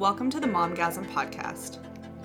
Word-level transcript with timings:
Welcome 0.00 0.30
to 0.30 0.40
the 0.40 0.46
Momgasm 0.46 1.04
Podcast, 1.12 1.76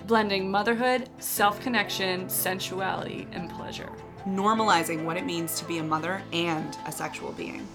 blending 0.08 0.50
motherhood, 0.50 1.10
self 1.20 1.60
connection, 1.60 2.30
sensuality, 2.30 3.28
and 3.34 3.50
pleasure. 3.50 3.90
normalizing 4.26 5.04
what 5.04 5.18
it 5.18 5.26
means 5.26 5.60
to 5.60 5.66
be 5.66 5.80
a 5.80 5.84
mother 5.84 6.24
and 6.32 6.78
a 6.88 6.92
sexual 6.94 7.34
being. 7.34 7.68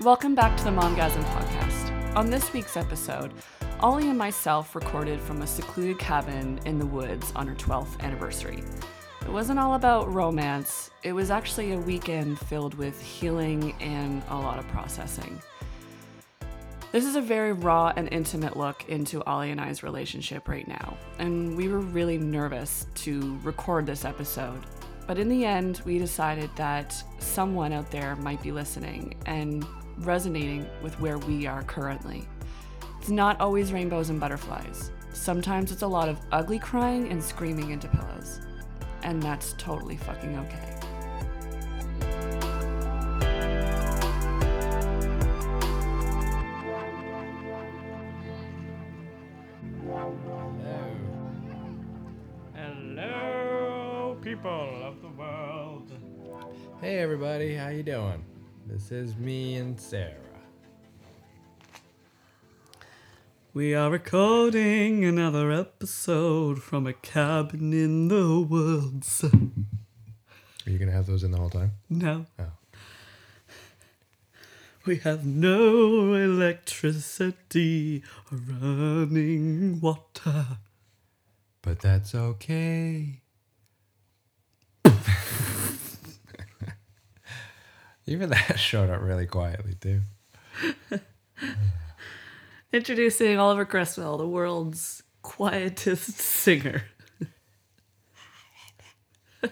Welcome 0.00 0.34
back 0.34 0.56
to 0.56 0.64
the 0.64 0.70
Momgasm 0.70 1.22
Podcast. 1.34 2.16
On 2.16 2.30
this 2.30 2.50
week's 2.54 2.78
episode, 2.78 3.32
Ollie 3.80 4.08
and 4.08 4.16
myself 4.18 4.74
recorded 4.74 5.20
from 5.20 5.42
a 5.42 5.46
secluded 5.46 5.98
cabin 5.98 6.58
in 6.64 6.78
the 6.78 6.86
woods 6.86 7.30
on 7.36 7.46
her 7.46 7.54
12th 7.54 8.00
anniversary. 8.00 8.62
It 9.22 9.30
wasn't 9.30 9.58
all 9.58 9.74
about 9.74 10.12
romance, 10.12 10.90
it 11.02 11.12
was 11.12 11.30
actually 11.30 11.72
a 11.72 11.78
weekend 11.78 12.38
filled 12.38 12.74
with 12.74 13.00
healing 13.00 13.74
and 13.80 14.22
a 14.28 14.36
lot 14.36 14.58
of 14.58 14.66
processing. 14.68 15.40
This 16.92 17.04
is 17.04 17.14
a 17.14 17.20
very 17.20 17.52
raw 17.52 17.92
and 17.94 18.08
intimate 18.10 18.56
look 18.56 18.88
into 18.88 19.22
Ollie 19.24 19.52
and 19.52 19.60
I's 19.60 19.84
relationship 19.84 20.48
right 20.48 20.66
now, 20.66 20.96
and 21.20 21.56
we 21.56 21.68
were 21.68 21.78
really 21.78 22.18
nervous 22.18 22.86
to 22.96 23.38
record 23.44 23.86
this 23.86 24.04
episode. 24.04 24.60
But 25.06 25.18
in 25.18 25.28
the 25.28 25.44
end, 25.44 25.82
we 25.84 25.98
decided 25.98 26.50
that 26.56 26.94
someone 27.18 27.72
out 27.72 27.90
there 27.90 28.16
might 28.16 28.42
be 28.42 28.50
listening 28.50 29.14
and 29.26 29.64
resonating 29.98 30.66
with 30.82 30.98
where 30.98 31.18
we 31.18 31.46
are 31.46 31.62
currently. 31.62 32.26
It's 32.98 33.10
not 33.10 33.40
always 33.40 33.72
rainbows 33.72 34.10
and 34.10 34.18
butterflies. 34.18 34.90
Sometimes 35.12 35.70
it's 35.70 35.82
a 35.82 35.86
lot 35.86 36.08
of 36.08 36.18
ugly 36.32 36.58
crying 36.58 37.08
and 37.10 37.22
screaming 37.22 37.70
into 37.70 37.86
pillows. 37.88 38.40
And 39.02 39.22
that's 39.22 39.54
totally 39.54 39.96
fucking 39.96 40.38
okay. 40.38 40.76
Hello, 52.54 54.16
people 54.22 54.82
of 54.84 55.00
the 55.02 55.08
world. 55.08 55.92
Hey 56.80 56.98
everybody, 56.98 57.54
how 57.54 57.68
you 57.68 57.82
doing? 57.82 58.24
This 58.66 58.92
is 58.92 59.16
me 59.16 59.56
and 59.56 59.78
Sarah. 59.80 60.29
We 63.52 63.74
are 63.74 63.90
recording 63.90 65.04
another 65.04 65.50
episode 65.50 66.62
from 66.62 66.86
a 66.86 66.92
cabin 66.92 67.72
in 67.72 68.06
the 68.06 68.38
woods. 68.38 69.24
Are 69.24 70.70
you 70.70 70.78
gonna 70.78 70.92
have 70.92 71.06
those 71.06 71.24
in 71.24 71.32
the 71.32 71.36
whole 71.36 71.50
time? 71.50 71.72
No. 71.88 72.26
Oh. 72.38 72.52
We 74.86 74.98
have 74.98 75.26
no 75.26 76.14
electricity 76.14 78.04
or 78.30 78.38
running 78.38 79.80
water. 79.80 80.46
But 81.60 81.80
that's 81.80 82.14
okay. 82.14 83.20
Even 88.06 88.30
that 88.30 88.60
showed 88.60 88.90
up 88.90 89.02
really 89.02 89.26
quietly 89.26 89.74
too. 89.80 90.02
Introducing 92.72 93.36
Oliver 93.36 93.64
Cresswell, 93.64 94.16
the 94.16 94.28
world's 94.28 95.02
quietest 95.22 96.18
singer. 96.18 96.84
I 99.42 99.48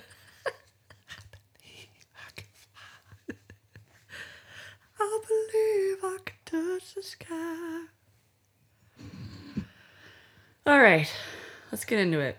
believe 5.26 6.04
I 6.04 6.18
can 6.24 6.36
touch 6.44 6.94
the 6.94 7.02
sky. 7.02 7.86
All 10.64 10.80
right, 10.80 11.12
let's 11.72 11.84
get 11.84 11.98
into 11.98 12.20
it. 12.20 12.38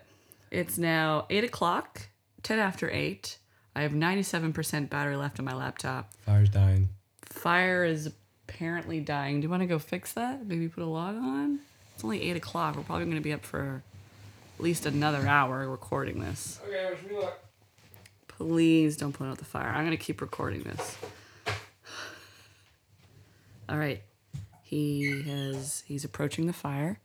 It's 0.50 0.78
now 0.78 1.26
8 1.28 1.44
o'clock, 1.44 2.08
10 2.42 2.58
after 2.58 2.90
8. 2.90 3.36
I 3.76 3.82
have 3.82 3.92
97% 3.92 4.88
battery 4.88 5.16
left 5.16 5.38
on 5.38 5.44
my 5.44 5.54
laptop. 5.54 6.14
Fire's 6.24 6.48
dying. 6.48 6.88
Fire 7.26 7.84
is 7.84 8.14
apparently 8.60 9.00
dying. 9.00 9.40
Do 9.40 9.46
you 9.46 9.48
want 9.48 9.62
to 9.62 9.66
go 9.66 9.78
fix 9.78 10.12
that? 10.12 10.46
Maybe 10.46 10.68
put 10.68 10.82
a 10.82 10.86
log 10.86 11.16
on? 11.16 11.60
It's 11.94 12.04
only 12.04 12.20
8 12.28 12.36
o'clock. 12.36 12.76
We're 12.76 12.82
probably 12.82 13.06
going 13.06 13.16
to 13.16 13.22
be 13.22 13.32
up 13.32 13.42
for 13.42 13.82
at 14.58 14.62
least 14.62 14.84
another 14.84 15.26
hour 15.26 15.66
recording 15.66 16.20
this. 16.20 16.60
Okay, 16.68 16.86
I 16.86 16.90
wish 16.90 17.02
me 17.10 17.16
luck. 17.16 17.38
Please 18.28 18.98
don't 18.98 19.14
put 19.14 19.26
out 19.26 19.38
the 19.38 19.46
fire. 19.46 19.68
I'm 19.68 19.86
going 19.86 19.96
to 19.96 20.04
keep 20.04 20.20
recording 20.20 20.62
this. 20.62 20.98
All 23.66 23.78
right. 23.78 24.02
He 24.62 25.22
has 25.22 25.82
he's 25.86 26.04
approaching 26.04 26.46
the 26.46 26.52
fire. 26.52 26.98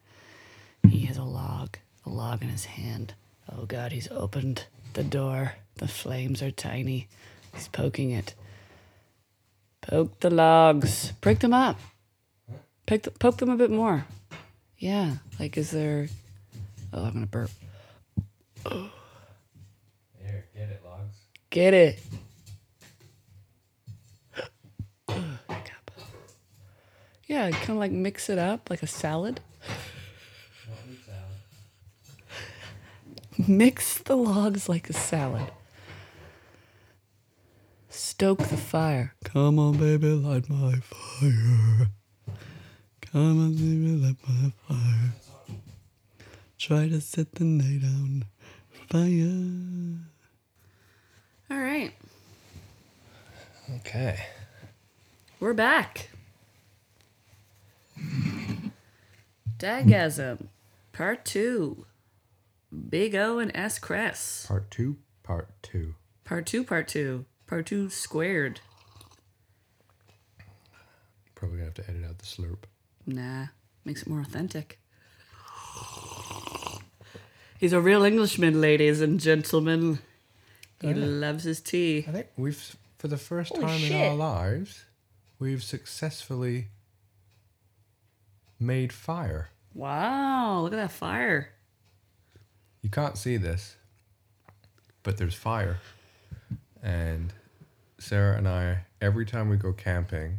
He 0.89 1.05
has 1.05 1.15
a 1.15 1.23
log, 1.23 1.77
a 2.05 2.09
log 2.09 2.43
in 2.43 2.49
his 2.49 2.65
hand. 2.65 3.13
Oh 3.49 3.63
god, 3.65 3.93
he's 3.93 4.11
opened 4.11 4.65
the 4.91 5.05
door. 5.05 5.53
The 5.75 5.87
flames 5.87 6.41
are 6.43 6.51
tiny. 6.51 7.07
He's 7.53 7.69
poking 7.69 8.11
it. 8.11 8.35
Poke 9.87 10.19
the 10.19 10.29
logs. 10.29 11.11
Break 11.21 11.39
them 11.39 11.53
up. 11.53 11.79
Poke, 12.85 13.03
the, 13.03 13.11
poke 13.11 13.37
them 13.37 13.49
a 13.49 13.55
bit 13.55 13.71
more. 13.71 14.05
Yeah, 14.77 15.15
like 15.39 15.57
is 15.57 15.71
there 15.71 16.07
Oh, 16.93 17.03
I'm 17.03 17.11
going 17.11 17.25
to 17.25 17.29
burp. 17.29 17.49
Here, 20.21 20.45
get 20.55 20.69
it, 20.69 20.81
logs. 20.85 21.15
Get 21.49 21.73
it. 21.73 21.99
Yeah, 27.27 27.49
kind 27.51 27.71
of 27.71 27.77
like 27.77 27.91
mix 27.91 28.29
it 28.29 28.37
up 28.37 28.69
like 28.69 28.81
a 28.81 28.87
salad. 28.87 29.41
Mix 33.47 33.97
the 33.97 34.15
logs 34.15 34.69
like 34.69 34.89
a 34.89 34.93
salad. 34.93 35.51
Stoke 37.95 38.39
the 38.49 38.57
fire. 38.57 39.15
Come 39.23 39.57
on, 39.57 39.77
baby, 39.77 40.09
light 40.09 40.49
my 40.49 40.75
fire. 40.75 41.87
Come 43.01 43.45
on, 43.45 43.53
baby, 43.53 43.95
light 43.95 44.17
my 44.27 44.51
fire. 44.67 45.13
Try 46.57 46.89
to 46.89 46.99
set 46.99 47.35
the 47.35 47.45
night 47.45 47.83
on 47.85 48.25
fire. 48.89 50.01
All 51.49 51.63
right, 51.63 51.93
Okay. 53.77 54.25
we're 55.39 55.53
back. 55.53 56.09
Dagasm, 59.57 60.47
part 60.91 61.23
two. 61.23 61.85
Big 62.89 63.15
O 63.15 63.39
and 63.39 63.51
S 63.55 63.79
Cress. 63.79 64.45
Part 64.47 64.69
two, 64.69 64.97
part 65.23 65.47
two. 65.61 65.95
Part 66.25 66.45
two, 66.45 66.63
part 66.65 66.87
two. 66.89 67.25
Part 67.47 67.67
two 67.67 67.89
squared. 67.89 68.59
Probably 71.35 71.57
gonna 71.57 71.65
have 71.65 71.75
to 71.75 71.89
edit 71.89 72.05
out 72.05 72.17
the 72.17 72.25
slurp. 72.25 72.63
Nah, 73.05 73.47
makes 73.83 74.01
it 74.01 74.07
more 74.09 74.21
authentic. 74.21 74.79
He's 77.59 77.73
a 77.73 77.79
real 77.79 78.03
Englishman, 78.03 78.59
ladies 78.61 78.99
and 79.01 79.19
gentlemen. 79.19 79.99
He 80.81 80.93
loves 80.93 81.43
his 81.43 81.61
tea. 81.61 82.05
I 82.07 82.11
think 82.11 82.27
we've, 82.35 82.75
for 82.97 83.07
the 83.07 83.17
first 83.17 83.51
Holy 83.51 83.65
time 83.65 83.75
in 83.75 83.89
shit. 83.89 84.09
our 84.09 84.15
lives, 84.15 84.85
we've 85.39 85.63
successfully 85.63 86.67
made 88.59 88.91
fire. 88.91 89.49
Wow, 89.73 90.61
look 90.61 90.73
at 90.73 90.77
that 90.77 90.91
fire. 90.91 91.49
You 92.81 92.89
can't 92.89 93.17
see 93.17 93.37
this, 93.37 93.75
but 95.03 95.17
there's 95.17 95.35
fire. 95.35 95.79
And 96.83 97.33
Sarah 98.05 98.37
and 98.37 98.47
I, 98.47 98.85
every 99.01 99.25
time 99.25 99.49
we 99.49 99.57
go 99.57 99.73
camping, 99.73 100.37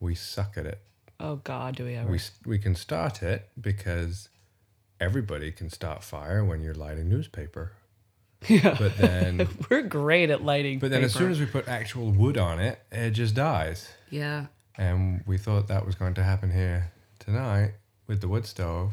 we 0.00 0.14
suck 0.16 0.56
at 0.56 0.66
it. 0.66 0.80
Oh 1.20 1.36
God, 1.36 1.76
do 1.76 1.84
we 1.84 1.94
ever? 1.94 2.10
We, 2.10 2.18
we 2.44 2.58
can 2.58 2.74
start 2.74 3.22
it 3.22 3.48
because 3.60 4.28
everybody 4.98 5.52
can 5.52 5.70
start 5.70 6.02
fire 6.02 6.44
when 6.44 6.60
you're 6.60 6.74
lighting 6.74 7.08
newspaper. 7.08 7.72
yeah, 8.48 8.74
But 8.76 8.96
then, 8.96 9.48
we're 9.70 9.82
great 9.82 10.30
at 10.30 10.42
lighting. 10.42 10.80
but 10.80 10.90
then 10.90 11.04
as 11.04 11.14
soon 11.14 11.30
as 11.30 11.38
we 11.38 11.46
put 11.46 11.68
actual 11.68 12.10
wood 12.10 12.36
on 12.36 12.58
it, 12.58 12.80
it 12.90 13.10
just 13.10 13.36
dies. 13.36 13.88
yeah, 14.10 14.46
And 14.76 15.22
we 15.24 15.38
thought 15.38 15.68
that 15.68 15.86
was 15.86 15.94
going 15.94 16.14
to 16.14 16.24
happen 16.24 16.50
here 16.50 16.90
tonight 17.20 17.74
with 18.08 18.20
the 18.20 18.26
wood 18.26 18.44
stove. 18.46 18.90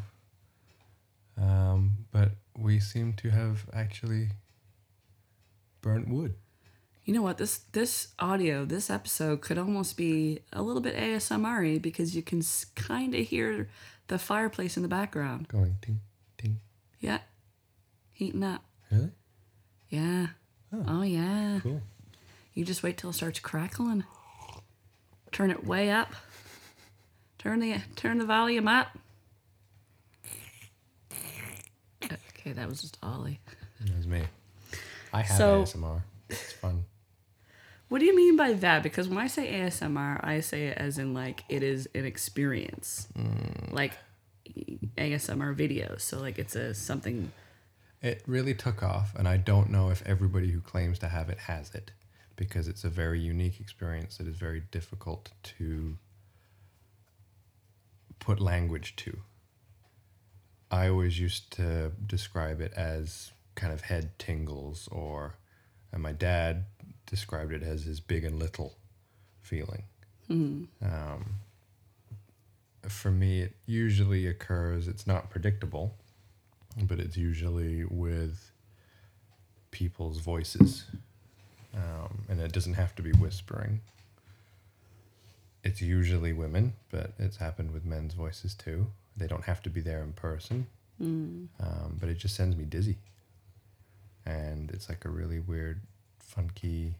Um, 1.41 2.05
but 2.11 2.33
we 2.55 2.79
seem 2.79 3.13
to 3.13 3.29
have 3.31 3.65
actually 3.73 4.29
burnt 5.81 6.07
wood. 6.09 6.35
You 7.09 7.15
know 7.15 7.23
what? 7.23 7.39
This 7.39 7.61
this 7.71 8.09
audio, 8.19 8.65
this 8.65 8.87
episode 8.91 9.41
could 9.41 9.57
almost 9.57 9.97
be 9.97 10.41
a 10.53 10.61
little 10.61 10.79
bit 10.79 10.95
ASMR 10.95 11.81
because 11.81 12.15
you 12.15 12.21
can 12.21 12.43
kind 12.75 13.15
of 13.15 13.21
hear 13.27 13.67
the 14.09 14.19
fireplace 14.19 14.77
in 14.77 14.83
the 14.83 14.89
background. 14.89 15.47
Going 15.47 15.75
ting, 15.81 16.01
ting. 16.37 16.59
Yeah, 16.99 17.17
heating 18.13 18.43
up. 18.43 18.63
Really? 18.91 19.09
Yeah. 19.89 20.27
Oh. 20.71 20.85
oh, 20.87 21.01
yeah. 21.01 21.61
Cool. 21.63 21.81
You 22.53 22.63
just 22.63 22.83
wait 22.83 22.99
till 22.99 23.09
it 23.09 23.13
starts 23.13 23.39
crackling. 23.39 24.03
Turn 25.31 25.49
it 25.49 25.65
way 25.65 25.89
up. 25.89 26.13
Turn 27.39 27.59
the 27.59 27.77
turn 27.95 28.19
the 28.19 28.25
volume 28.25 28.67
up. 28.67 28.89
Okay, 32.03 32.51
that 32.53 32.69
was 32.69 32.81
just 32.81 32.99
Ollie. 33.01 33.39
That 33.83 33.97
was 33.97 34.05
me. 34.05 34.21
I 35.11 35.23
have 35.23 35.37
So- 35.39 35.63
ASMR. 35.63 36.01
It's 36.29 36.53
fun. 36.53 36.85
What 37.89 37.99
do 37.99 38.05
you 38.05 38.15
mean 38.15 38.35
by 38.35 38.53
that? 38.53 38.83
Because 38.83 39.09
when 39.09 39.17
I 39.17 39.25
say 39.27 39.51
ASMR, 39.51 40.23
I 40.23 40.39
say 40.41 40.67
it 40.67 40.77
as 40.77 40.99
in 40.99 41.13
like 41.15 41.43
it 41.49 41.63
is 41.63 41.89
an 41.95 42.05
experience, 42.05 43.07
mm. 43.17 43.73
like 43.73 43.93
ASMR 44.95 45.55
videos. 45.55 46.01
So 46.01 46.19
like 46.19 46.37
it's 46.37 46.55
a 46.55 46.75
something. 46.75 47.31
It 48.01 48.23
really 48.27 48.53
took 48.53 48.83
off, 48.83 49.13
and 49.15 49.27
I 49.27 49.37
don't 49.37 49.69
know 49.71 49.89
if 49.89 50.03
everybody 50.05 50.51
who 50.51 50.61
claims 50.61 50.99
to 50.99 51.09
have 51.09 51.29
it 51.29 51.39
has 51.39 51.73
it, 51.75 51.91
because 52.35 52.67
it's 52.67 52.83
a 52.83 52.89
very 52.89 53.19
unique 53.19 53.59
experience 53.59 54.17
that 54.17 54.27
is 54.27 54.37
very 54.37 54.61
difficult 54.71 55.31
to 55.57 55.97
put 58.19 58.39
language 58.39 58.95
to. 58.97 59.19
I 60.71 60.87
always 60.87 61.19
used 61.19 61.51
to 61.53 61.91
describe 62.05 62.61
it 62.61 62.71
as 62.73 63.31
kind 63.55 63.73
of 63.73 63.81
head 63.81 64.17
tingles, 64.19 64.87
or, 64.91 65.35
and 65.91 66.01
my 66.01 66.13
dad 66.13 66.65
described 67.09 67.51
it 67.53 67.63
as 67.63 67.83
his 67.83 67.99
big 67.99 68.23
and 68.23 68.39
little 68.39 68.75
feeling. 69.41 69.83
Um, 70.83 71.35
for 72.87 73.11
me, 73.11 73.41
it 73.41 73.53
usually 73.65 74.27
occurs, 74.27 74.87
it's 74.87 75.05
not 75.07 75.29
predictable, 75.29 75.95
but 76.83 76.99
it's 76.99 77.17
usually 77.17 77.83
with 77.83 78.51
people's 79.71 80.19
voices. 80.19 80.85
Um, 81.75 82.25
and 82.29 82.39
it 82.39 82.51
doesn't 82.51 82.75
have 82.75 82.95
to 82.95 83.01
be 83.01 83.11
whispering. 83.11 83.81
It's 85.63 85.81
usually 85.81 86.33
women, 86.33 86.73
but 86.89 87.11
it's 87.19 87.37
happened 87.37 87.71
with 87.73 87.85
men's 87.85 88.13
voices 88.13 88.53
too. 88.55 88.87
They 89.17 89.27
don't 89.27 89.43
have 89.43 89.61
to 89.63 89.69
be 89.69 89.81
there 89.81 90.01
in 90.01 90.13
person, 90.13 90.67
um, 91.59 91.97
but 91.99 92.09
it 92.09 92.17
just 92.17 92.35
sends 92.35 92.55
me 92.55 92.63
dizzy. 92.65 92.97
And 94.25 94.71
it's 94.71 94.89
like 94.89 95.05
a 95.05 95.09
really 95.09 95.39
weird, 95.39 95.81
funky, 96.29 96.95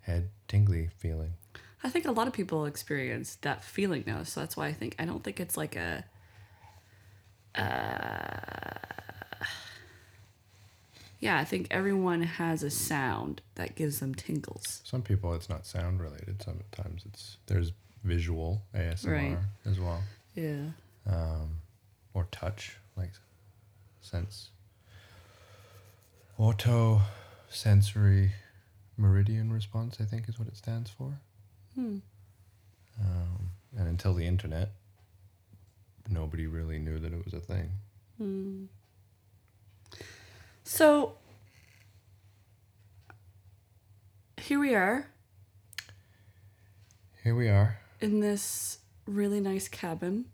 head 0.00 0.28
tingly 0.48 0.90
feeling. 0.98 1.34
I 1.82 1.88
think 1.88 2.04
a 2.04 2.10
lot 2.12 2.26
of 2.26 2.32
people 2.34 2.66
experience 2.66 3.36
that 3.42 3.64
feeling 3.64 4.04
now, 4.06 4.22
so 4.24 4.40
that's 4.40 4.56
why 4.56 4.66
I 4.66 4.72
think 4.72 4.94
I 4.98 5.04
don't 5.04 5.22
think 5.24 5.40
it's 5.40 5.56
like 5.56 5.76
a. 5.76 6.04
Uh, 7.54 9.44
yeah, 11.20 11.38
I 11.38 11.44
think 11.44 11.68
everyone 11.70 12.22
has 12.22 12.62
a 12.62 12.70
sound 12.70 13.40
that 13.56 13.74
gives 13.76 14.00
them 14.00 14.14
tingles. 14.14 14.80
Some 14.84 15.02
people 15.02 15.34
it's 15.34 15.48
not 15.48 15.66
sound 15.66 16.00
related. 16.00 16.42
Sometimes 16.42 17.02
it's 17.06 17.36
there's 17.46 17.72
visual 18.04 18.62
ASMR 18.74 19.06
Right. 19.12 19.38
as 19.66 19.78
well, 19.78 20.02
Yeah. 20.34 20.70
um, 21.06 21.60
or 22.14 22.26
touch 22.30 22.76
like 22.96 23.10
sense. 24.00 24.50
Auto 26.38 27.02
sensory 27.50 28.32
meridian 28.96 29.52
response, 29.52 29.98
I 30.00 30.04
think, 30.04 30.28
is 30.28 30.38
what 30.38 30.48
it 30.48 30.56
stands 30.56 30.90
for. 30.90 31.20
Um, 31.76 32.02
and 33.76 33.88
until 33.88 34.14
the 34.14 34.26
internet, 34.26 34.70
nobody 36.08 36.46
really 36.46 36.78
knew 36.78 36.98
that 36.98 37.12
it 37.12 37.24
was 37.24 37.32
a 37.34 37.40
thing. 37.40 38.68
So 40.64 41.14
here 44.36 44.58
we 44.60 44.74
are 44.74 45.06
Here 47.24 47.34
we 47.34 47.48
are. 47.48 47.78
in 48.00 48.20
this 48.20 48.78
really 49.06 49.40
nice 49.40 49.68
cabin. 49.68 50.26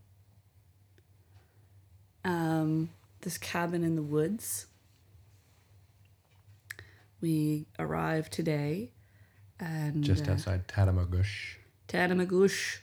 Um, 2.24 2.90
this 3.20 3.38
cabin 3.38 3.84
in 3.84 3.94
the 3.94 4.02
woods. 4.02 4.66
We 7.26 7.67
arrived 7.81 8.32
today, 8.32 8.93
and 9.58 10.05
Just 10.05 10.28
uh, 10.28 10.32
outside 10.34 10.69
Tatamagouche. 10.69 11.56
Tatamagouche. 11.88 12.78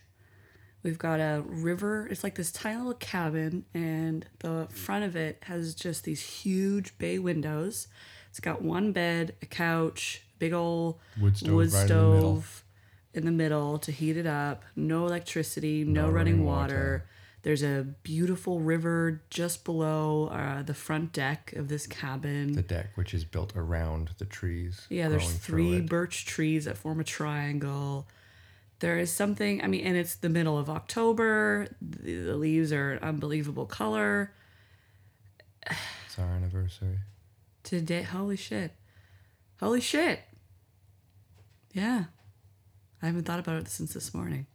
We've 0.84 0.98
got 0.98 1.22
a 1.22 1.42
river. 1.48 2.08
It's 2.12 2.26
like 2.26 2.36
this 2.36 2.52
tiny 2.52 2.76
little 2.76 2.94
cabin, 2.96 3.64
and 3.74 4.26
the 4.40 4.68
front 4.70 5.06
of 5.06 5.16
it 5.16 5.38
has 5.44 5.74
just 5.74 6.04
these 6.04 6.22
huge 6.22 6.98
bay 6.98 7.20
windows. 7.20 7.88
It's 8.32 8.42
got 8.42 8.62
one 8.62 8.92
bed, 8.92 9.34
a 9.42 9.46
couch, 9.46 10.24
big 10.40 10.52
old 10.52 11.00
Wood 11.22 11.38
stove 11.38 11.54
wood 11.54 11.72
right 11.72 11.84
in 11.84 11.88
the 11.88 12.12
middle. 12.12 12.44
in 13.14 13.26
the 13.26 13.32
middle 13.32 13.78
to 13.80 13.94
heat 13.94 14.18
it 14.18 14.28
up. 14.28 14.66
No 14.76 15.06
electricity, 15.06 15.86
no, 15.86 16.02
No 16.02 16.10
running, 16.10 16.16
running 16.16 16.44
water. 16.46 16.74
water. 16.76 17.06
There's 17.44 17.62
a 17.62 17.86
beautiful 18.04 18.62
river 18.62 19.22
just 19.30 19.66
below 19.66 20.28
uh, 20.28 20.64
the 20.64 20.74
front 20.74 21.12
deck 21.12 21.52
of 21.58 21.68
this 21.68 21.86
cabin. 21.86 22.54
The 22.54 22.62
deck, 22.62 22.92
which 22.96 23.14
is 23.14 23.26
built 23.26 23.54
around 23.56 24.12
the 24.18 24.26
trees. 24.26 24.88
Yeah, 24.90 25.10
there's 25.10 25.30
three 25.34 25.82
birch 25.82 26.26
trees 26.26 26.66
that 26.66 26.78
form 26.78 27.02
a 27.02 27.04
triangle. 27.04 28.08
There 28.80 28.98
is 28.98 29.12
something, 29.12 29.62
I 29.62 29.68
mean, 29.68 29.86
and 29.86 29.98
it's 29.98 30.16
the 30.16 30.30
middle 30.30 30.58
of 30.58 30.70
October. 30.70 31.68
The, 31.82 32.16
the 32.16 32.36
leaves 32.36 32.72
are 32.72 32.94
an 32.94 33.00
unbelievable 33.04 33.66
color. 33.66 34.32
It's 35.70 36.18
our 36.18 36.28
anniversary. 36.28 37.00
Today, 37.64 38.04
holy 38.04 38.38
shit. 38.38 38.72
Holy 39.60 39.82
shit. 39.82 40.22
Yeah. 41.74 42.06
I 43.02 43.08
haven't 43.08 43.24
thought 43.24 43.40
about 43.40 43.58
it 43.58 43.68
since 43.68 43.94
this 43.94 44.14
morning. 44.14 44.48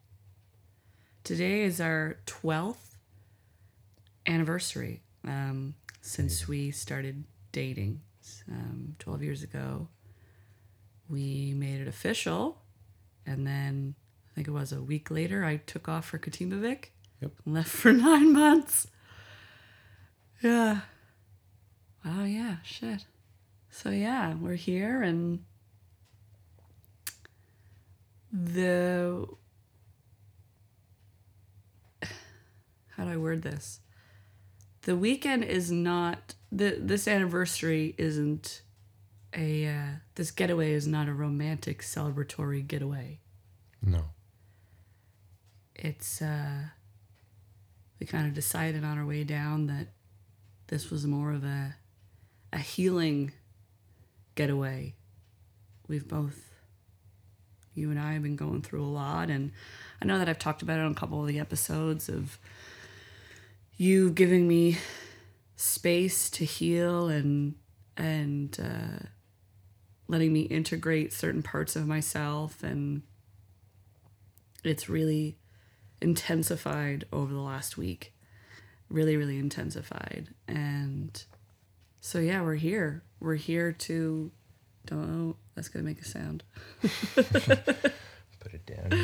Today 1.29 1.61
is 1.61 1.79
our 1.79 2.17
12th 2.25 2.97
anniversary 4.27 5.03
um, 5.27 5.75
since 6.01 6.49
we 6.49 6.71
started 6.71 7.23
dating 7.53 8.01
um, 8.51 8.97
12 8.99 9.23
years 9.23 9.43
ago. 9.43 9.89
We 11.07 11.53
made 11.55 11.83
it 11.83 11.87
official, 11.87 12.63
and 13.27 13.47
then 13.47 13.95
I 14.33 14.35
think 14.37 14.49
it 14.49 14.53
was 14.53 14.73
a 14.73 14.81
week 14.81 15.11
later, 15.11 15.45
I 15.45 15.59
took 15.59 15.87
off 15.87 16.07
for 16.07 16.19
Katimavik. 16.19 16.87
Yep. 17.21 17.33
and 17.45 17.55
Left 17.57 17.69
for 17.69 17.93
nine 17.93 18.33
months. 18.33 18.87
Yeah. 20.43 20.81
Oh, 22.07 22.25
yeah, 22.25 22.57
shit. 22.65 23.05
So, 23.69 23.91
yeah, 23.91 24.33
we're 24.33 24.55
here, 24.55 25.03
and 25.03 25.45
the. 28.33 29.29
How 32.99 33.05
do 33.05 33.11
I 33.11 33.17
word 33.17 33.43
this? 33.43 33.79
The 34.83 34.97
weekend 34.97 35.45
is 35.45 35.71
not. 35.71 36.35
The, 36.51 36.77
this 36.81 37.07
anniversary 37.07 37.95
isn't 37.97 38.63
a. 39.35 39.67
Uh, 39.67 39.87
this 40.17 40.33
getaway 40.33 40.73
is 40.73 40.89
not 40.89 41.09
a 41.09 41.15
romantic 41.15 41.83
celebratory 41.83 42.67
getaway. 42.67 43.21
No. 43.81 44.07
It's. 45.77 46.21
Uh, 46.21 46.65
we 48.01 48.07
kind 48.07 48.27
of 48.27 48.35
decided 48.35 48.83
on 48.85 48.99
our 48.99 49.07
way 49.07 49.23
down 49.23 49.69
that 49.69 49.89
this 50.67 50.91
was 50.91 51.07
more 51.07 51.33
of 51.33 51.45
a 51.45 51.77
a 52.53 52.59
healing 52.59 53.33
getaway. 54.35 54.95
We've 55.87 56.07
both 56.07 56.49
you 57.75 57.91
and 57.91 57.99
I 57.99 58.15
have 58.15 58.23
been 58.23 58.37
going 58.37 58.63
through 58.63 58.85
a 58.85 58.87
lot 58.87 59.31
and 59.31 59.53
I 60.03 60.05
know 60.05 60.19
that 60.19 60.29
I've 60.29 60.39
talked 60.39 60.63
about 60.63 60.79
it 60.79 60.85
on 60.85 60.93
a 60.93 60.97
couple 60.97 61.21
of 61.21 61.29
the 61.29 61.39
episodes 61.39 62.09
of 62.09 62.39
you 63.79 64.11
giving 64.11 64.47
me 64.47 64.77
space 65.57 66.29
to 66.31 66.45
heal 66.45 67.09
and 67.09 67.55
and 67.97 68.59
uh, 68.61 69.07
letting 70.09 70.33
me 70.33 70.43
integrate 70.43 71.13
certain 71.13 71.43
parts 71.43 71.77
of 71.77 71.87
myself 71.87 72.63
and 72.63 73.03
it's 74.65 74.89
really 74.89 75.39
intensified 76.03 77.05
over 77.13 77.33
the 77.33 77.41
last 77.41 77.79
week. 77.79 78.13
Really 78.91 79.17
really 79.17 79.39
intensified. 79.39 80.29
And 80.49 81.23
so 82.01 82.19
yeah 82.19 82.43
we're 82.43 82.57
here. 82.57 83.05
We're 83.21 83.37
here 83.37 83.73
to 83.73 84.33
don't 84.87 85.09
know 85.09 85.37
that's 85.55 85.69
gonna 85.69 85.85
make 85.85 86.01
a 86.01 86.05
sound. 86.05 86.43
Put 87.15 88.55
it 88.55 88.67
down. 88.67 89.01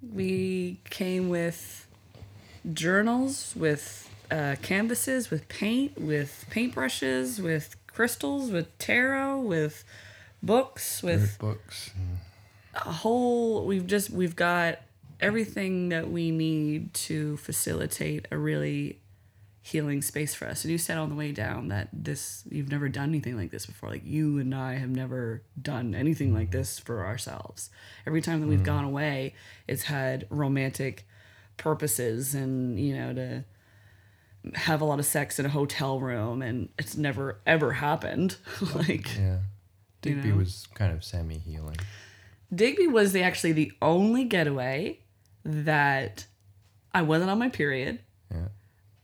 we 0.00 0.80
came 0.88 1.30
with 1.30 1.87
journals 2.72 3.54
with 3.56 4.08
uh, 4.30 4.56
canvases 4.62 5.30
with 5.30 5.48
paint 5.48 5.98
with 5.98 6.44
paintbrushes 6.50 7.42
with 7.42 7.76
crystals 7.86 8.50
with 8.50 8.76
tarot 8.78 9.40
with 9.40 9.84
books 10.42 11.02
with 11.02 11.38
books. 11.38 11.90
a 12.74 12.92
whole 12.92 13.64
we've 13.64 13.86
just 13.86 14.10
we've 14.10 14.36
got 14.36 14.80
everything 15.20 15.88
that 15.88 16.10
we 16.10 16.30
need 16.30 16.92
to 16.94 17.36
facilitate 17.38 18.28
a 18.30 18.38
really 18.38 19.00
healing 19.68 20.00
space 20.00 20.34
for 20.34 20.46
us. 20.46 20.64
And 20.64 20.72
you 20.72 20.78
said 20.78 20.96
on 20.96 21.10
the 21.10 21.14
way 21.14 21.30
down 21.30 21.68
that 21.68 21.88
this 21.92 22.42
you've 22.50 22.70
never 22.70 22.88
done 22.88 23.10
anything 23.10 23.36
like 23.36 23.50
this 23.50 23.66
before. 23.66 23.90
Like 23.90 24.04
you 24.04 24.38
and 24.38 24.54
I 24.54 24.74
have 24.76 24.88
never 24.88 25.42
done 25.60 25.94
anything 25.94 26.32
like 26.32 26.50
this 26.50 26.78
for 26.78 27.04
ourselves. 27.04 27.68
Every 28.06 28.22
time 28.22 28.40
that 28.40 28.46
we've 28.46 28.62
gone 28.62 28.84
away, 28.84 29.34
it's 29.66 29.84
had 29.84 30.26
romantic 30.30 31.06
purposes 31.58 32.34
and, 32.34 32.78
you 32.80 32.96
know, 32.96 33.12
to 33.12 33.44
have 34.54 34.80
a 34.80 34.84
lot 34.84 34.98
of 34.98 35.04
sex 35.04 35.38
in 35.38 35.44
a 35.44 35.48
hotel 35.50 36.00
room 36.00 36.40
and 36.40 36.68
it's 36.78 36.96
never 36.96 37.40
ever 37.44 37.72
happened. 37.72 38.36
like 38.74 39.14
Yeah. 39.18 39.38
Digby 40.00 40.28
know? 40.30 40.36
was 40.36 40.66
kind 40.74 40.92
of 40.92 41.04
semi 41.04 41.38
healing. 41.38 41.76
Digby 42.54 42.86
was 42.86 43.12
the 43.12 43.22
actually 43.22 43.52
the 43.52 43.72
only 43.82 44.24
getaway 44.24 45.00
that 45.44 46.26
I 46.94 47.02
wasn't 47.02 47.30
on 47.30 47.38
my 47.38 47.48
period. 47.50 47.98
Yeah. 48.30 48.48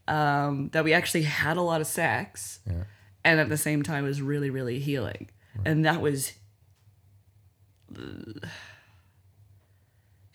Um, 0.06 0.68
that 0.72 0.84
we 0.84 0.92
actually 0.92 1.22
had 1.24 1.56
a 1.56 1.62
lot 1.62 1.80
of 1.80 1.86
sex, 1.86 2.60
Yeah. 2.66 2.84
and 3.24 3.40
at 3.40 3.48
the 3.48 3.56
same 3.56 3.82
time 3.82 4.04
was 4.04 4.20
really 4.22 4.50
really 4.50 4.78
healing, 4.78 5.28
and 5.64 5.84
that 5.84 6.00
was. 6.00 6.32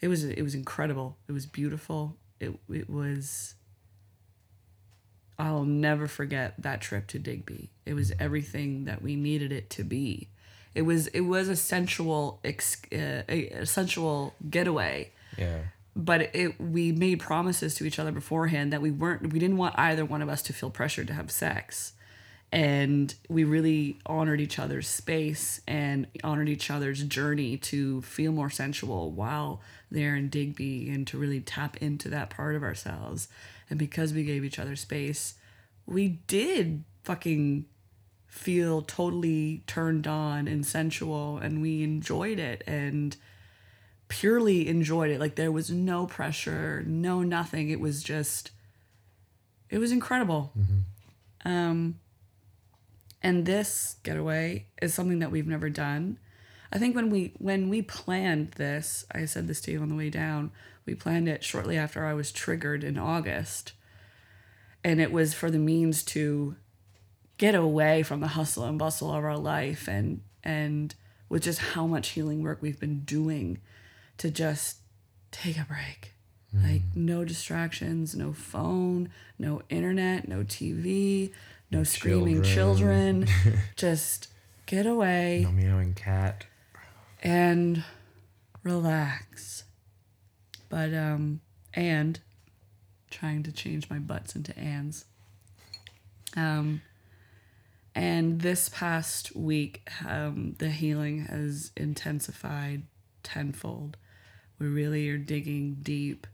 It 0.01 0.07
was 0.07 0.23
it 0.23 0.41
was 0.41 0.55
incredible. 0.55 1.17
It 1.27 1.31
was 1.33 1.45
beautiful. 1.45 2.15
It 2.39 2.57
it 2.69 2.89
was. 2.89 3.55
I'll 5.37 5.63
never 5.63 6.07
forget 6.07 6.55
that 6.59 6.81
trip 6.81 7.07
to 7.07 7.19
Digby. 7.19 7.71
It 7.85 7.93
was 7.93 8.11
everything 8.19 8.85
that 8.85 9.01
we 9.01 9.15
needed 9.15 9.51
it 9.53 9.69
to 9.71 9.83
be. 9.83 10.29
It 10.75 10.81
was 10.83 11.07
it 11.07 11.21
was 11.21 11.47
a 11.47 11.55
sensual 11.55 12.39
ex, 12.43 12.77
uh, 12.93 13.23
a, 13.27 13.65
sensual 13.65 14.35
getaway 14.49 15.11
Yeah. 15.37 15.59
but 15.95 16.33
it 16.35 16.59
we 16.61 16.91
made 16.91 17.19
promises 17.19 17.75
to 17.75 17.85
each 17.85 17.99
other 17.99 18.11
beforehand 18.11 18.71
that 18.73 18.81
we 18.81 18.91
weren't 18.91 19.33
we 19.33 19.39
didn't 19.39 19.57
want 19.57 19.77
either 19.79 20.05
one 20.05 20.21
of 20.21 20.29
us 20.29 20.41
to 20.43 20.53
feel 20.53 20.69
pressured 20.69 21.07
to 21.07 21.13
have 21.13 21.31
sex 21.31 21.93
and 22.51 23.13
we 23.27 23.43
really 23.43 23.99
honored 24.05 24.41
each 24.41 24.57
other's 24.57 24.87
space 24.87 25.61
and 25.67 26.07
honored 26.23 26.49
each 26.49 26.71
other's 26.71 27.03
journey 27.03 27.57
to 27.57 28.01
feel 28.01 28.31
more 28.31 28.49
sensual 28.49 29.11
while 29.11 29.61
there 29.91 30.15
in 30.15 30.29
Digby 30.29 30.89
and 30.89 31.05
to 31.07 31.17
really 31.17 31.41
tap 31.41 31.77
into 31.77 32.09
that 32.09 32.29
part 32.29 32.55
of 32.55 32.63
ourselves 32.63 33.27
and 33.69 33.77
because 33.77 34.13
we 34.13 34.23
gave 34.23 34.43
each 34.43 34.59
other 34.59 34.75
space 34.75 35.35
we 35.85 36.07
did 36.27 36.83
fucking 37.03 37.65
feel 38.27 38.83
totally 38.83 39.63
turned 39.65 40.05
on 40.05 40.47
and 40.47 40.65
sensual 40.65 41.37
and 41.39 41.61
we 41.61 41.83
enjoyed 41.83 42.39
it 42.39 42.63
and 42.67 43.17
purely 44.07 44.67
enjoyed 44.67 45.09
it. 45.09 45.19
Like 45.19 45.35
there 45.35 45.51
was 45.51 45.71
no 45.71 46.05
pressure, 46.05 46.83
no 46.85 47.23
nothing. 47.23 47.69
It 47.69 47.79
was 47.79 48.03
just, 48.03 48.51
it 49.69 49.79
was 49.79 49.91
incredible. 49.91 50.51
Um, 51.45 51.99
and 53.21 53.45
this 53.45 53.97
getaway 54.03 54.65
is 54.81 54.93
something 54.93 55.19
that 55.19 55.31
we've 55.31 55.47
never 55.47 55.69
done. 55.69 56.17
I 56.71 56.77
think 56.77 56.95
when 56.95 57.09
we 57.09 57.33
when 57.37 57.69
we 57.69 57.81
planned 57.81 58.51
this, 58.53 59.05
I 59.11 59.25
said 59.25 59.47
this 59.47 59.61
to 59.61 59.71
you 59.71 59.81
on 59.81 59.89
the 59.89 59.95
way 59.95 60.09
down. 60.09 60.51
We 60.85 60.95
planned 60.95 61.27
it 61.27 61.43
shortly 61.43 61.77
after 61.77 62.05
I 62.05 62.13
was 62.13 62.31
triggered 62.31 62.83
in 62.83 62.97
August, 62.97 63.73
and 64.83 65.01
it 65.01 65.11
was 65.11 65.33
for 65.33 65.51
the 65.51 65.59
means 65.59 66.03
to 66.03 66.55
get 67.37 67.55
away 67.55 68.03
from 68.03 68.19
the 68.19 68.27
hustle 68.27 68.65
and 68.65 68.77
bustle 68.77 69.13
of 69.13 69.23
our 69.23 69.37
life 69.37 69.87
and 69.87 70.21
and 70.43 70.93
with 71.27 71.43
just 71.43 71.59
how 71.59 71.87
much 71.87 72.09
healing 72.09 72.43
work 72.43 72.59
we've 72.61 72.79
been 72.79 73.01
doing 73.01 73.59
to 74.17 74.29
just 74.29 74.77
take 75.31 75.57
a 75.57 75.65
break. 75.65 76.13
Mm. 76.55 76.71
Like 76.71 76.81
no 76.95 77.23
distractions, 77.23 78.15
no 78.15 78.33
phone, 78.33 79.09
no 79.37 79.61
internet, 79.69 80.27
no 80.27 80.43
TV, 80.43 81.31
no 81.71 81.83
screaming 81.83 82.41
children. 82.43 83.27
just 83.75 84.27
get 84.65 84.85
away 84.85 85.41
No 85.43 85.51
meowing 85.51 85.93
cat. 85.93 86.45
and 87.21 87.83
relax. 88.63 89.63
But 90.69 90.93
um 90.93 91.41
and 91.73 92.19
trying 93.11 93.43
to 93.43 93.51
change 93.51 93.89
my 93.89 93.99
butts 93.99 94.35
into 94.35 94.57
ands. 94.57 95.05
Um 96.35 96.81
and 97.95 98.41
this 98.41 98.69
past 98.69 99.35
week 99.35 99.87
um 100.07 100.55
the 100.59 100.69
healing 100.69 101.25
has 101.25 101.71
intensified 101.75 102.83
tenfold. 103.23 103.97
We 104.59 104.67
really 104.67 105.09
are 105.09 105.17
digging 105.17 105.77
deep 105.81 106.27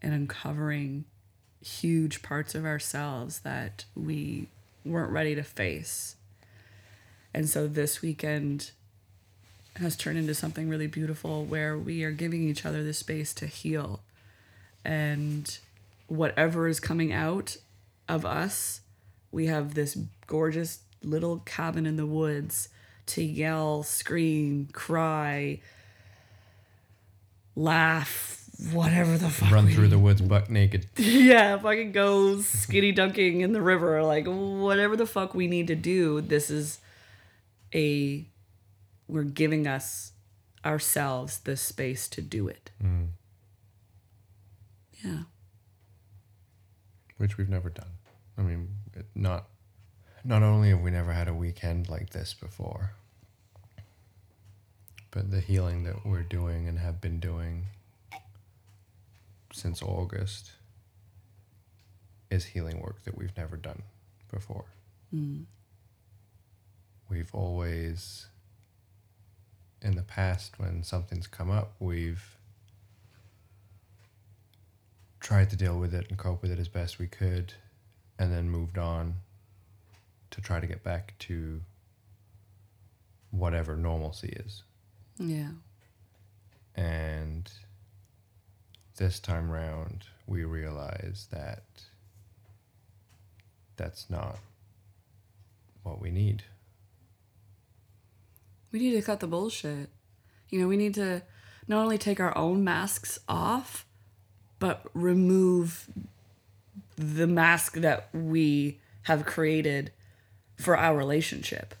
and 0.00 0.14
uncovering 0.14 1.04
huge 1.60 2.22
parts 2.22 2.54
of 2.54 2.64
ourselves 2.64 3.40
that 3.40 3.86
we 3.96 4.48
weren't 4.86 5.12
ready 5.12 5.34
to 5.34 5.42
face. 5.42 6.16
And 7.34 7.48
so 7.48 7.66
this 7.66 8.00
weekend 8.00 8.70
has 9.76 9.96
turned 9.96 10.18
into 10.18 10.34
something 10.34 10.68
really 10.68 10.86
beautiful 10.86 11.44
where 11.44 11.76
we 11.76 12.02
are 12.02 12.10
giving 12.10 12.42
each 12.42 12.64
other 12.64 12.82
the 12.82 12.94
space 12.94 13.34
to 13.34 13.46
heal. 13.46 14.00
And 14.84 15.58
whatever 16.06 16.68
is 16.68 16.80
coming 16.80 17.12
out 17.12 17.56
of 18.08 18.24
us, 18.24 18.80
we 19.30 19.46
have 19.46 19.74
this 19.74 19.98
gorgeous 20.26 20.80
little 21.02 21.40
cabin 21.40 21.86
in 21.86 21.96
the 21.96 22.06
woods 22.06 22.68
to 23.06 23.22
yell, 23.22 23.82
scream, 23.82 24.68
cry, 24.72 25.60
laugh, 27.54 28.35
whatever 28.72 29.18
the 29.18 29.28
fuck. 29.28 29.50
Run 29.50 29.68
through 29.68 29.88
the 29.88 29.98
woods 29.98 30.20
buck 30.20 30.50
naked. 30.50 30.86
yeah, 30.96 31.58
fucking 31.58 31.92
go 31.92 32.40
skinny 32.40 32.92
dunking 32.92 33.40
in 33.40 33.52
the 33.52 33.62
river, 33.62 34.02
like 34.02 34.26
whatever 34.26 34.96
the 34.96 35.06
fuck 35.06 35.34
we 35.34 35.46
need 35.46 35.66
to 35.68 35.74
do. 35.74 36.20
This 36.20 36.50
is 36.50 36.78
a 37.74 38.26
we're 39.08 39.22
giving 39.22 39.66
us 39.66 40.12
ourselves 40.64 41.38
the 41.40 41.56
space 41.56 42.08
to 42.08 42.20
do 42.22 42.48
it. 42.48 42.70
Mm. 42.82 43.08
Yeah. 45.04 45.18
which 47.18 47.38
we've 47.38 47.48
never 47.48 47.70
done. 47.70 47.90
I 48.36 48.42
mean, 48.42 48.68
it, 48.94 49.06
not 49.14 49.46
not 50.24 50.42
only 50.42 50.70
have 50.70 50.80
we 50.80 50.90
never 50.90 51.12
had 51.12 51.28
a 51.28 51.34
weekend 51.34 51.88
like 51.88 52.10
this 52.10 52.34
before, 52.34 52.92
but 55.10 55.30
the 55.30 55.40
healing 55.40 55.84
that 55.84 56.04
we're 56.04 56.22
doing 56.22 56.66
and 56.66 56.78
have 56.78 57.00
been 57.00 57.20
doing 57.20 57.66
since 59.56 59.82
August 59.82 60.52
is 62.30 62.44
healing 62.44 62.80
work 62.80 63.02
that 63.04 63.16
we've 63.16 63.36
never 63.36 63.56
done 63.56 63.82
before. 64.30 64.66
Mm. 65.14 65.44
We've 67.08 67.34
always, 67.34 68.26
in 69.80 69.96
the 69.96 70.02
past, 70.02 70.58
when 70.58 70.82
something's 70.82 71.26
come 71.26 71.50
up, 71.50 71.72
we've 71.78 72.36
tried 75.20 75.50
to 75.50 75.56
deal 75.56 75.78
with 75.78 75.94
it 75.94 76.06
and 76.08 76.18
cope 76.18 76.42
with 76.42 76.50
it 76.50 76.58
as 76.58 76.68
best 76.68 76.98
we 76.98 77.06
could, 77.06 77.54
and 78.18 78.32
then 78.32 78.50
moved 78.50 78.76
on 78.76 79.14
to 80.32 80.40
try 80.40 80.60
to 80.60 80.66
get 80.66 80.82
back 80.82 81.14
to 81.20 81.60
whatever 83.30 83.76
normalcy 83.76 84.36
is. 84.44 84.62
Yeah. 85.18 85.50
And 86.74 87.50
this 88.96 89.18
time 89.18 89.50
round, 89.50 90.04
we 90.26 90.44
realize 90.44 91.28
that 91.30 91.62
that's 93.76 94.08
not 94.08 94.38
what 95.82 96.00
we 96.00 96.10
need. 96.10 96.44
We 98.72 98.80
need 98.80 98.92
to 98.92 99.02
cut 99.02 99.20
the 99.20 99.26
bullshit. 99.26 99.90
You 100.50 100.60
know, 100.60 100.68
we 100.68 100.76
need 100.76 100.94
to 100.94 101.22
not 101.68 101.82
only 101.82 101.98
take 101.98 102.20
our 102.20 102.36
own 102.36 102.64
masks 102.64 103.18
off, 103.28 103.86
but 104.58 104.86
remove 104.94 105.88
the 106.96 107.26
mask 107.26 107.74
that 107.74 108.08
we 108.12 108.78
have 109.02 109.24
created 109.26 109.92
for 110.56 110.76
our 110.76 110.96
relationship. 110.96 111.74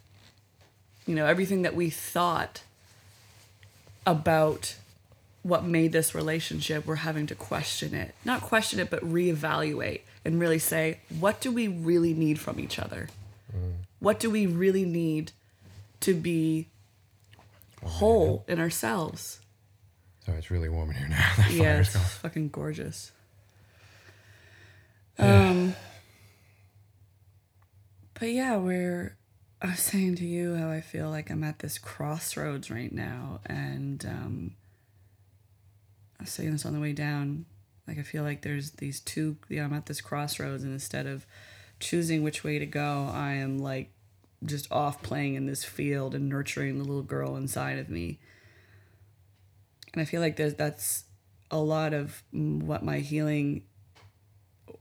You 1.06 1.14
know, 1.14 1.26
everything 1.26 1.62
that 1.62 1.74
we 1.74 1.88
thought 1.90 2.62
about 4.06 4.76
what 5.46 5.64
made 5.64 5.92
this 5.92 6.14
relationship, 6.14 6.86
we're 6.86 6.96
having 6.96 7.26
to 7.28 7.34
question 7.34 7.94
it. 7.94 8.14
Not 8.24 8.40
question 8.42 8.80
it, 8.80 8.90
but 8.90 9.00
reevaluate 9.02 10.00
and 10.24 10.40
really 10.40 10.58
say, 10.58 10.98
what 11.20 11.40
do 11.40 11.52
we 11.52 11.68
really 11.68 12.14
need 12.14 12.38
from 12.40 12.58
each 12.58 12.78
other? 12.78 13.08
What 14.00 14.20
do 14.20 14.28
we 14.30 14.46
really 14.46 14.84
need 14.84 15.32
to 16.00 16.14
be 16.14 16.68
whole 17.82 18.44
in 18.48 18.58
ourselves? 18.60 19.40
Sorry, 20.24 20.38
it's 20.38 20.50
really 20.50 20.68
warm 20.68 20.90
in 20.90 20.96
here 20.96 21.08
now. 21.08 21.32
That 21.38 21.50
Yeah, 21.52 21.78
it's 21.78 21.94
going. 21.94 22.04
fucking 22.04 22.48
gorgeous. 22.50 23.12
Um, 25.18 25.74
but 28.20 28.28
yeah, 28.30 28.56
we're. 28.58 29.16
I 29.62 29.68
was 29.68 29.80
saying 29.80 30.16
to 30.16 30.26
you 30.26 30.54
how 30.56 30.68
I 30.68 30.82
feel 30.82 31.08
like 31.08 31.30
I'm 31.30 31.42
at 31.42 31.60
this 31.60 31.78
crossroads 31.78 32.70
right 32.70 32.92
now, 32.92 33.40
and 33.46 34.04
um, 34.04 34.50
was 36.26 36.32
saying 36.32 36.50
this 36.50 36.66
on 36.66 36.74
the 36.74 36.80
way 36.80 36.92
down. 36.92 37.46
Like 37.86 37.98
I 37.98 38.02
feel 38.02 38.24
like 38.24 38.42
there's 38.42 38.72
these 38.72 39.00
two. 39.00 39.36
Yeah, 39.48 39.64
I'm 39.64 39.72
at 39.72 39.86
this 39.86 40.00
crossroads, 40.00 40.64
and 40.64 40.72
instead 40.72 41.06
of 41.06 41.24
choosing 41.78 42.22
which 42.22 42.42
way 42.42 42.58
to 42.58 42.66
go, 42.66 43.08
I 43.12 43.34
am 43.34 43.58
like 43.58 43.92
just 44.44 44.70
off 44.72 45.02
playing 45.02 45.34
in 45.34 45.46
this 45.46 45.64
field 45.64 46.14
and 46.14 46.28
nurturing 46.28 46.78
the 46.78 46.84
little 46.84 47.02
girl 47.02 47.36
inside 47.36 47.78
of 47.78 47.88
me. 47.88 48.18
And 49.92 50.02
I 50.02 50.04
feel 50.04 50.20
like 50.20 50.36
there's 50.36 50.54
that's 50.54 51.04
a 51.50 51.58
lot 51.58 51.94
of 51.94 52.24
what 52.32 52.84
my 52.84 52.98
healing 52.98 53.62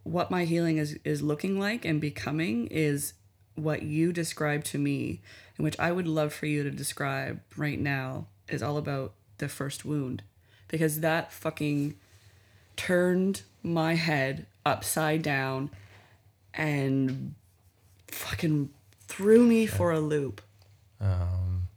what 0.01 0.31
my 0.31 0.45
healing 0.45 0.77
is 0.77 0.97
is 1.03 1.21
looking 1.21 1.59
like 1.59 1.85
and 1.85 2.01
becoming 2.01 2.67
is 2.67 3.13
what 3.53 3.83
you 3.83 4.11
described 4.11 4.65
to 4.65 4.79
me 4.79 5.21
and 5.57 5.63
which 5.63 5.79
I 5.79 5.91
would 5.91 6.07
love 6.07 6.33
for 6.33 6.47
you 6.47 6.63
to 6.63 6.71
describe 6.71 7.39
right 7.55 7.79
now 7.79 8.27
is 8.49 8.63
all 8.63 8.77
about 8.77 9.13
the 9.37 9.47
first 9.47 9.85
wound 9.85 10.23
because 10.67 10.99
that 11.01 11.31
fucking 11.31 11.95
turned 12.75 13.43
my 13.63 13.95
head 13.95 14.45
upside 14.65 15.21
down 15.21 15.69
and 16.53 17.33
fucking 18.07 18.69
threw 19.07 19.45
me 19.45 19.65
for 19.65 19.91
a 19.91 19.99
loop. 19.99 20.41
Um, 20.99 21.67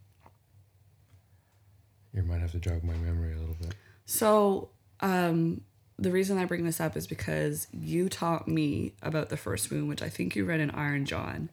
you 2.14 2.23
might 2.23 2.40
have 2.40 2.52
to 2.52 2.59
jog 2.59 2.83
my 2.85 2.95
memory 2.95 3.35
a 3.35 3.38
little 3.38 3.57
bit. 3.61 3.75
So, 4.07 4.71
um, 5.00 5.62
the 5.99 6.11
reason 6.11 6.38
I 6.38 6.45
bring 6.45 6.64
this 6.64 6.80
up 6.80 6.97
is 6.97 7.07
because 7.07 7.66
you 7.73 8.09
taught 8.09 8.47
me 8.47 8.92
about 9.02 9.28
the 9.30 9.37
first 9.37 9.71
wound, 9.71 9.88
which 9.88 10.00
I 10.00 10.09
think 10.09 10.37
you 10.37 10.45
read 10.45 10.61
in 10.61 10.71
Iron 10.71 11.04
John. 11.04 11.50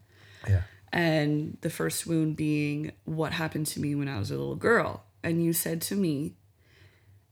Yeah. 0.47 0.61
And 0.93 1.57
the 1.61 1.69
first 1.69 2.05
wound 2.05 2.35
being 2.35 2.91
what 3.05 3.33
happened 3.33 3.65
to 3.67 3.81
me 3.81 3.95
when 3.95 4.07
I 4.07 4.19
was 4.19 4.29
a 4.29 4.37
little 4.37 4.55
girl. 4.55 5.03
And 5.23 5.43
you 5.43 5.51
said 5.51 5.81
to 5.83 5.95
me, 5.95 6.35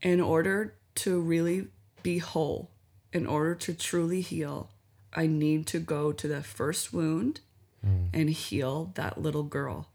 in 0.04 0.22
order 0.22 0.76
to 0.96 1.20
really 1.20 1.68
be 2.04 2.20
whole, 2.20 2.70
in 3.12 3.26
order 3.26 3.56
to 3.56 3.74
truly 3.74 4.22
heal, 4.22 4.70
I 5.14 5.26
need 5.26 5.66
to 5.68 5.80
go 5.80 6.12
to 6.12 6.28
the 6.28 6.44
first 6.44 6.94
wound 6.94 7.40
hmm. 7.84 8.08
and 8.14 8.30
heal 8.30 8.92
that 8.96 9.20
little 9.20 9.44
girl. 9.44 9.88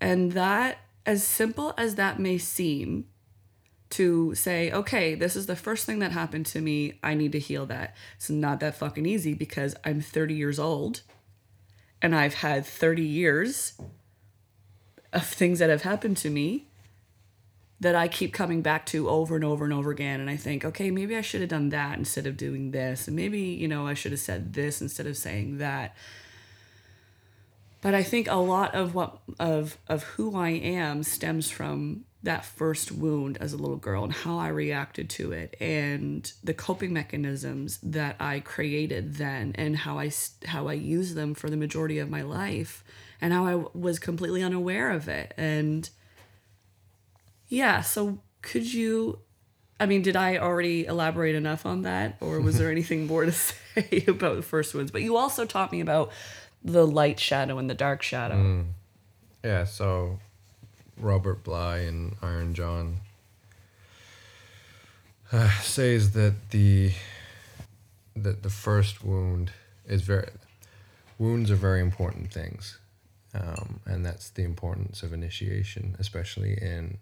And 0.00 0.32
that, 0.32 0.78
as 1.04 1.24
simple 1.24 1.74
as 1.76 1.96
that 1.96 2.18
may 2.18 2.38
seem, 2.38 3.06
to 3.90 4.34
say, 4.34 4.70
okay, 4.70 5.14
this 5.14 5.34
is 5.34 5.46
the 5.46 5.56
first 5.56 5.86
thing 5.86 5.98
that 6.00 6.12
happened 6.12 6.46
to 6.46 6.60
me. 6.60 6.98
I 7.02 7.14
need 7.14 7.32
to 7.32 7.38
heal 7.38 7.66
that. 7.66 7.96
It's 8.16 8.30
not 8.30 8.60
that 8.60 8.76
fucking 8.76 9.06
easy 9.06 9.34
because 9.34 9.74
I'm 9.84 10.00
30 10.00 10.34
years 10.34 10.58
old 10.58 11.00
and 12.02 12.14
I've 12.14 12.34
had 12.34 12.66
30 12.66 13.02
years 13.02 13.80
of 15.12 15.26
things 15.26 15.58
that 15.58 15.70
have 15.70 15.82
happened 15.82 16.18
to 16.18 16.30
me 16.30 16.67
that 17.80 17.94
I 17.94 18.08
keep 18.08 18.32
coming 18.32 18.60
back 18.60 18.86
to 18.86 19.08
over 19.08 19.36
and 19.36 19.44
over 19.44 19.64
and 19.64 19.72
over 19.72 19.90
again. 19.90 20.20
And 20.20 20.28
I 20.28 20.36
think, 20.36 20.64
okay, 20.64 20.90
maybe 20.90 21.16
I 21.16 21.20
should 21.20 21.40
have 21.40 21.50
done 21.50 21.68
that 21.68 21.96
instead 21.96 22.26
of 22.26 22.36
doing 22.36 22.72
this. 22.72 23.06
And 23.06 23.16
maybe, 23.16 23.40
you 23.40 23.68
know, 23.68 23.86
I 23.86 23.94
should 23.94 24.12
have 24.12 24.20
said 24.20 24.52
this 24.54 24.80
instead 24.80 25.06
of 25.06 25.16
saying 25.16 25.58
that. 25.58 25.94
But 27.80 27.94
I 27.94 28.02
think 28.02 28.28
a 28.28 28.34
lot 28.34 28.74
of 28.74 28.94
what 28.94 29.18
of 29.38 29.78
of 29.86 30.02
who 30.02 30.36
I 30.36 30.48
am 30.48 31.04
stems 31.04 31.48
from 31.48 32.04
that 32.24 32.44
first 32.44 32.90
wound 32.90 33.38
as 33.40 33.52
a 33.52 33.56
little 33.56 33.76
girl 33.76 34.02
and 34.02 34.12
how 34.12 34.38
I 34.38 34.48
reacted 34.48 35.08
to 35.10 35.30
it 35.30 35.56
and 35.60 36.30
the 36.42 36.54
coping 36.54 36.92
mechanisms 36.92 37.78
that 37.84 38.16
I 38.18 38.40
created 38.40 39.14
then 39.14 39.52
and 39.54 39.76
how 39.76 40.00
I 40.00 40.10
how 40.46 40.66
I 40.66 40.72
used 40.72 41.14
them 41.14 41.34
for 41.34 41.48
the 41.48 41.56
majority 41.56 42.00
of 42.00 42.10
my 42.10 42.22
life 42.22 42.82
and 43.20 43.32
how 43.32 43.46
I 43.46 43.54
was 43.72 44.00
completely 44.00 44.42
unaware 44.42 44.90
of 44.90 45.08
it 45.08 45.32
and 45.36 45.88
yeah 47.48 47.80
so 47.80 48.18
could 48.42 48.72
you 48.72 49.18
I 49.80 49.86
mean 49.86 50.02
did 50.02 50.16
I 50.16 50.38
already 50.38 50.86
elaborate 50.86 51.34
enough 51.34 51.66
on 51.66 51.82
that 51.82 52.16
or 52.20 52.40
was 52.40 52.58
there 52.58 52.70
anything 52.76 53.06
more 53.06 53.24
to 53.24 53.32
say 53.32 54.04
about 54.06 54.36
the 54.36 54.42
first 54.42 54.74
wounds 54.74 54.90
but 54.90 55.02
you 55.02 55.16
also 55.16 55.44
taught 55.44 55.72
me 55.72 55.80
about 55.80 56.10
the 56.62 56.86
light 56.86 57.20
shadow 57.20 57.58
and 57.58 57.68
the 57.68 57.74
dark 57.74 58.02
shadow. 58.02 58.64
Yeah, 59.44 59.64
so 59.64 60.18
Robert 60.96 61.44
Bly 61.44 61.78
and 61.78 62.16
Iron 62.22 62.54
John 62.54 62.98
uh, 65.32 65.50
says 65.60 66.12
that 66.12 66.50
the 66.50 66.92
that 68.16 68.42
the 68.42 68.50
first 68.50 69.04
wound 69.04 69.52
is 69.86 70.02
very 70.02 70.28
wounds 71.18 71.50
are 71.50 71.56
very 71.56 71.80
important 71.80 72.32
things, 72.32 72.78
um, 73.32 73.80
and 73.86 74.04
that's 74.04 74.30
the 74.30 74.42
importance 74.42 75.02
of 75.02 75.12
initiation, 75.12 75.94
especially 75.98 76.54
in 76.60 76.98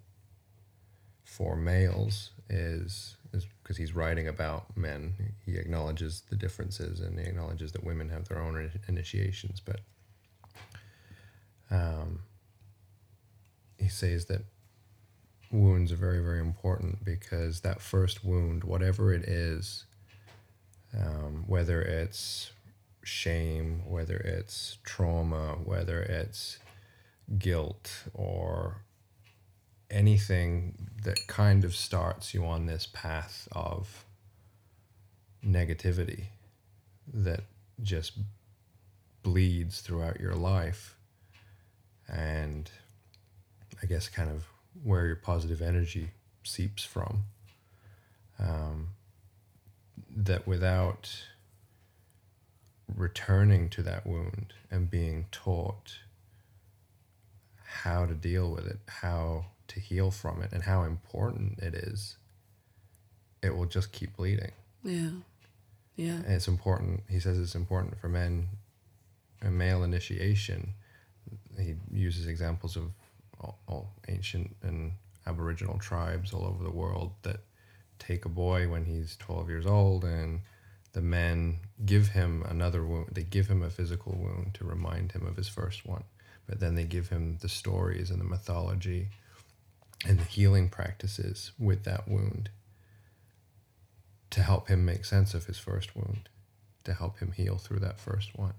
for 1.37 1.55
males 1.55 2.31
is 2.49 3.17
is 3.35 3.47
because 3.63 3.77
he's 3.77 3.95
writing 3.95 4.27
about 4.27 4.75
men. 4.75 5.13
He 5.45 5.57
acknowledges 5.57 6.23
the 6.31 6.37
differences 6.37 7.01
and 7.01 7.19
he 7.19 7.27
acknowledges 7.27 7.73
that 7.73 7.85
women 7.85 8.09
have 8.09 8.27
their 8.27 8.39
own 8.39 8.71
initiations, 8.89 9.61
but 9.61 9.81
um, 11.71 12.21
he 13.77 13.89
says 13.89 14.25
that 14.27 14.45
wounds 15.51 15.93
are 15.93 15.97
very 15.97 16.21
very 16.21 16.41
important 16.41 17.05
because 17.05 17.61
that 17.61 17.83
first 17.83 18.25
wound 18.25 18.65
whatever 18.65 19.13
it 19.13 19.23
is 19.25 19.85
um, 20.99 21.45
whether 21.47 21.83
it's 21.83 22.51
shame 23.05 23.83
whether 23.87 24.17
it's 24.17 24.79
trauma 24.83 25.57
whether 25.65 26.01
it's 26.03 26.59
guilt 27.39 28.05
or 28.13 28.79
anything 29.91 30.75
that 31.05 31.27
kind 31.27 31.65
of 31.65 31.75
starts 31.75 32.35
you 32.35 32.45
on 32.45 32.67
this 32.67 32.89
path 32.93 33.49
of 33.53 34.05
negativity 35.45 36.25
that 37.13 37.41
just 37.83 38.13
bleeds 39.23 39.81
throughout 39.81 40.21
your 40.21 40.35
life 40.35 40.97
and 42.09 42.71
I 43.83 43.87
guess 43.87 44.09
kind 44.09 44.31
of 44.31 44.47
where 44.83 45.07
your 45.07 45.17
positive 45.17 45.61
energy 45.61 46.11
seeps 46.43 46.85
from. 46.85 47.25
Um, 48.39 48.89
that 50.15 50.47
without 50.47 51.25
returning 52.95 53.69
to 53.71 53.83
that 53.83 54.07
wound 54.07 54.53
and 54.71 54.91
being 54.91 55.27
taught 55.31 55.99
how 57.65 58.07
to 58.07 58.15
deal 58.15 58.51
with 58.51 58.67
it, 58.67 58.79
how 58.87 59.47
to 59.69 59.81
heal 59.81 60.11
from 60.11 60.43
it, 60.43 60.53
and 60.53 60.63
how 60.63 60.83
important 60.83 61.59
it 61.59 61.75
is, 61.75 62.17
it 63.43 63.57
will 63.57 63.67
just 63.67 63.93
keep 63.93 64.17
bleeding. 64.17 64.53
yeah 64.83 65.11
yeah 65.97 66.17
And 66.17 66.33
it's 66.33 66.49
important, 66.49 67.03
he 67.09 67.21
says 67.21 67.39
it's 67.39 67.55
important 67.55 67.99
for 67.99 68.09
men, 68.09 68.49
a 69.43 69.51
male 69.51 69.83
initiation. 69.83 70.75
He 71.59 71.75
uses 71.91 72.27
examples 72.27 72.77
of 72.77 72.93
all, 73.41 73.59
all 73.67 73.93
ancient 74.09 74.55
and 74.63 74.93
aboriginal 75.27 75.79
tribes 75.79 76.33
all 76.33 76.45
over 76.45 76.63
the 76.63 76.71
world 76.71 77.13
that 77.23 77.41
take 77.99 78.25
a 78.25 78.29
boy 78.29 78.69
when 78.69 78.85
he's 78.85 79.17
12 79.17 79.49
years 79.49 79.67
old 79.67 80.05
and 80.05 80.41
the 80.93 81.01
men 81.01 81.59
give 81.85 82.09
him 82.09 82.43
another 82.49 82.85
wound. 82.85 83.09
They 83.13 83.23
give 83.23 83.49
him 83.49 83.63
a 83.63 83.71
physical 83.71 84.13
wound 84.17 84.55
to 84.55 84.65
remind 84.65 85.13
him 85.13 85.27
of 85.27 85.37
his 85.37 85.49
first 85.49 85.87
one. 85.87 86.05
But 86.47 86.61
then 86.61 86.75
they 86.75 86.85
give 86.85 87.09
him 87.09 87.39
the 87.41 87.49
stories 87.49 88.11
and 88.11 88.21
the 88.21 88.25
mythology 88.25 89.09
and 90.05 90.19
the 90.19 90.25
healing 90.25 90.69
practices 90.69 91.53
with 91.59 91.85
that 91.85 92.09
wound 92.09 92.51
to 94.31 94.43
help 94.43 94.69
him 94.69 94.85
make 94.85 95.05
sense 95.05 95.35
of 95.35 95.47
his 95.47 95.59
first 95.59 95.95
wound, 95.97 96.29
to 96.85 96.93
help 96.93 97.19
him 97.19 97.33
heal 97.33 97.57
through 97.57 97.79
that 97.81 97.99
first 97.99 98.37
one. 98.39 98.55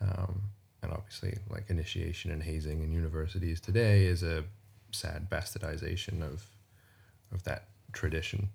Um, 0.00 0.42
and 0.82 0.92
obviously, 0.92 1.38
like 1.48 1.64
initiation 1.68 2.30
and 2.30 2.42
hazing 2.42 2.82
in 2.82 2.92
universities 2.92 3.60
today 3.60 4.04
is 4.04 4.22
a 4.22 4.44
sad 4.92 5.28
bastardization 5.30 6.22
of 6.22 6.44
of 7.32 7.42
that 7.44 7.68
tradition. 7.92 8.50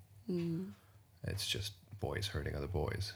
It's 1.23 1.47
just 1.47 1.73
boys 1.99 2.27
hurting 2.27 2.55
other 2.55 2.67
boys, 2.67 3.13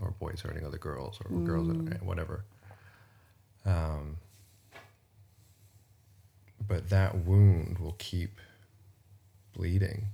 or 0.00 0.10
boys 0.18 0.40
hurting 0.42 0.64
other 0.66 0.78
girls, 0.78 1.18
or 1.24 1.30
girls 1.44 1.68
whatever. 2.02 2.44
Um, 3.64 4.16
but 6.66 6.90
that 6.90 7.24
wound 7.24 7.78
will 7.78 7.96
keep 7.98 8.40
bleeding 9.52 10.06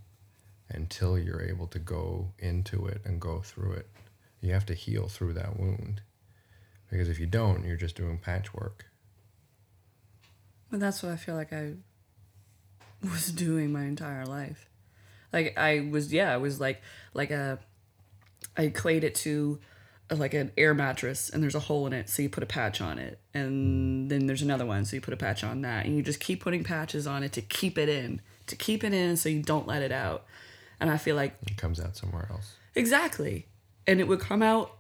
until 0.69 1.19
you're 1.19 1.43
able 1.43 1.67
to 1.69 1.79
go 1.79 2.33
into 2.39 2.87
it 2.87 3.01
and 3.05 3.21
go 3.21 3.41
through 3.41 3.73
it. 3.73 3.89
You 4.41 4.53
have 4.53 4.67
to 4.67 4.75
heal 4.75 5.09
through 5.09 5.35
that 5.35 5.59
wound. 5.59 6.03
Because 6.91 7.09
if 7.09 7.19
you 7.19 7.27
don't, 7.27 7.65
you're 7.65 7.77
just 7.77 7.97
doing 7.97 8.19
patchwork. 8.19 8.87
But 10.71 10.81
that's 10.81 11.03
what 11.03 11.13
I 11.13 11.17
feel 11.17 11.35
like 11.35 11.53
I 11.53 11.75
was 13.03 13.31
doing 13.33 13.73
my 13.73 13.85
entire 13.85 14.25
life. 14.27 14.69
Like 15.33 15.59
I 15.59 15.89
was, 15.91 16.13
yeah, 16.13 16.33
I 16.33 16.39
was 16.39 16.61
like, 16.61 16.83
like 17.15 17.31
a, 17.31 17.59
I 18.57 18.63
equate 18.63 19.05
it 19.05 19.15
to 19.17 19.61
uh, 19.63 19.65
like 20.11 20.35
an 20.35 20.53
air 20.57 20.75
mattress, 20.75 21.29
and 21.31 21.43
there's 21.43 21.55
a 21.55 21.61
hole 21.61 21.87
in 21.87 21.93
it, 21.93 22.09
so 22.09 22.23
you 22.23 22.29
put 22.29 22.43
a 22.43 22.47
patch 22.47 22.81
on 22.81 22.99
it, 22.99 23.21
and 23.35 24.11
then 24.11 24.27
there's 24.27 24.43
another 24.43 24.65
one, 24.65 24.85
so 24.85 24.97
you 24.97 25.01
put 25.01 25.15
a 25.15 25.19
patch 25.19 25.45
on 25.45 25.63
that, 25.63 25.85
and 25.87 25.97
you 25.97 26.03
just 26.03 26.21
keep 26.21 26.43
putting 26.43 26.65
patches 26.65 27.07
on 27.07 27.23
it 27.23 27.33
to 27.33 27.43
keep 27.43 27.77
it 27.77 27.89
in, 27.89 28.21
to 28.47 28.57
keep 28.57 28.85
it 28.85 28.95
in, 28.95 29.17
so 29.17 29.29
you 29.29 29.43
don't 29.43 29.67
let 29.67 29.83
it 29.83 29.93
out. 29.93 30.25
And 30.81 30.91
I 30.91 30.97
feel 30.97 31.17
like 31.17 31.37
It 31.47 31.57
comes 31.57 31.81
out 31.81 31.97
somewhere 31.97 32.29
else. 32.31 32.55
Exactly. 32.75 33.47
And 33.87 34.01
it 34.01 34.07
would 34.07 34.21
come 34.21 34.43
out 34.43 34.77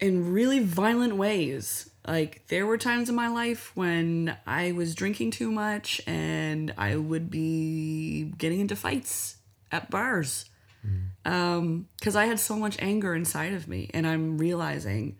in 0.00 0.32
really 0.32 0.58
violent 0.58 1.16
ways. 1.16 1.90
Like 2.06 2.46
there 2.48 2.66
were 2.66 2.78
times 2.78 3.08
in 3.08 3.14
my 3.14 3.28
life 3.28 3.70
when 3.76 4.36
I 4.46 4.72
was 4.72 4.94
drinking 4.94 5.32
too 5.32 5.52
much 5.52 6.00
and 6.06 6.74
I 6.76 6.96
would 6.96 7.30
be 7.30 8.32
getting 8.38 8.60
into 8.60 8.74
fights 8.74 9.36
at 9.70 9.90
bars. 9.90 10.46
Hmm. 10.82 11.09
Um, 11.24 11.88
cuz 12.00 12.16
I 12.16 12.24
had 12.24 12.40
so 12.40 12.56
much 12.56 12.76
anger 12.80 13.14
inside 13.14 13.52
of 13.52 13.68
me 13.68 13.90
and 13.92 14.06
I'm 14.06 14.38
realizing 14.38 15.18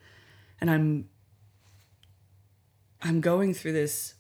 and 0.61 0.71
I'm 0.71 1.09
I'm 3.03 3.21
going 3.21 3.55
through 3.55 3.73
this 3.73 4.15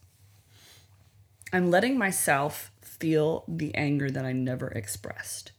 I'm 1.52 1.70
letting 1.70 1.98
myself 1.98 2.70
feel 2.80 3.44
the 3.48 3.74
anger 3.74 4.10
that 4.10 4.24
I 4.24 4.32
never 4.32 4.68
expressed. 4.68 5.52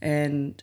And 0.00 0.62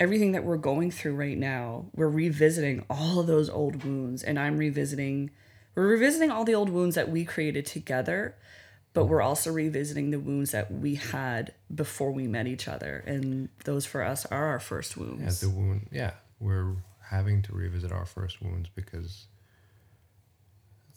everything 0.00 0.32
that 0.32 0.44
we're 0.44 0.56
going 0.56 0.90
through 0.90 1.14
right 1.14 1.36
now, 1.36 1.86
we're 1.94 2.08
revisiting 2.08 2.84
all 2.88 3.20
of 3.20 3.26
those 3.26 3.50
old 3.50 3.84
wounds. 3.84 4.22
And 4.22 4.38
I'm 4.38 4.56
revisiting, 4.56 5.30
we're 5.74 5.86
revisiting 5.86 6.30
all 6.30 6.44
the 6.44 6.54
old 6.54 6.70
wounds 6.70 6.94
that 6.94 7.10
we 7.10 7.24
created 7.24 7.66
together, 7.66 8.36
but 8.94 9.06
we're 9.06 9.22
also 9.22 9.50
revisiting 9.52 10.10
the 10.10 10.20
wounds 10.20 10.50
that 10.52 10.70
we 10.70 10.96
had 10.96 11.54
before 11.74 12.10
we 12.12 12.26
met 12.26 12.46
each 12.46 12.68
other. 12.68 13.02
And 13.06 13.48
those 13.64 13.86
for 13.86 14.02
us 14.02 14.26
are 14.26 14.46
our 14.46 14.60
first 14.60 14.96
wounds. 14.96 15.40
the 15.40 15.48
wound. 15.50 15.88
Yeah, 15.90 16.12
we're 16.40 16.74
having 17.10 17.42
to 17.42 17.52
revisit 17.54 17.90
our 17.92 18.04
first 18.06 18.42
wounds 18.42 18.68
because 18.74 19.26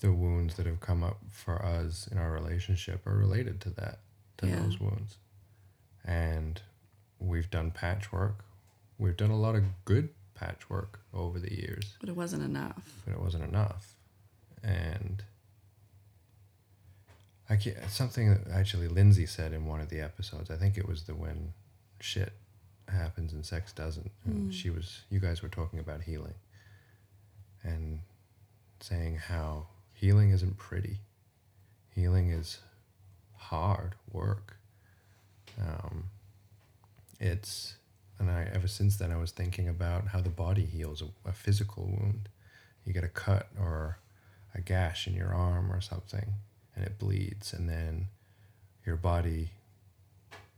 the 0.02 0.12
wounds 0.12 0.56
that 0.56 0.66
have 0.66 0.80
come 0.82 1.04
up 1.04 1.20
for 1.32 1.64
us 1.64 2.08
in 2.12 2.18
our 2.18 2.32
relationship 2.32 3.06
are 3.08 3.16
related 3.18 3.62
to 3.62 3.70
that, 3.72 4.00
to 4.38 4.48
Yeah. 4.48 4.60
those 4.60 4.80
wounds. 4.80 5.18
And 6.04 6.62
we've 7.20 7.50
done 7.50 7.72
patchwork. 7.72 8.44
We've 8.98 9.18
done 9.18 9.32
a 9.32 9.38
lot 9.40 9.56
of 9.56 9.64
good 9.86 10.10
patchwork 10.36 11.00
over 11.14 11.40
the 11.40 11.54
years, 11.54 11.96
but 12.02 12.10
it 12.10 12.16
wasn't 12.16 12.44
enough. 12.44 13.02
but 13.06 13.14
it 13.14 13.22
wasn't 13.22 13.44
enough. 13.46 13.96
And 14.62 15.24
I 17.50 17.56
can't, 17.58 17.78
something 17.90 18.30
that 18.30 18.48
actually 18.52 18.88
Lindsay 18.88 19.26
said 19.26 19.54
in 19.54 19.66
one 19.66 19.80
of 19.80 19.90
the 19.90 20.02
episodes. 20.02 20.50
I 20.50 20.56
think 20.56 20.78
it 20.78 20.88
was 20.88 21.04
the 21.04 21.14
when 21.14 21.54
shit 22.00 22.34
happens 22.88 23.34
and 23.34 23.46
sex 23.46 23.72
doesn't. 23.72 24.12
And 24.26 24.54
she 24.54 24.70
was, 24.70 25.02
you 25.10 25.20
guys 25.20 25.42
were 25.44 25.50
talking 25.50 25.80
about 25.80 26.02
healing 26.02 26.34
and 27.64 28.00
saying 28.80 29.18
how 29.18 29.68
healing 29.94 30.32
isn't 30.32 30.58
pretty. 30.58 31.00
Healing 31.94 32.30
is 32.30 32.60
hard 33.38 33.96
work. 34.12 34.58
Um, 35.62 36.06
it's, 37.20 37.76
and 38.20 38.30
I 38.30 38.50
ever 38.54 38.68
since 38.68 38.98
then 38.98 39.12
I 39.12 39.18
was 39.18 39.32
thinking 39.32 39.70
about 39.70 40.08
how 40.08 40.22
the 40.22 40.30
body 40.30 40.66
heals 40.66 41.02
a, 41.02 41.30
a 41.30 41.34
physical 41.34 41.86
wound. 41.86 42.30
You 42.86 42.94
get 42.94 43.04
a 43.04 43.10
cut 43.10 43.48
or 43.60 44.00
a 44.54 44.62
gash 44.62 45.08
in 45.08 45.14
your 45.14 45.34
arm 45.34 45.72
or 45.72 45.82
something, 45.82 46.34
and 46.76 46.86
it 46.86 46.98
bleeds, 47.00 47.54
and 47.54 47.70
then 47.70 48.08
your 48.86 48.96
body 48.98 49.52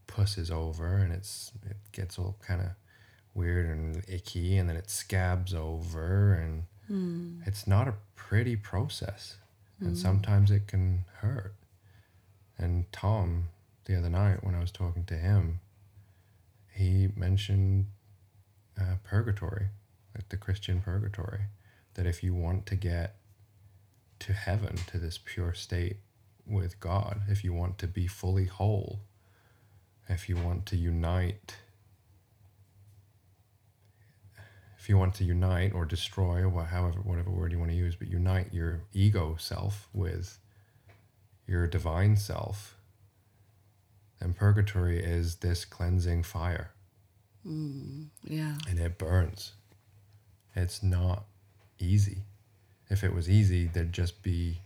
pusses 0.08 0.50
over, 0.50 0.98
and 0.98 1.14
it's 1.14 1.52
it 1.70 1.78
gets 1.92 2.18
all 2.18 2.36
kind 2.46 2.62
of 2.62 2.68
weird 3.34 3.68
and 3.68 4.04
icky, 4.08 4.58
and 4.58 4.68
then 4.70 4.76
it 4.76 4.90
scabs 4.90 5.54
over, 5.54 6.34
and 6.34 6.64
it's 7.46 7.68
not 7.68 7.88
a 7.88 7.94
pretty 8.16 8.56
process, 8.56 9.38
and 9.80 9.98
sometimes 9.98 10.50
it 10.52 10.68
can 10.68 11.06
hurt. 11.22 11.54
And 12.58 12.92
Tom, 12.92 13.50
the 13.86 13.96
other 13.98 14.10
night 14.10 14.44
when 14.44 14.56
I 14.56 14.60
was 14.60 14.72
talking 14.72 15.04
to 15.06 15.14
him, 15.14 15.60
he 16.74 17.10
mentioned 17.16 17.86
uh, 18.80 18.96
purgatory, 19.04 19.68
like 20.16 20.30
the 20.30 20.38
Christian 20.38 20.82
purgatory, 20.82 21.42
that 21.94 22.06
if 22.08 22.24
you 22.24 22.34
want 22.34 22.66
to 22.68 22.76
get 22.76 23.16
to 24.20 24.34
heaven, 24.34 24.78
to 24.88 24.98
this 24.98 25.20
pure 25.24 25.54
state 25.54 25.98
with 26.50 26.80
God, 26.80 27.22
if 27.28 27.44
you 27.44 27.54
want 27.54 27.78
to 27.80 27.88
be 27.88 28.08
fully 28.08 28.46
whole, 28.46 29.00
if 30.10 30.30
you 30.30 30.38
want 30.38 30.66
to 30.68 30.76
unite, 30.78 31.56
if 34.80 34.88
you 34.90 34.98
want 34.98 35.14
to 35.16 35.24
unite 35.24 35.74
or 35.74 35.86
destroy, 35.86 36.44
or 36.44 36.64
however, 36.66 37.00
whatever 37.04 37.30
word 37.30 37.52
you 37.52 37.60
want 37.60 37.72
to 37.72 37.78
use, 37.78 37.96
but 37.96 38.08
unite 38.08 38.54
your 38.54 38.82
ego 38.94 39.36
self 39.40 39.90
with 39.94 40.40
your 41.46 41.68
divine 41.68 42.16
self, 42.16 42.76
then 44.20 44.34
purgatory 44.34 45.04
is 45.04 45.38
this 45.38 45.66
cleansing 45.66 46.24
fire 46.24 46.72
mm, 47.46 48.08
Yeah. 48.24 48.56
and 48.70 48.80
it 48.80 48.98
burns. 48.98 49.54
It's 50.56 50.82
not 50.82 51.26
easy. 51.80 52.24
If 52.90 53.04
it 53.04 53.14
was 53.14 53.30
easy, 53.30 53.66
there'd 53.68 53.94
just 53.94 54.24
be 54.24 54.60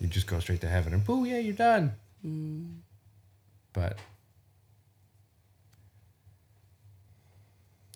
you 0.00 0.06
just 0.08 0.26
go 0.26 0.38
straight 0.40 0.60
to 0.60 0.68
heaven 0.68 0.92
and 0.92 1.04
boo, 1.04 1.24
yeah, 1.24 1.38
you're 1.38 1.54
done. 1.54 1.94
Mm. 2.24 2.78
But 3.72 3.98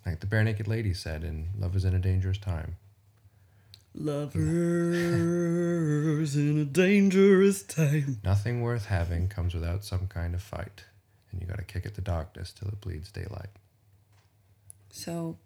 like 0.04 0.20
the 0.20 0.26
Barenaked 0.26 0.66
lady 0.66 0.94
said 0.94 1.24
in 1.24 1.48
Love 1.58 1.76
is 1.76 1.84
in 1.84 1.94
a 1.94 1.98
Dangerous 1.98 2.38
Time, 2.38 2.76
Lovers 3.94 5.14
in 6.36 6.58
a 6.58 6.64
dangerous 6.64 7.62
time. 7.62 8.18
nothing 8.24 8.62
worth 8.62 8.86
having 8.86 9.28
comes 9.28 9.54
without 9.54 9.84
some 9.84 10.06
kind 10.08 10.34
of 10.34 10.42
fight. 10.42 10.84
And 11.30 11.40
you 11.40 11.46
gotta 11.46 11.62
kick 11.62 11.86
at 11.86 11.94
the 11.94 12.00
darkness 12.02 12.52
till 12.52 12.68
it 12.68 12.80
bleeds 12.80 13.10
daylight. 13.10 13.50
So 14.90 15.36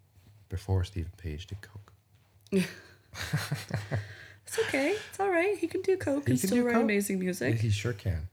Before 0.49 0.83
Steven 0.83 1.11
Page 1.17 1.47
did 1.47 1.59
Coke. 1.61 1.93
it's 4.47 4.57
okay. 4.59 4.95
It's 5.09 5.19
all 5.19 5.29
right. 5.29 5.57
He 5.57 5.67
can 5.67 5.81
do 5.81 5.97
coke 5.97 6.25
He 6.25 6.31
and 6.31 6.39
can 6.39 6.47
still 6.47 6.57
do 6.59 6.65
write 6.65 6.73
coke. 6.75 6.83
amazing 6.83 7.19
music. 7.19 7.59
He 7.59 7.69
sure 7.69 7.93
can. 7.93 8.29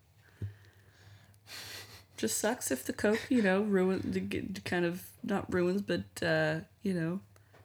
Just 2.16 2.38
sucks 2.38 2.70
if 2.70 2.85
the 2.85 2.92
coke, 2.92 3.20
you 3.29 3.42
know, 3.42 3.61
ruin 3.62 4.55
kind 4.64 4.85
of 4.85 5.03
not 5.24 5.53
ruins, 5.53 5.83
but 5.83 6.05
uh, 6.22 6.61
you 6.83 6.94
know, 6.94 7.20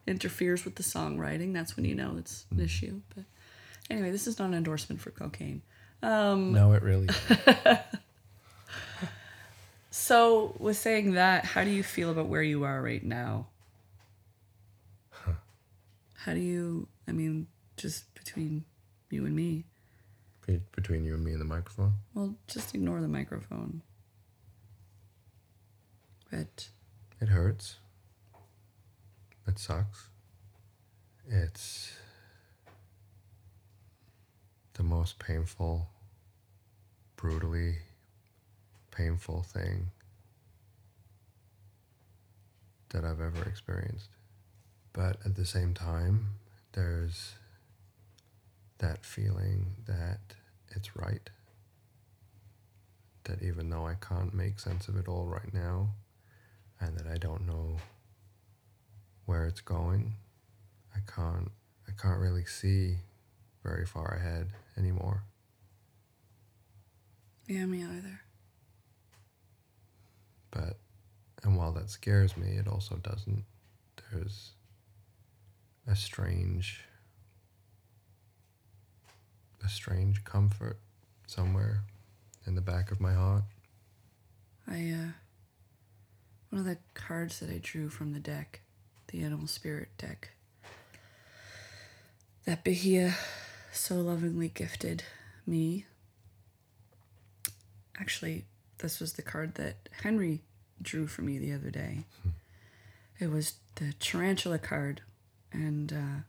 interferes 0.06 0.64
with 0.64 0.74
the 0.74 0.82
songwriting. 0.82 1.52
That's 1.54 1.76
when 1.76 1.84
you 1.84 1.94
know 1.94 2.16
it's 2.18 2.44
an 2.50 2.58
issue. 2.60 3.00
But 3.14 3.24
anyway, 3.88 4.10
this 4.10 4.26
is 4.26 4.38
not 4.40 4.46
an 4.46 4.54
endorsement 4.54 5.00
for 5.00 5.10
cocaine. 5.12 5.62
Um, 6.02 6.52
No, 6.52 6.72
it 6.72 6.82
really 6.82 7.08
So, 9.92 10.54
with 10.58 10.76
saying 10.76 11.12
that, 11.12 11.44
how 11.44 11.64
do 11.64 11.70
you 11.70 11.82
feel 11.82 12.10
about 12.10 12.26
where 12.26 12.42
you 12.42 12.64
are 12.64 12.80
right 12.80 13.02
now? 13.04 13.46
How 16.14 16.34
do 16.34 16.40
you, 16.40 16.86
I 17.08 17.12
mean, 17.12 17.46
just 17.80 18.12
between 18.14 18.64
you 19.10 19.24
and 19.24 19.34
me, 19.34 19.64
Be- 20.46 20.60
between 20.76 21.04
you 21.04 21.14
and 21.14 21.24
me 21.24 21.32
and 21.32 21.40
the 21.40 21.44
microphone. 21.46 21.94
well, 22.14 22.34
just 22.46 22.74
ignore 22.74 23.00
the 23.00 23.08
microphone. 23.08 23.82
But, 26.30 26.68
It 27.20 27.28
hurts. 27.30 27.76
It 29.48 29.58
sucks. 29.58 30.08
It's 31.28 31.92
the 34.74 34.82
most 34.84 35.18
painful, 35.18 35.88
brutally 37.16 37.78
painful 38.92 39.42
thing 39.42 39.90
that 42.90 43.04
I've 43.04 43.20
ever 43.20 43.42
experienced. 43.48 44.08
But 44.92 45.16
at 45.24 45.34
the 45.36 45.46
same 45.46 45.74
time, 45.74 46.34
there's 46.72 47.34
that 48.80 49.04
feeling 49.04 49.76
that 49.86 50.20
it's 50.74 50.96
right. 50.96 51.30
That 53.24 53.42
even 53.42 53.70
though 53.70 53.86
I 53.86 53.94
can't 53.94 54.34
make 54.34 54.58
sense 54.58 54.88
of 54.88 54.96
it 54.96 55.08
all 55.08 55.26
right 55.26 55.52
now, 55.52 55.90
and 56.80 56.96
that 56.98 57.06
I 57.06 57.18
don't 57.18 57.46
know 57.46 57.76
where 59.26 59.46
it's 59.46 59.60
going. 59.60 60.14
I 60.94 60.98
can't 61.06 61.50
I 61.88 61.92
can't 62.00 62.18
really 62.18 62.44
see 62.44 62.96
very 63.62 63.84
far 63.86 64.08
ahead 64.14 64.48
anymore. 64.76 65.24
yeah, 67.46 67.66
me 67.66 67.82
either. 67.84 68.20
But 70.50 70.78
and 71.42 71.56
while 71.56 71.72
that 71.72 71.90
scares 71.90 72.36
me, 72.36 72.56
it 72.56 72.66
also 72.68 72.96
doesn't. 72.96 73.44
There's 74.10 74.52
a 75.86 75.94
strange 75.94 76.84
a 79.64 79.68
strange 79.68 80.24
comfort 80.24 80.78
somewhere 81.26 81.82
in 82.46 82.54
the 82.54 82.60
back 82.60 82.90
of 82.90 83.00
my 83.00 83.12
heart. 83.12 83.44
I, 84.68 84.90
uh, 84.90 85.12
one 86.50 86.60
of 86.60 86.64
the 86.64 86.78
cards 86.94 87.40
that 87.40 87.50
I 87.50 87.58
drew 87.62 87.88
from 87.88 88.12
the 88.12 88.20
deck, 88.20 88.60
the 89.08 89.22
Animal 89.22 89.46
Spirit 89.46 89.88
deck, 89.98 90.30
that 92.44 92.64
Bahia 92.64 93.14
so 93.72 93.96
lovingly 93.96 94.48
gifted 94.48 95.04
me. 95.46 95.86
Actually, 97.98 98.44
this 98.78 98.98
was 98.98 99.12
the 99.12 99.22
card 99.22 99.54
that 99.56 99.88
Henry 100.02 100.40
drew 100.80 101.06
for 101.06 101.22
me 101.22 101.38
the 101.38 101.52
other 101.52 101.70
day. 101.70 102.04
It 103.18 103.30
was 103.30 103.54
the 103.76 103.92
tarantula 104.00 104.58
card, 104.58 105.02
and 105.52 105.92
uh, 105.92 106.22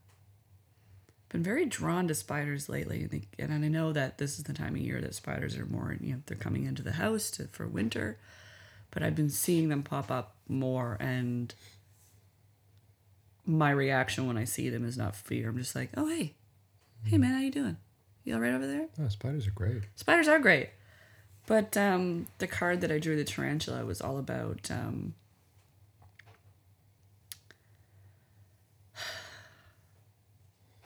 been 1.32 1.42
very 1.42 1.64
drawn 1.64 2.06
to 2.08 2.14
spiders 2.14 2.68
lately. 2.68 3.02
And, 3.02 3.10
they, 3.10 3.22
and 3.38 3.52
I 3.52 3.68
know 3.68 3.92
that 3.92 4.18
this 4.18 4.38
is 4.38 4.44
the 4.44 4.52
time 4.52 4.74
of 4.74 4.80
year 4.80 5.00
that 5.00 5.14
spiders 5.14 5.56
are 5.56 5.66
more, 5.66 5.96
you 6.00 6.12
know, 6.12 6.20
they're 6.26 6.36
coming 6.36 6.66
into 6.66 6.82
the 6.82 6.92
house 6.92 7.30
to, 7.32 7.48
for 7.48 7.66
winter, 7.66 8.18
but 8.90 9.02
I've 9.02 9.16
been 9.16 9.30
seeing 9.30 9.70
them 9.70 9.82
pop 9.82 10.10
up 10.10 10.36
more, 10.46 10.98
and 11.00 11.54
my 13.46 13.70
reaction 13.70 14.26
when 14.26 14.36
I 14.36 14.44
see 14.44 14.68
them 14.68 14.84
is 14.84 14.98
not 14.98 15.16
fear. 15.16 15.48
I'm 15.48 15.58
just 15.58 15.74
like, 15.74 15.90
oh 15.96 16.06
hey, 16.06 16.34
hey 17.04 17.18
man, 17.18 17.34
how 17.34 17.40
you 17.40 17.50
doing? 17.50 17.78
You 18.24 18.34
all 18.34 18.40
right 18.40 18.52
over 18.52 18.66
there? 18.66 18.86
Oh, 19.00 19.08
spiders 19.08 19.46
are 19.46 19.52
great. 19.52 19.82
Spiders 19.96 20.28
are 20.28 20.38
great. 20.38 20.68
But 21.46 21.76
um, 21.76 22.28
the 22.38 22.46
card 22.46 22.82
that 22.82 22.92
I 22.92 22.98
drew, 22.98 23.16
the 23.16 23.24
tarantula, 23.24 23.84
was 23.84 24.00
all 24.00 24.18
about 24.18 24.70
um, 24.70 25.14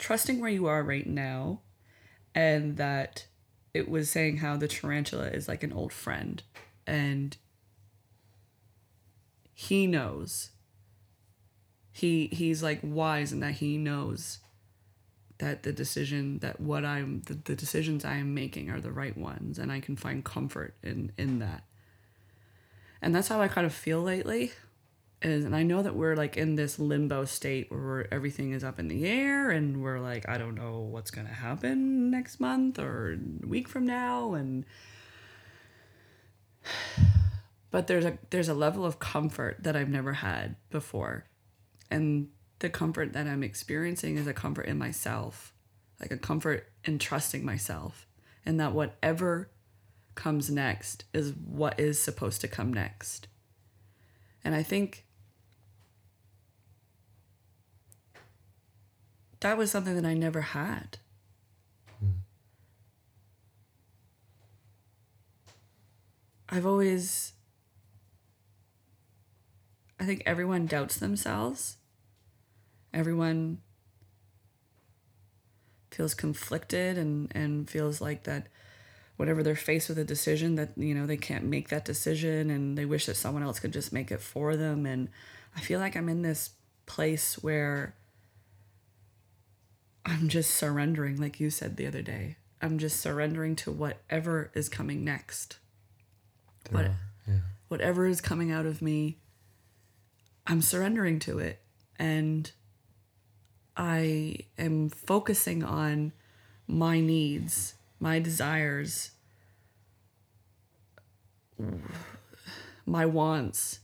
trusting 0.06 0.40
where 0.40 0.48
you 0.48 0.68
are 0.68 0.84
right 0.84 1.08
now, 1.08 1.58
and 2.32 2.76
that 2.76 3.26
it 3.74 3.88
was 3.88 4.08
saying 4.08 4.36
how 4.36 4.56
the 4.56 4.68
tarantula 4.68 5.26
is 5.26 5.48
like 5.48 5.64
an 5.64 5.72
old 5.72 5.92
friend, 5.92 6.44
and 6.86 7.36
he 9.52 9.88
knows. 9.88 10.50
He 11.90 12.28
he's 12.28 12.62
like 12.62 12.78
wise 12.84 13.32
in 13.32 13.40
that 13.40 13.54
he 13.54 13.78
knows 13.78 14.38
that 15.38 15.64
the 15.64 15.72
decision 15.72 16.38
that 16.38 16.60
what 16.60 16.84
I'm 16.84 17.22
the, 17.22 17.34
the 17.34 17.56
decisions 17.56 18.04
I 18.04 18.18
am 18.18 18.32
making 18.32 18.70
are 18.70 18.80
the 18.80 18.92
right 18.92 19.16
ones 19.18 19.58
and 19.58 19.72
I 19.72 19.80
can 19.80 19.96
find 19.96 20.24
comfort 20.24 20.76
in 20.84 21.10
in 21.18 21.40
that. 21.40 21.64
And 23.02 23.12
that's 23.12 23.26
how 23.26 23.40
I 23.40 23.48
kind 23.48 23.66
of 23.66 23.74
feel 23.74 24.02
lately. 24.02 24.52
Is 25.22 25.44
and 25.44 25.56
I 25.56 25.62
know 25.62 25.82
that 25.82 25.96
we're 25.96 26.14
like 26.14 26.36
in 26.36 26.56
this 26.56 26.78
limbo 26.78 27.24
state 27.24 27.70
where 27.70 28.12
everything 28.12 28.52
is 28.52 28.62
up 28.62 28.78
in 28.78 28.88
the 28.88 29.06
air 29.06 29.50
and 29.50 29.82
we're 29.82 29.98
like 29.98 30.28
I 30.28 30.36
don't 30.36 30.54
know 30.54 30.80
what's 30.80 31.10
going 31.10 31.26
to 31.26 31.32
happen 31.32 32.10
next 32.10 32.38
month 32.38 32.78
or 32.78 33.18
week 33.42 33.66
from 33.66 33.86
now 33.86 34.34
and 34.34 34.66
but 37.70 37.86
there's 37.86 38.04
a 38.04 38.18
there's 38.30 38.48
a 38.48 38.54
level 38.54 38.84
of 38.84 38.98
comfort 38.98 39.62
that 39.62 39.76
I've 39.76 39.88
never 39.88 40.14
had 40.14 40.56
before. 40.70 41.26
And 41.90 42.28
the 42.58 42.70
comfort 42.70 43.12
that 43.12 43.26
I'm 43.26 43.42
experiencing 43.42 44.16
is 44.16 44.26
a 44.26 44.34
comfort 44.34 44.66
in 44.66 44.78
myself, 44.78 45.52
like 46.00 46.10
a 46.10 46.16
comfort 46.16 46.68
in 46.84 46.98
trusting 46.98 47.44
myself, 47.44 48.06
and 48.44 48.58
that 48.60 48.72
whatever 48.72 49.50
comes 50.14 50.50
next 50.50 51.04
is 51.12 51.32
what 51.32 51.78
is 51.78 52.00
supposed 52.00 52.40
to 52.40 52.48
come 52.48 52.72
next. 52.72 53.28
And 54.42 54.54
I 54.54 54.62
think 54.62 55.04
that 59.40 59.56
was 59.58 59.70
something 59.70 59.94
that 59.94 60.04
I 60.04 60.14
never 60.14 60.40
had. 60.40 60.98
I've 66.48 66.66
always, 66.66 67.32
I 69.98 70.04
think 70.04 70.22
everyone 70.24 70.66
doubts 70.66 70.96
themselves 70.96 71.76
everyone 72.96 73.58
feels 75.90 76.14
conflicted 76.14 76.98
and 76.98 77.30
and 77.34 77.68
feels 77.70 78.00
like 78.00 78.24
that 78.24 78.48
whatever 79.16 79.42
they're 79.42 79.54
faced 79.54 79.88
with 79.88 79.98
a 79.98 80.04
decision 80.04 80.56
that 80.56 80.70
you 80.76 80.94
know 80.94 81.06
they 81.06 81.16
can't 81.16 81.44
make 81.44 81.68
that 81.68 81.84
decision 81.84 82.50
and 82.50 82.76
they 82.76 82.84
wish 82.84 83.06
that 83.06 83.16
someone 83.16 83.42
else 83.42 83.60
could 83.60 83.72
just 83.72 83.92
make 83.92 84.10
it 84.10 84.20
for 84.20 84.56
them 84.56 84.86
and 84.86 85.08
i 85.56 85.60
feel 85.60 85.78
like 85.78 85.96
i'm 85.96 86.08
in 86.08 86.22
this 86.22 86.50
place 86.86 87.34
where 87.42 87.94
i'm 90.06 90.28
just 90.28 90.52
surrendering 90.54 91.16
like 91.20 91.38
you 91.40 91.50
said 91.50 91.76
the 91.76 91.86
other 91.86 92.02
day 92.02 92.36
i'm 92.62 92.78
just 92.78 93.00
surrendering 93.00 93.54
to 93.56 93.70
whatever 93.70 94.50
is 94.54 94.68
coming 94.68 95.04
next 95.04 95.58
What- 96.70 96.86
are, 96.86 96.96
yeah. 97.28 97.38
whatever 97.68 98.06
is 98.06 98.20
coming 98.20 98.50
out 98.50 98.66
of 98.66 98.80
me, 98.82 99.18
I'm 100.48 100.62
surrendering 100.62 101.18
to 101.20 101.38
it. 101.38 101.60
And 101.98 102.50
I 103.76 104.38
am 104.58 104.88
focusing 104.90 105.62
on 105.64 106.12
my 106.68 107.00
needs, 107.00 107.74
my 108.00 108.18
desires, 108.20 109.10
my 112.84 113.06
wants. 113.06 113.80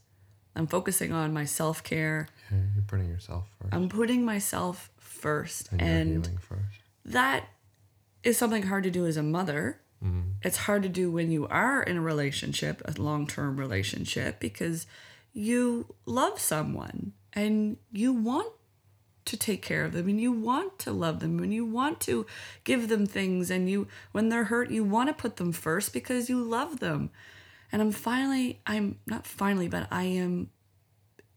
I'm 0.54 0.66
focusing 0.66 1.12
on 1.12 1.32
my 1.32 1.44
self 1.44 1.82
care. 1.82 2.28
yeah. 2.50 2.58
You're 2.74 2.85
putting 2.87 3.08
yourself 3.08 3.46
1st 3.64 3.68
I'm 3.74 3.88
putting 3.88 4.24
myself 4.24 4.90
first. 5.22 5.70
and, 5.72 5.80
And 5.80 6.40
first. 6.40 6.80
that 7.04 7.48
is 8.22 8.37
something 8.37 8.64
hard 8.64 8.85
to 8.85 8.90
do 8.90 9.06
as 9.06 9.16
a 9.16 9.22
mother. 9.22 9.80
Mm-hmm. 10.04 10.30
It's 10.42 10.58
hard 10.58 10.82
to 10.82 10.88
do 10.88 11.11
when 11.11 11.30
you 11.30 11.46
are 11.46 11.82
in 11.82 11.96
a 11.96 12.00
relationship, 12.00 12.82
a 12.85 13.00
long 13.00 13.26
term 13.26 13.56
relationship, 13.56 14.40
because 14.40 14.87
you 15.32 15.94
love 16.04 16.40
someone 16.40 17.12
and 17.32 17.76
you 17.92 18.12
want 18.12 18.52
to 19.24 19.37
take 19.37 19.62
care 19.62 19.85
of 19.85 19.92
them 19.92 20.08
and 20.08 20.20
you 20.20 20.32
want 20.32 20.78
to 20.80 20.90
love 20.90 21.20
them 21.20 21.38
and 21.38 21.54
you 21.54 21.64
want 21.64 22.00
to 22.00 22.26
give 22.64 22.88
them 22.88 23.06
things 23.06 23.50
and 23.50 23.70
you 23.70 23.87
when 24.11 24.28
they're 24.28 24.44
hurt 24.44 24.70
you 24.70 24.82
want 24.82 25.08
to 25.08 25.14
put 25.14 25.37
them 25.37 25.52
first 25.52 25.92
because 25.92 26.28
you 26.28 26.42
love 26.42 26.80
them 26.80 27.08
and 27.70 27.80
i'm 27.80 27.92
finally 27.92 28.61
i'm 28.66 28.98
not 29.06 29.24
finally 29.24 29.68
but 29.68 29.87
i 29.92 30.02
am 30.02 30.50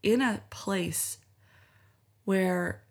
in 0.02 0.20
a 0.20 0.42
place 0.50 1.20
where 2.24 2.82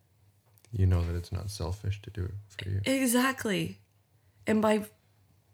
You 0.77 0.87
know 0.87 1.03
that 1.03 1.15
it's 1.15 1.31
not 1.31 1.51
selfish 1.51 2.03
to 2.03 2.11
do 2.11 2.25
it 2.25 2.35
for 2.49 2.69
you. 2.69 2.81
Exactly. 2.85 3.79
And 4.47 4.61
by 4.61 4.87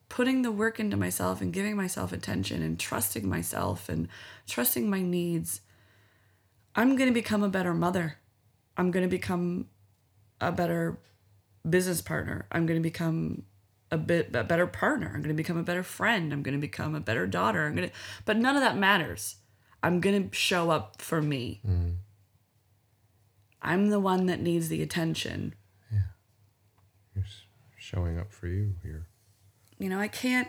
putting 0.08 0.42
the 0.42 0.50
work 0.50 0.80
into 0.80 0.96
myself 0.96 1.40
and 1.40 1.52
giving 1.52 1.76
myself 1.76 2.12
attention 2.12 2.62
and 2.62 2.78
trusting 2.78 3.28
myself 3.28 3.88
and 3.88 4.08
trusting 4.48 4.88
my 4.88 5.02
needs, 5.02 5.60
I'm 6.74 6.96
going 6.96 7.08
to 7.08 7.14
become 7.14 7.42
a 7.42 7.48
better 7.48 7.74
mother. 7.74 8.18
I'm 8.76 8.90
going 8.90 9.04
to 9.04 9.10
become 9.10 9.66
a 10.40 10.50
better 10.50 10.98
business 11.68 12.00
partner. 12.00 12.46
I'm 12.50 12.64
going 12.64 12.78
to 12.78 12.82
become 12.82 13.42
a 13.90 13.98
bit 13.98 14.34
a 14.34 14.44
better 14.44 14.66
partner. 14.66 15.08
I'm 15.08 15.20
going 15.20 15.34
to 15.36 15.42
become 15.42 15.58
a 15.58 15.62
better 15.62 15.82
friend. 15.82 16.32
I'm 16.32 16.42
going 16.42 16.56
to 16.56 16.60
become 16.60 16.94
a 16.94 17.00
better 17.00 17.26
daughter. 17.26 17.66
I'm 17.66 17.74
going 17.74 17.88
to 17.88 17.94
but 18.24 18.38
none 18.38 18.56
of 18.56 18.62
that 18.62 18.76
matters. 18.76 19.36
I'm 19.82 20.00
going 20.00 20.30
to 20.30 20.34
show 20.36 20.70
up 20.70 21.02
for 21.02 21.20
me. 21.20 21.60
Mm. 21.66 21.96
I'm 23.62 23.90
the 23.90 24.00
one 24.00 24.26
that 24.26 24.40
needs 24.40 24.68
the 24.68 24.82
attention. 24.82 25.54
You're 27.14 27.24
showing 27.76 28.18
up 28.18 28.32
for 28.32 28.46
you. 28.46 28.74
You're 28.84 29.06
you 29.80 29.88
know 29.88 29.98
i 29.98 30.06
can't 30.06 30.48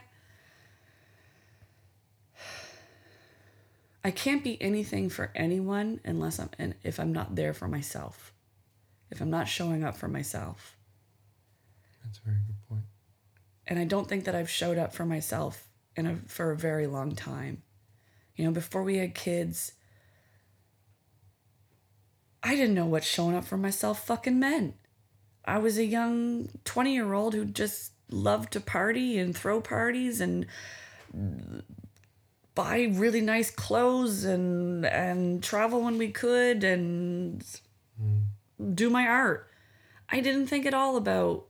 i 4.03 4.11
can't 4.11 4.43
be 4.43 4.61
anything 4.61 5.09
for 5.09 5.31
anyone 5.33 5.99
unless 6.03 6.37
i'm 6.37 6.49
and 6.59 6.75
if 6.83 6.99
i'm 6.99 7.11
not 7.11 7.35
there 7.35 7.53
for 7.53 7.67
myself 7.67 8.33
if 9.09 9.21
i'm 9.21 9.31
not 9.31 9.47
showing 9.47 9.83
up 9.83 9.97
for 9.97 10.07
myself 10.07 10.75
that's 12.03 12.19
a 12.19 12.21
very 12.23 12.37
good 12.45 12.67
point. 12.69 12.83
and 13.65 13.79
i 13.79 13.85
don't 13.85 14.07
think 14.07 14.25
that 14.25 14.35
i've 14.35 14.49
showed 14.49 14.77
up 14.77 14.93
for 14.93 15.05
myself 15.05 15.69
in 15.95 16.05
a 16.05 16.15
for 16.27 16.51
a 16.51 16.57
very 16.57 16.85
long 16.85 17.15
time 17.15 17.63
you 18.35 18.45
know 18.45 18.51
before 18.51 18.83
we 18.83 18.97
had 18.97 19.15
kids 19.15 19.71
i 22.43 22.55
didn't 22.55 22.75
know 22.75 22.85
what 22.85 23.03
showing 23.03 23.35
up 23.35 23.45
for 23.45 23.57
myself 23.57 24.05
fucking 24.05 24.39
meant 24.39 24.75
i 25.45 25.57
was 25.57 25.77
a 25.77 25.85
young 25.85 26.49
20 26.65 26.93
year 26.93 27.13
old 27.13 27.33
who 27.33 27.45
just 27.45 27.93
loved 28.09 28.51
to 28.53 28.59
party 28.59 29.17
and 29.17 29.35
throw 29.35 29.61
parties 29.61 30.19
and 30.19 30.45
buy 32.53 32.89
really 32.91 33.21
nice 33.21 33.49
clothes 33.49 34.23
and 34.23 34.85
and 34.85 35.43
travel 35.43 35.81
when 35.81 35.97
we 35.97 36.11
could 36.11 36.63
and 36.63 37.43
mm. 38.01 38.75
do 38.75 38.89
my 38.89 39.07
art 39.07 39.49
i 40.09 40.19
didn't 40.19 40.47
think 40.47 40.65
at 40.65 40.73
all 40.73 40.97
about 40.97 41.45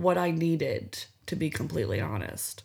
what 0.00 0.18
I 0.18 0.30
needed, 0.30 1.04
to 1.26 1.36
be 1.36 1.50
completely 1.50 2.00
honest. 2.00 2.64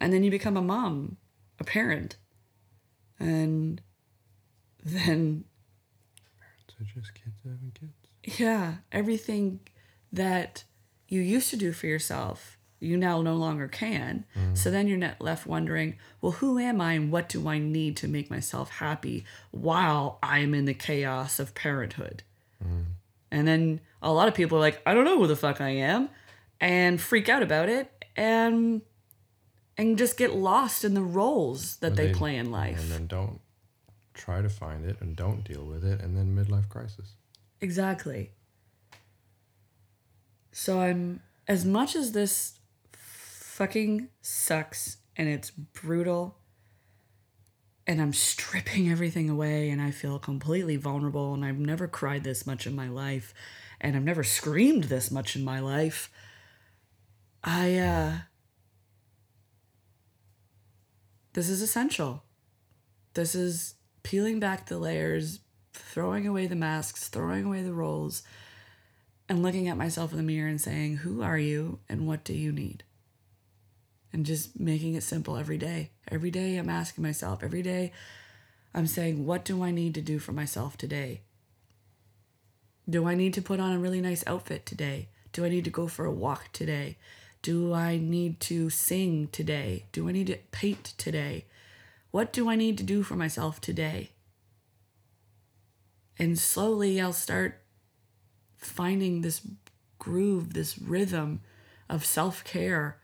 And 0.00 0.12
then 0.12 0.24
you 0.24 0.30
become 0.30 0.56
a 0.56 0.62
mom, 0.62 1.16
a 1.58 1.64
parent. 1.64 2.16
And 3.18 3.80
then, 4.86 5.44
So 6.68 6.84
just 6.94 7.14
kids 7.14 7.36
having 7.44 7.72
kids. 7.78 8.38
yeah, 8.40 8.76
everything 8.92 9.60
that 10.12 10.64
you 11.08 11.20
used 11.20 11.50
to 11.50 11.56
do 11.56 11.72
for 11.72 11.86
yourself, 11.86 12.58
you 12.80 12.96
now 12.96 13.22
no 13.22 13.34
longer 13.34 13.68
can. 13.68 14.24
Mm. 14.38 14.56
So 14.56 14.70
then 14.70 14.86
you're 14.86 15.14
left 15.20 15.46
wondering, 15.46 15.96
well, 16.20 16.32
who 16.32 16.58
am 16.58 16.80
I 16.80 16.92
and 16.94 17.10
what 17.10 17.28
do 17.28 17.48
I 17.48 17.58
need 17.58 17.96
to 17.98 18.08
make 18.08 18.30
myself 18.30 18.70
happy 18.70 19.24
while 19.50 20.18
I'm 20.22 20.54
in 20.54 20.64
the 20.66 20.74
chaos 20.74 21.38
of 21.38 21.54
parenthood? 21.54 22.22
Mm. 22.62 22.84
And 23.30 23.48
then 23.48 23.80
a 24.02 24.12
lot 24.12 24.28
of 24.28 24.34
people 24.34 24.58
are 24.58 24.60
like, 24.60 24.80
I 24.86 24.94
don't 24.94 25.04
know 25.04 25.18
who 25.18 25.26
the 25.26 25.36
fuck 25.36 25.60
I 25.60 25.70
am, 25.70 26.08
and 26.60 27.00
freak 27.00 27.28
out 27.28 27.42
about 27.42 27.68
it. 27.68 27.90
And 28.16 28.82
and 29.78 29.98
just 29.98 30.16
get 30.16 30.34
lost 30.34 30.84
in 30.84 30.94
the 30.94 31.02
roles 31.02 31.76
that 31.76 31.92
Or 31.92 31.96
they, 31.96 32.12
play 32.12 32.36
in 32.36 32.50
life. 32.50 32.80
And 32.80 32.90
then 32.90 33.06
don't 33.06 33.40
try 34.16 34.42
to 34.42 34.48
find 34.48 34.84
it 34.84 34.96
and 35.00 35.14
don't 35.14 35.44
deal 35.44 35.64
with 35.64 35.84
it 35.84 36.00
and 36.00 36.16
then 36.16 36.34
midlife 36.34 36.68
crisis. 36.68 37.14
Exactly. 37.60 38.30
So 40.52 40.80
I'm 40.80 41.20
as 41.46 41.64
much 41.64 41.94
as 41.94 42.12
this 42.12 42.58
fucking 42.92 44.08
sucks 44.20 44.98
and 45.16 45.28
it's 45.28 45.50
brutal 45.50 46.38
and 47.86 48.00
I'm 48.00 48.12
stripping 48.12 48.90
everything 48.90 49.30
away 49.30 49.70
and 49.70 49.80
I 49.80 49.90
feel 49.90 50.18
completely 50.18 50.76
vulnerable 50.76 51.34
and 51.34 51.44
I've 51.44 51.58
never 51.58 51.86
cried 51.86 52.24
this 52.24 52.46
much 52.46 52.66
in 52.66 52.74
my 52.74 52.88
life 52.88 53.32
and 53.80 53.96
I've 53.96 54.02
never 54.02 54.24
screamed 54.24 54.84
this 54.84 55.10
much 55.10 55.36
in 55.36 55.44
my 55.44 55.60
life. 55.60 56.10
I 57.44 57.76
uh 57.78 58.12
this 61.34 61.48
is 61.50 61.60
essential. 61.60 62.24
This 63.12 63.34
is 63.34 63.74
peeling 64.06 64.38
back 64.38 64.66
the 64.66 64.78
layers, 64.78 65.40
throwing 65.72 66.28
away 66.28 66.46
the 66.46 66.54
masks, 66.54 67.08
throwing 67.08 67.44
away 67.44 67.60
the 67.60 67.72
roles, 67.72 68.22
and 69.28 69.42
looking 69.42 69.66
at 69.66 69.76
myself 69.76 70.12
in 70.12 70.16
the 70.16 70.22
mirror 70.22 70.48
and 70.48 70.60
saying, 70.60 70.98
Who 70.98 71.22
are 71.22 71.36
you 71.38 71.80
and 71.88 72.06
what 72.06 72.22
do 72.22 72.32
you 72.32 72.52
need? 72.52 72.84
And 74.12 74.24
just 74.24 74.60
making 74.60 74.94
it 74.94 75.02
simple 75.02 75.36
every 75.36 75.58
day. 75.58 75.90
Every 76.08 76.30
day 76.30 76.56
I'm 76.56 76.70
asking 76.70 77.02
myself, 77.02 77.42
every 77.42 77.62
day 77.62 77.90
I'm 78.72 78.86
saying, 78.86 79.26
What 79.26 79.44
do 79.44 79.64
I 79.64 79.72
need 79.72 79.92
to 79.96 80.02
do 80.02 80.20
for 80.20 80.30
myself 80.30 80.76
today? 80.76 81.22
Do 82.88 83.08
I 83.08 83.16
need 83.16 83.34
to 83.34 83.42
put 83.42 83.58
on 83.58 83.72
a 83.72 83.80
really 83.80 84.00
nice 84.00 84.22
outfit 84.24 84.66
today? 84.66 85.08
Do 85.32 85.44
I 85.44 85.48
need 85.48 85.64
to 85.64 85.70
go 85.70 85.88
for 85.88 86.04
a 86.04 86.12
walk 86.12 86.52
today? 86.52 86.96
Do 87.42 87.74
I 87.74 87.96
need 87.96 88.38
to 88.42 88.70
sing 88.70 89.30
today? 89.32 89.86
Do 89.90 90.08
I 90.08 90.12
need 90.12 90.28
to 90.28 90.38
paint 90.52 90.94
today? 90.96 91.46
What 92.10 92.32
do 92.32 92.48
I 92.48 92.56
need 92.56 92.78
to 92.78 92.84
do 92.84 93.02
for 93.02 93.16
myself 93.16 93.60
today? 93.60 94.10
And 96.18 96.38
slowly 96.38 97.00
I'll 97.00 97.12
start 97.12 97.62
finding 98.56 99.20
this 99.20 99.46
groove, 99.98 100.54
this 100.54 100.78
rhythm 100.78 101.40
of 101.88 102.04
self 102.04 102.42
care 102.44 102.98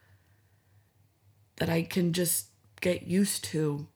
that 1.56 1.68
I 1.68 1.82
can 1.82 2.12
just 2.12 2.46
get 2.80 3.02
used 3.02 3.44
to. 3.44 3.86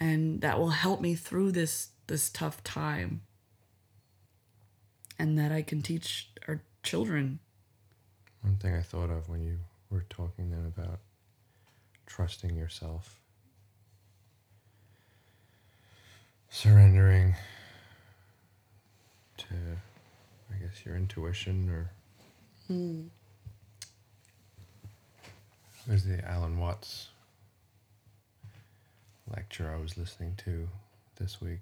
And 0.00 0.40
that 0.40 0.58
will 0.58 0.70
help 0.70 1.00
me 1.00 1.14
through 1.14 1.52
this 1.52 1.88
this 2.06 2.28
tough 2.28 2.62
time. 2.64 3.22
And 5.18 5.38
that 5.38 5.52
I 5.52 5.62
can 5.62 5.80
teach 5.80 6.30
our 6.48 6.62
children. 6.82 7.38
One 8.42 8.56
thing 8.56 8.74
I 8.74 8.82
thought 8.82 9.10
of 9.10 9.28
when 9.28 9.42
you 9.42 9.58
were 9.90 10.04
talking 10.10 10.50
then 10.50 10.66
about 10.66 10.98
trusting 12.06 12.54
yourself, 12.56 13.20
surrendering 16.54 17.34
to, 19.36 19.46
I 20.52 20.62
guess, 20.62 20.86
your 20.86 20.94
intuition 20.94 21.68
or. 21.68 21.90
Hmm. 22.68 23.02
There's 25.86 26.04
the 26.04 26.24
Alan 26.24 26.58
Watts 26.58 27.08
lecture 29.28 29.70
I 29.70 29.82
was 29.82 29.98
listening 29.98 30.34
to 30.44 30.68
this 31.16 31.42
week 31.42 31.58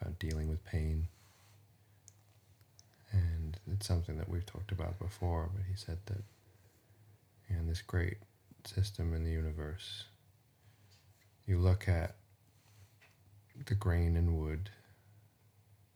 about 0.00 0.18
dealing 0.20 0.48
with 0.48 0.64
pain. 0.64 1.08
And 3.12 3.58
it's 3.72 3.86
something 3.86 4.16
that 4.16 4.28
we've 4.28 4.46
talked 4.46 4.70
about 4.70 4.98
before, 5.00 5.50
but 5.52 5.64
he 5.68 5.74
said 5.76 5.98
that 6.06 6.22
in 7.50 7.66
this 7.66 7.82
great 7.82 8.18
system 8.64 9.12
in 9.12 9.24
the 9.24 9.30
universe, 9.30 10.04
you 11.46 11.58
look 11.58 11.88
at 11.88 12.14
the 13.66 13.74
grain 13.74 14.16
in 14.16 14.40
wood 14.40 14.70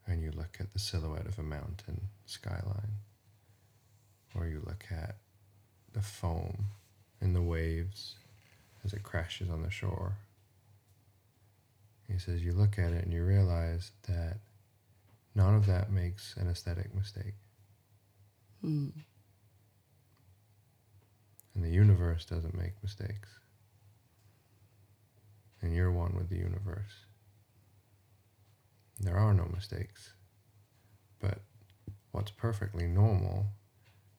and 0.07 0.23
you 0.23 0.31
look 0.31 0.57
at 0.61 0.73
the 0.73 0.79
silhouette 0.79 1.27
of 1.27 1.39
a 1.39 1.43
mountain 1.43 2.09
skyline, 2.27 2.97
or 4.35 4.47
you 4.47 4.63
look 4.65 4.85
at 4.91 5.17
the 5.93 6.01
foam 6.01 6.67
in 7.21 7.35
the 7.35 7.43
waves 7.43 8.15
as 8.85 8.93
it 8.93 9.03
crashes 9.03 9.51
on 9.51 9.63
the 9.63 9.71
shore. 9.71 10.15
He 12.11 12.19
says, 12.19 12.43
You 12.43 12.53
look 12.53 12.79
at 12.79 12.93
it 12.93 13.05
and 13.05 13.13
you 13.13 13.25
realize 13.25 13.91
that 14.09 14.39
none 15.35 15.55
of 15.55 15.67
that 15.67 15.91
makes 15.91 16.37
an 16.37 16.49
aesthetic 16.49 16.95
mistake. 16.95 17.35
Mm. 18.65 18.93
And 21.55 21.65
the 21.65 21.71
universe 21.71 22.25
doesn't 22.25 22.57
make 22.57 22.73
mistakes. 22.83 23.29
And 25.61 25.75
you're 25.75 25.91
one 25.91 26.15
with 26.15 26.29
the 26.29 26.37
universe. 26.37 26.93
There 29.01 29.17
are 29.17 29.35
no 29.35 29.47
mistakes. 29.53 30.13
But 31.21 31.41
what's 32.13 32.31
perfectly 32.31 32.87
normal 32.87 33.47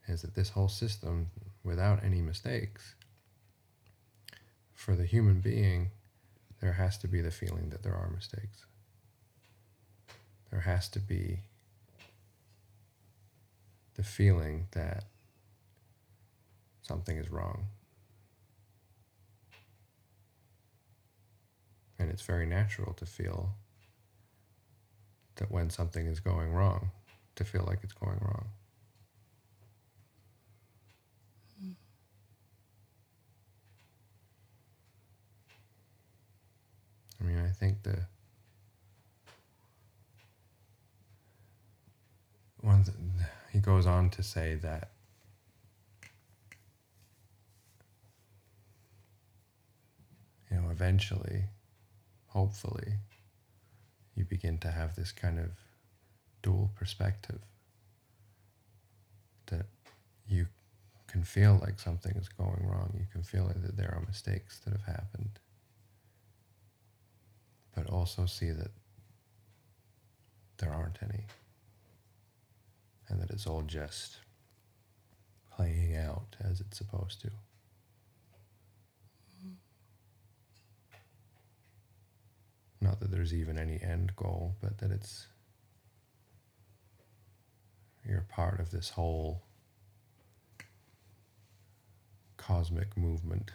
is 0.08 0.22
that 0.22 0.36
this 0.36 0.50
whole 0.50 0.68
system, 0.68 1.32
without 1.64 2.04
any 2.04 2.22
mistakes, 2.22 2.96
for 4.74 4.96
the 4.96 5.06
human 5.06 5.40
being, 5.42 5.92
there 6.62 6.74
has 6.74 6.98
to 7.00 7.08
be 7.08 7.22
the 7.22 7.32
feeling 7.32 7.70
that 7.70 7.84
there 7.84 7.96
are 7.96 8.10
mistakes. 8.10 8.66
There 10.52 10.62
has 10.62 10.90
to 10.90 11.00
be 11.00 11.42
the 13.96 14.04
feeling 14.04 14.68
that 14.72 15.04
something 16.82 17.18
is 17.18 17.30
wrong. 17.30 17.68
And 22.00 22.10
it's 22.10 22.22
very 22.22 22.46
natural 22.46 22.94
to 22.94 23.06
feel 23.06 23.52
that 25.36 25.52
when 25.52 25.70
something 25.70 26.08
is 26.08 26.20
going 26.20 26.52
wrong, 26.54 26.92
to 27.36 27.44
feel 27.44 27.64
like 27.68 27.80
it's 27.84 27.94
going 27.94 28.18
wrong. 28.22 28.48
I 37.20 37.26
mean, 37.26 37.38
I 37.38 37.50
think 37.50 37.84
the 37.84 38.00
one 42.62 42.86
he 43.52 43.60
goes 43.60 43.86
on 43.86 44.10
to 44.12 44.24
say 44.24 44.56
that 44.56 44.92
you 50.50 50.58
know 50.58 50.70
eventually 50.70 51.44
hopefully 52.30 52.94
you 54.16 54.26
begin 54.26 54.58
to 54.60 54.72
have 54.72 54.96
this 54.96 55.12
kind 55.12 55.40
of 55.40 55.52
dual 56.42 56.72
perspective 56.76 57.40
that 59.48 59.66
you 60.28 60.48
can 61.08 61.24
feel 61.24 61.60
like 61.62 61.80
something 61.80 62.16
is 62.16 62.30
going 62.30 62.68
wrong. 62.68 62.94
You 62.94 63.08
can 63.12 63.24
feel 63.24 63.48
that 63.48 63.78
there 63.78 63.94
are 63.94 64.04
mistakes 64.06 64.60
that 64.60 64.72
have 64.72 64.86
happened. 64.86 65.40
But 67.76 67.88
also 67.88 68.26
see 68.26 68.52
that 68.52 68.72
there 70.58 70.72
aren't 70.72 71.00
any. 71.02 71.26
And 73.08 73.22
that 73.22 73.32
it's 73.32 73.48
all 73.48 73.64
just 73.64 74.18
playing 75.56 75.96
out 75.96 76.36
as 76.44 76.62
it's 76.62 76.78
supposed 76.78 77.22
to. 77.22 77.32
Not 82.82 83.00
that 83.00 83.12
there's 83.12 83.34
even 83.34 83.58
any 83.58 83.80
end 83.82 84.16
goal, 84.16 84.56
but 84.62 84.78
that 84.78 84.92
it's 84.92 85.28
you're 88.08 88.26
part 88.30 88.60
of 88.60 88.72
this 88.72 88.90
whole 88.90 89.42
cosmic 92.38 92.98
movement. 92.98 93.52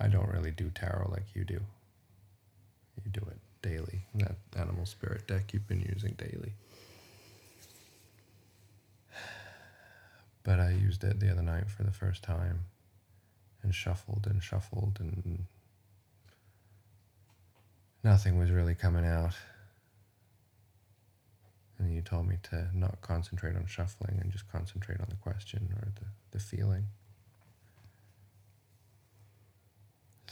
I 0.00 0.08
don't 0.08 0.30
really 0.30 0.50
do 0.52 0.70
tarot 0.70 1.10
like 1.10 1.34
you 1.34 1.44
do. 1.44 1.60
You 3.04 3.10
do 3.10 3.20
it 3.28 3.38
daily. 3.60 4.06
That 4.14 4.36
animal 4.56 4.86
spirit 4.86 5.26
deck 5.26 5.52
you've 5.52 5.68
been 5.68 5.80
using 5.80 6.14
daily. 6.16 6.54
But 10.42 10.60
I 10.60 10.70
used 10.70 11.02
it 11.02 11.18
the 11.18 11.30
other 11.30 11.42
night 11.42 11.68
for 11.68 11.82
the 11.82 11.92
first 11.92 12.22
time 12.22 12.60
and 13.62 13.74
shuffled 13.74 14.26
and 14.30 14.42
shuffled 14.42 14.98
and 15.00 15.46
nothing 18.06 18.38
was 18.38 18.52
really 18.52 18.74
coming 18.74 19.04
out. 19.04 19.34
And 21.78 21.92
you 21.92 22.00
told 22.02 22.28
me 22.28 22.36
to 22.50 22.68
not 22.72 23.00
concentrate 23.02 23.56
on 23.56 23.66
shuffling 23.66 24.18
and 24.22 24.30
just 24.30 24.50
concentrate 24.50 25.00
on 25.00 25.08
the 25.10 25.16
question 25.16 25.68
or 25.76 25.88
the, 25.96 26.06
the 26.30 26.38
feeling. 26.38 26.84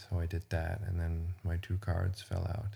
So 0.09 0.19
I 0.19 0.25
did 0.25 0.43
that, 0.49 0.81
and 0.87 0.99
then 0.99 1.33
my 1.43 1.57
two 1.57 1.77
cards 1.77 2.21
fell 2.21 2.47
out. 2.47 2.75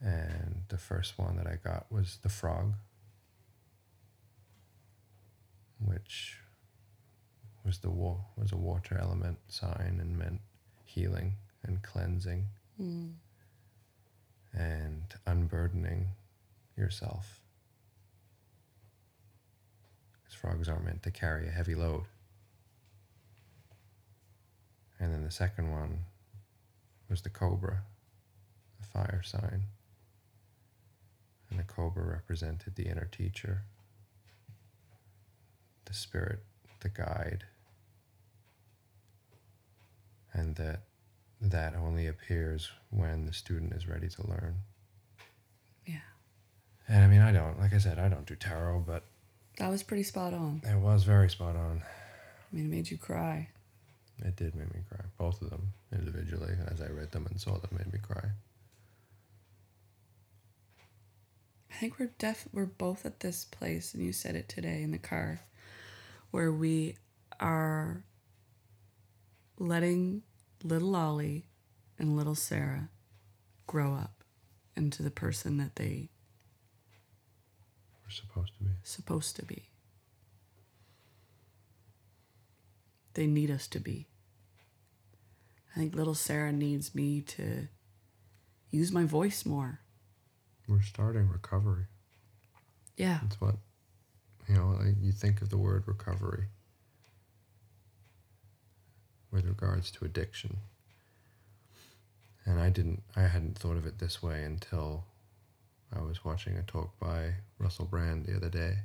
And 0.00 0.62
the 0.68 0.78
first 0.78 1.18
one 1.18 1.36
that 1.36 1.46
I 1.46 1.58
got 1.62 1.86
was 1.90 2.18
the 2.22 2.28
frog. 2.28 2.74
which 5.84 6.38
was 7.64 7.78
the 7.78 7.90
wa- 7.90 8.24
was 8.36 8.52
a 8.52 8.56
water 8.56 8.96
element 9.02 9.36
sign 9.48 9.98
and 10.00 10.16
meant 10.16 10.40
healing 10.84 11.34
and 11.64 11.82
cleansing 11.82 12.46
mm. 12.80 13.12
and 14.52 15.02
unburdening 15.26 16.08
yourself. 16.76 17.40
Because 20.12 20.34
frogs 20.34 20.68
aren't 20.68 20.84
meant 20.84 21.02
to 21.04 21.10
carry 21.10 21.48
a 21.48 21.50
heavy 21.50 21.74
load. 21.74 22.04
And 24.98 25.12
then 25.12 25.24
the 25.24 25.30
second 25.30 25.70
one 25.70 26.04
was 27.10 27.22
the 27.22 27.30
cobra, 27.30 27.82
the 28.80 28.86
fire 28.86 29.22
sign. 29.24 29.64
And 31.50 31.58
the 31.58 31.64
cobra 31.64 32.04
represented 32.04 32.76
the 32.76 32.84
inner 32.84 33.08
teacher, 33.10 33.62
the 35.84 35.92
spirit, 35.92 36.40
the 36.80 36.88
guide. 36.88 37.44
And 40.32 40.56
that 40.56 40.80
that 41.42 41.74
only 41.74 42.06
appears 42.06 42.70
when 42.90 43.26
the 43.26 43.32
student 43.32 43.72
is 43.72 43.88
ready 43.88 44.08
to 44.08 44.26
learn. 44.26 44.54
Yeah. 45.84 45.96
And 46.88 47.04
I 47.04 47.08
mean, 47.08 47.20
I 47.20 47.32
don't, 47.32 47.58
like 47.58 47.72
I 47.74 47.78
said, 47.78 47.98
I 47.98 48.08
don't 48.08 48.26
do 48.26 48.36
tarot, 48.36 48.84
but 48.86 49.04
That 49.58 49.68
was 49.68 49.82
pretty 49.82 50.04
spot 50.04 50.32
on. 50.32 50.62
it 50.64 50.78
was 50.78 51.02
very 51.04 51.28
spot 51.28 51.56
on. 51.56 51.82
I 51.82 52.54
mean, 52.56 52.66
it 52.66 52.70
made 52.70 52.90
you 52.90 52.96
cry. 52.98 53.48
It 54.24 54.36
did 54.36 54.54
make 54.54 54.72
me 54.72 54.82
cry. 54.88 55.04
Both 55.18 55.42
of 55.42 55.50
them 55.50 55.72
individually, 55.92 56.54
as 56.68 56.80
I 56.80 56.86
read 56.88 57.10
them 57.10 57.26
and 57.28 57.40
saw 57.40 57.58
them, 57.58 57.70
made 57.76 57.92
me 57.92 57.98
cry. 58.00 58.30
I 61.70 61.74
think 61.74 61.98
we're 61.98 62.12
def 62.18 62.46
we're 62.52 62.66
both 62.66 63.04
at 63.06 63.20
this 63.20 63.44
place, 63.46 63.94
and 63.94 64.04
you 64.04 64.12
said 64.12 64.36
it 64.36 64.48
today 64.48 64.82
in 64.82 64.92
the 64.92 64.98
car, 64.98 65.40
where 66.30 66.52
we 66.52 66.96
are 67.40 68.04
letting 69.58 70.22
little 70.64 70.94
Ollie 70.96 71.46
and 71.98 72.16
little 72.16 72.34
Sarah 72.34 72.88
grow 73.66 73.94
up 73.94 74.24
into 74.76 75.02
the 75.02 75.10
person 75.10 75.56
that 75.58 75.76
they 75.76 76.10
We're 78.04 78.10
supposed 78.10 78.52
to 78.58 78.64
be. 78.64 78.70
supposed 78.82 79.36
to 79.36 79.44
be. 79.44 79.68
They 83.14 83.26
need 83.26 83.50
us 83.50 83.66
to 83.68 83.78
be. 83.80 84.08
I 85.74 85.78
think 85.78 85.94
little 85.94 86.14
Sarah 86.14 86.52
needs 86.52 86.94
me 86.94 87.20
to 87.22 87.68
use 88.70 88.92
my 88.92 89.04
voice 89.04 89.44
more. 89.44 89.80
We're 90.68 90.82
starting 90.82 91.28
recovery. 91.28 91.84
Yeah. 92.96 93.20
That's 93.22 93.40
what, 93.40 93.56
you 94.48 94.54
know, 94.54 94.76
like 94.80 94.96
you 95.00 95.12
think 95.12 95.42
of 95.42 95.48
the 95.50 95.58
word 95.58 95.84
recovery 95.86 96.46
with 99.32 99.46
regards 99.46 99.90
to 99.92 100.04
addiction. 100.04 100.58
And 102.44 102.60
I 102.60 102.70
didn't, 102.70 103.02
I 103.16 103.22
hadn't 103.22 103.58
thought 103.58 103.76
of 103.76 103.86
it 103.86 103.98
this 103.98 104.22
way 104.22 104.42
until 104.42 105.04
I 105.94 106.02
was 106.02 106.24
watching 106.24 106.56
a 106.56 106.62
talk 106.62 106.98
by 106.98 107.34
Russell 107.58 107.84
Brand 107.84 108.26
the 108.26 108.36
other 108.36 108.48
day, 108.48 108.78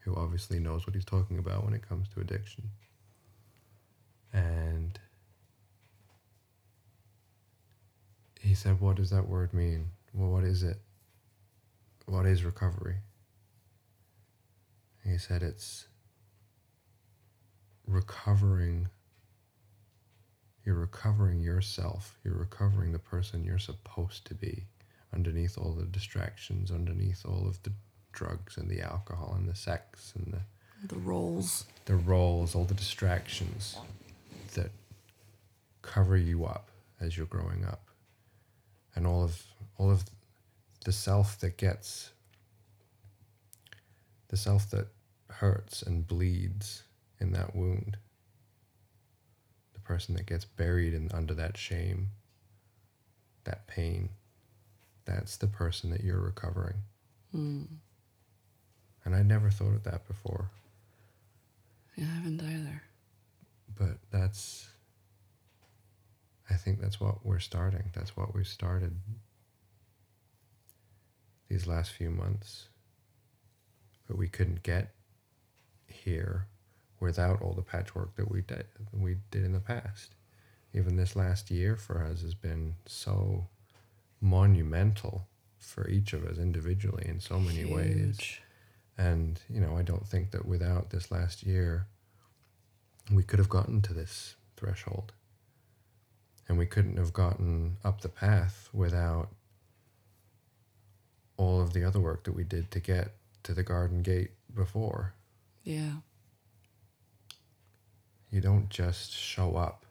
who 0.00 0.14
obviously 0.14 0.58
knows 0.58 0.86
what 0.86 0.94
he's 0.94 1.04
talking 1.04 1.38
about 1.38 1.64
when 1.64 1.74
it 1.74 1.86
comes 1.86 2.08
to 2.10 2.20
addiction. 2.20 2.70
And 4.32 4.98
he 8.40 8.54
said, 8.54 8.80
What 8.80 8.96
does 8.96 9.10
that 9.10 9.28
word 9.28 9.52
mean? 9.52 9.90
Well, 10.12 10.30
what 10.30 10.44
is 10.44 10.62
it? 10.62 10.78
What 12.06 12.26
is 12.26 12.44
recovery? 12.44 12.96
He 15.04 15.18
said 15.18 15.42
it's 15.42 15.86
recovering. 17.86 18.88
You're 20.66 20.74
recovering 20.74 21.40
yourself. 21.40 22.18
You're 22.24 22.34
recovering 22.34 22.92
the 22.92 22.98
person 22.98 23.44
you're 23.44 23.58
supposed 23.58 24.26
to 24.26 24.34
be 24.34 24.64
underneath 25.14 25.56
all 25.56 25.72
the 25.72 25.86
distractions, 25.86 26.72
underneath 26.72 27.24
all 27.24 27.46
of 27.46 27.62
the 27.62 27.72
drugs 28.12 28.56
and 28.56 28.68
the 28.68 28.82
alcohol 28.82 29.34
and 29.38 29.48
the 29.48 29.54
sex 29.54 30.12
and 30.16 30.34
the 30.34 30.40
The 30.88 30.96
roles. 31.00 31.64
the 31.84 31.94
roles, 31.94 32.54
all 32.56 32.64
the 32.64 32.74
distractions 32.74 33.78
that 34.54 34.72
cover 35.82 36.16
you 36.16 36.44
up 36.44 36.68
as 37.00 37.16
you're 37.16 37.26
growing 37.26 37.64
up, 37.64 37.88
and 38.96 39.06
all 39.06 39.22
of 39.22 39.42
all 39.78 39.90
of 39.90 40.04
the 40.84 40.92
self 40.92 41.38
that 41.40 41.56
gets 41.58 42.10
the 44.28 44.36
self 44.36 44.68
that 44.70 44.88
hurts 45.30 45.82
and 45.82 46.06
bleeds 46.08 46.82
in 47.20 47.32
that 47.32 47.54
wound, 47.54 47.96
person 49.86 50.14
that 50.16 50.26
gets 50.26 50.44
buried 50.44 50.92
in 50.94 51.10
under 51.14 51.34
that 51.34 51.56
shame, 51.56 52.08
that 53.44 53.66
pain, 53.68 54.10
that's 55.04 55.36
the 55.36 55.46
person 55.46 55.90
that 55.90 56.02
you're 56.02 56.20
recovering. 56.20 56.78
Hmm. 57.32 57.62
And 59.04 59.14
I'd 59.14 59.26
never 59.26 59.50
thought 59.50 59.74
of 59.74 59.84
that 59.84 60.06
before. 60.08 60.50
Yeah, 61.96 62.04
I 62.10 62.14
haven't 62.16 62.42
either. 62.42 62.82
but 63.78 63.98
that's 64.10 64.68
i 66.50 66.54
think 66.54 66.80
that's 66.80 67.00
what 67.00 67.24
we're 67.24 67.38
starting 67.38 67.90
that's 67.94 68.16
what 68.16 68.34
we've 68.34 68.46
started 68.46 68.94
these 71.48 71.66
last 71.66 71.90
few 71.92 72.10
months 72.10 72.68
but 74.06 74.16
we 74.16 74.28
couldn't 74.28 74.62
get 74.62 74.94
here 75.86 76.46
without 77.00 77.40
all 77.42 77.52
the 77.52 77.62
patchwork 77.62 78.14
that 78.16 78.30
we 78.30 78.42
did 78.42 78.66
we 78.92 79.16
did 79.30 79.44
in 79.44 79.52
the 79.52 79.60
past 79.60 80.14
even 80.72 80.96
this 80.96 81.16
last 81.16 81.50
year 81.50 81.76
for 81.76 82.02
us 82.02 82.22
has 82.22 82.34
been 82.34 82.74
so 82.86 83.46
monumental 84.20 85.26
for 85.58 85.88
each 85.88 86.12
of 86.12 86.24
us 86.24 86.38
individually 86.38 87.04
in 87.06 87.20
so 87.20 87.38
many 87.38 87.64
ways 87.64 88.38
and 88.96 89.40
you 89.48 89.60
know 89.60 89.76
i 89.76 89.82
don't 89.82 90.06
think 90.06 90.30
that 90.30 90.46
without 90.46 90.90
this 90.90 91.10
last 91.10 91.42
year 91.42 91.86
we 93.10 93.22
could 93.22 93.38
have 93.38 93.48
gotten 93.48 93.80
to 93.82 93.94
this 93.94 94.34
threshold. 94.56 95.12
And 96.48 96.58
we 96.58 96.66
couldn't 96.66 96.96
have 96.96 97.12
gotten 97.12 97.76
up 97.84 98.00
the 98.00 98.08
path 98.08 98.68
without 98.72 99.28
all 101.36 101.60
of 101.60 101.72
the 101.72 101.84
other 101.84 102.00
work 102.00 102.24
that 102.24 102.32
we 102.32 102.44
did 102.44 102.70
to 102.70 102.80
get 102.80 103.14
to 103.42 103.52
the 103.52 103.62
garden 103.62 104.02
gate 104.02 104.30
before. 104.54 105.14
Yeah. 105.64 105.96
You 108.30 108.40
don't 108.40 108.68
just 108.70 109.12
show 109.12 109.56
up 109.56 109.84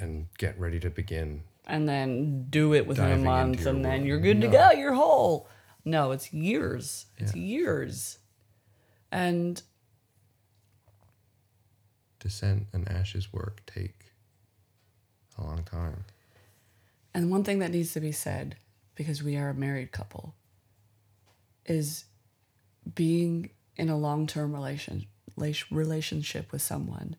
and 0.00 0.26
get 0.38 0.58
ready 0.58 0.80
to 0.80 0.90
begin. 0.90 1.42
And 1.66 1.88
then 1.88 2.46
do 2.48 2.74
it 2.74 2.86
within 2.86 3.10
a 3.12 3.16
month, 3.18 3.66
and 3.66 3.84
then 3.84 4.06
you're 4.06 4.20
good 4.20 4.40
to 4.42 4.48
go. 4.48 4.70
You're 4.70 4.94
whole. 4.94 5.48
No, 5.84 6.12
it's 6.12 6.32
years. 6.32 7.06
It's 7.18 7.34
Yeah. 7.34 7.42
years. 7.42 8.18
And 9.10 9.62
Descent 12.18 12.66
and 12.72 12.88
ashes 12.88 13.32
work 13.32 13.62
take 13.66 14.06
a 15.38 15.44
long 15.44 15.62
time. 15.64 16.04
And 17.14 17.30
one 17.30 17.44
thing 17.44 17.60
that 17.60 17.70
needs 17.70 17.92
to 17.92 18.00
be 18.00 18.10
said, 18.10 18.56
because 18.96 19.22
we 19.22 19.36
are 19.36 19.50
a 19.50 19.54
married 19.54 19.92
couple, 19.92 20.34
is 21.66 22.06
being 22.94 23.50
in 23.76 23.88
a 23.88 23.96
long 23.96 24.26
term 24.26 24.52
relation, 24.54 25.00
rela- 25.00 25.06
relationship 25.70 26.52
with 26.52 26.62
someone 26.62 27.16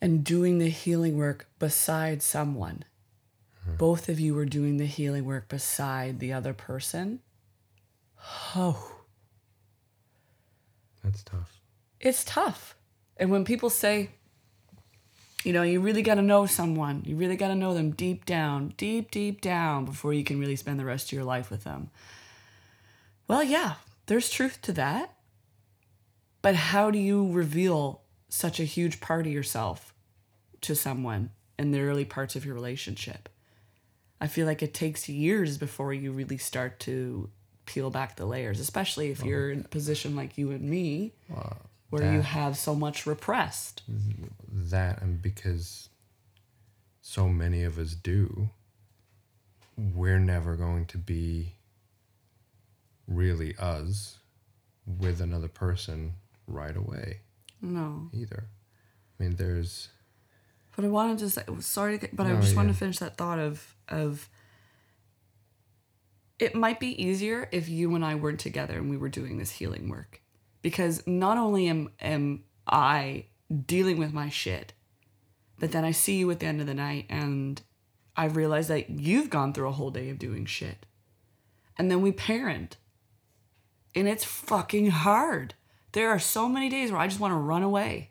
and 0.00 0.24
doing 0.24 0.58
the 0.58 0.68
healing 0.68 1.16
work 1.16 1.46
beside 1.58 2.22
someone. 2.22 2.84
Hmm. 3.64 3.76
Both 3.76 4.08
of 4.08 4.20
you 4.20 4.36
are 4.38 4.44
doing 4.44 4.76
the 4.76 4.86
healing 4.86 5.24
work 5.24 5.48
beside 5.48 6.18
the 6.20 6.32
other 6.32 6.52
person. 6.52 7.20
Oh, 8.54 8.92
That's 11.02 11.22
tough. 11.22 11.60
it's 12.00 12.24
tough. 12.24 12.74
And 13.16 13.30
when 13.30 13.44
people 13.44 13.70
say, 13.70 14.10
you 15.44 15.52
know, 15.52 15.62
you 15.62 15.80
really 15.80 16.02
got 16.02 16.14
to 16.14 16.22
know 16.22 16.46
someone, 16.46 17.02
you 17.06 17.16
really 17.16 17.36
got 17.36 17.48
to 17.48 17.54
know 17.54 17.74
them 17.74 17.90
deep 17.92 18.24
down, 18.24 18.72
deep, 18.76 19.10
deep 19.10 19.40
down 19.40 19.84
before 19.84 20.12
you 20.14 20.24
can 20.24 20.40
really 20.40 20.56
spend 20.56 20.80
the 20.80 20.84
rest 20.84 21.08
of 21.08 21.12
your 21.12 21.24
life 21.24 21.50
with 21.50 21.64
them. 21.64 21.90
Well, 23.28 23.42
yeah, 23.42 23.74
there's 24.06 24.30
truth 24.30 24.60
to 24.62 24.72
that. 24.72 25.13
But 26.44 26.56
how 26.56 26.90
do 26.90 26.98
you 26.98 27.32
reveal 27.32 28.02
such 28.28 28.60
a 28.60 28.64
huge 28.64 29.00
part 29.00 29.26
of 29.26 29.32
yourself 29.32 29.94
to 30.60 30.74
someone 30.74 31.30
in 31.58 31.70
the 31.70 31.80
early 31.80 32.04
parts 32.04 32.36
of 32.36 32.44
your 32.44 32.54
relationship? 32.54 33.30
I 34.20 34.26
feel 34.26 34.46
like 34.46 34.62
it 34.62 34.74
takes 34.74 35.08
years 35.08 35.56
before 35.56 35.94
you 35.94 36.12
really 36.12 36.36
start 36.36 36.80
to 36.80 37.30
peel 37.64 37.88
back 37.88 38.16
the 38.16 38.26
layers, 38.26 38.60
especially 38.60 39.10
if 39.10 39.22
oh. 39.22 39.26
you're 39.26 39.50
in 39.52 39.60
a 39.60 39.68
position 39.68 40.16
like 40.16 40.36
you 40.36 40.50
and 40.50 40.60
me, 40.68 41.14
where 41.88 42.12
you 42.12 42.20
have 42.20 42.58
so 42.58 42.74
much 42.74 43.06
repressed. 43.06 43.80
Mm-hmm. 43.90 44.68
that 44.68 45.00
and 45.00 45.22
because 45.22 45.88
so 47.00 47.26
many 47.26 47.64
of 47.64 47.78
us 47.78 47.94
do 47.94 48.50
we're 49.78 50.18
never 50.18 50.56
going 50.56 50.84
to 50.86 50.98
be 50.98 51.54
really 53.08 53.56
us 53.58 54.18
with 54.86 55.22
another 55.22 55.48
person 55.48 56.12
right 56.46 56.76
away 56.76 57.20
No. 57.60 58.10
either. 58.12 58.46
I 59.18 59.22
mean, 59.22 59.36
there's 59.36 59.88
But 60.76 60.84
I 60.84 60.88
want 60.88 61.18
to 61.18 61.24
just 61.24 61.38
sorry, 61.64 61.98
to- 61.98 62.08
but 62.12 62.26
I 62.26 62.34
just 62.36 62.54
yeah. 62.54 62.62
to 62.72 62.74
finish 62.74 62.98
that 62.98 63.16
thought 63.16 63.38
of 63.38 63.76
of. 63.88 64.28
It 66.38 66.54
might 66.54 66.80
be 66.80 67.00
easier 67.02 67.48
if 67.52 67.68
you 67.68 67.94
and 67.94 68.04
I 68.04 68.16
weren't 68.16 68.40
together 68.40 68.76
and 68.76 68.90
we 68.90 68.96
were 68.96 69.08
doing 69.08 69.38
this 69.38 69.52
healing 69.52 69.88
work, 69.88 70.20
because 70.62 71.06
not 71.06 71.38
only 71.38 71.68
am 71.68 71.90
am 72.00 72.44
I 72.66 73.26
dealing 73.66 73.98
with 73.98 74.12
my 74.12 74.28
shit, 74.30 74.72
but 75.60 75.70
then 75.70 75.84
I 75.84 75.92
see 75.92 76.18
you 76.18 76.30
at 76.32 76.40
the 76.40 76.46
end 76.46 76.60
of 76.60 76.66
the 76.66 76.74
night 76.74 77.06
and 77.08 77.62
I 78.16 78.24
realize 78.26 78.66
that 78.68 78.90
you've 78.90 79.30
gone 79.30 79.52
through 79.52 79.68
a 79.68 79.72
whole 79.72 79.90
day 79.92 80.10
of 80.10 80.18
doing 80.18 80.44
shit, 80.44 80.86
and 81.78 81.88
then 81.90 82.02
we 82.02 82.10
parent, 82.12 82.78
and 83.94 84.08
it's 84.08 84.24
fucking 84.24 84.90
hard. 84.90 85.54
There 85.94 86.10
are 86.10 86.18
so 86.18 86.48
many 86.48 86.68
days 86.68 86.90
where 86.90 87.00
I 87.00 87.06
just 87.06 87.20
want 87.20 87.30
to 87.34 87.38
run 87.38 87.62
away. 87.62 88.10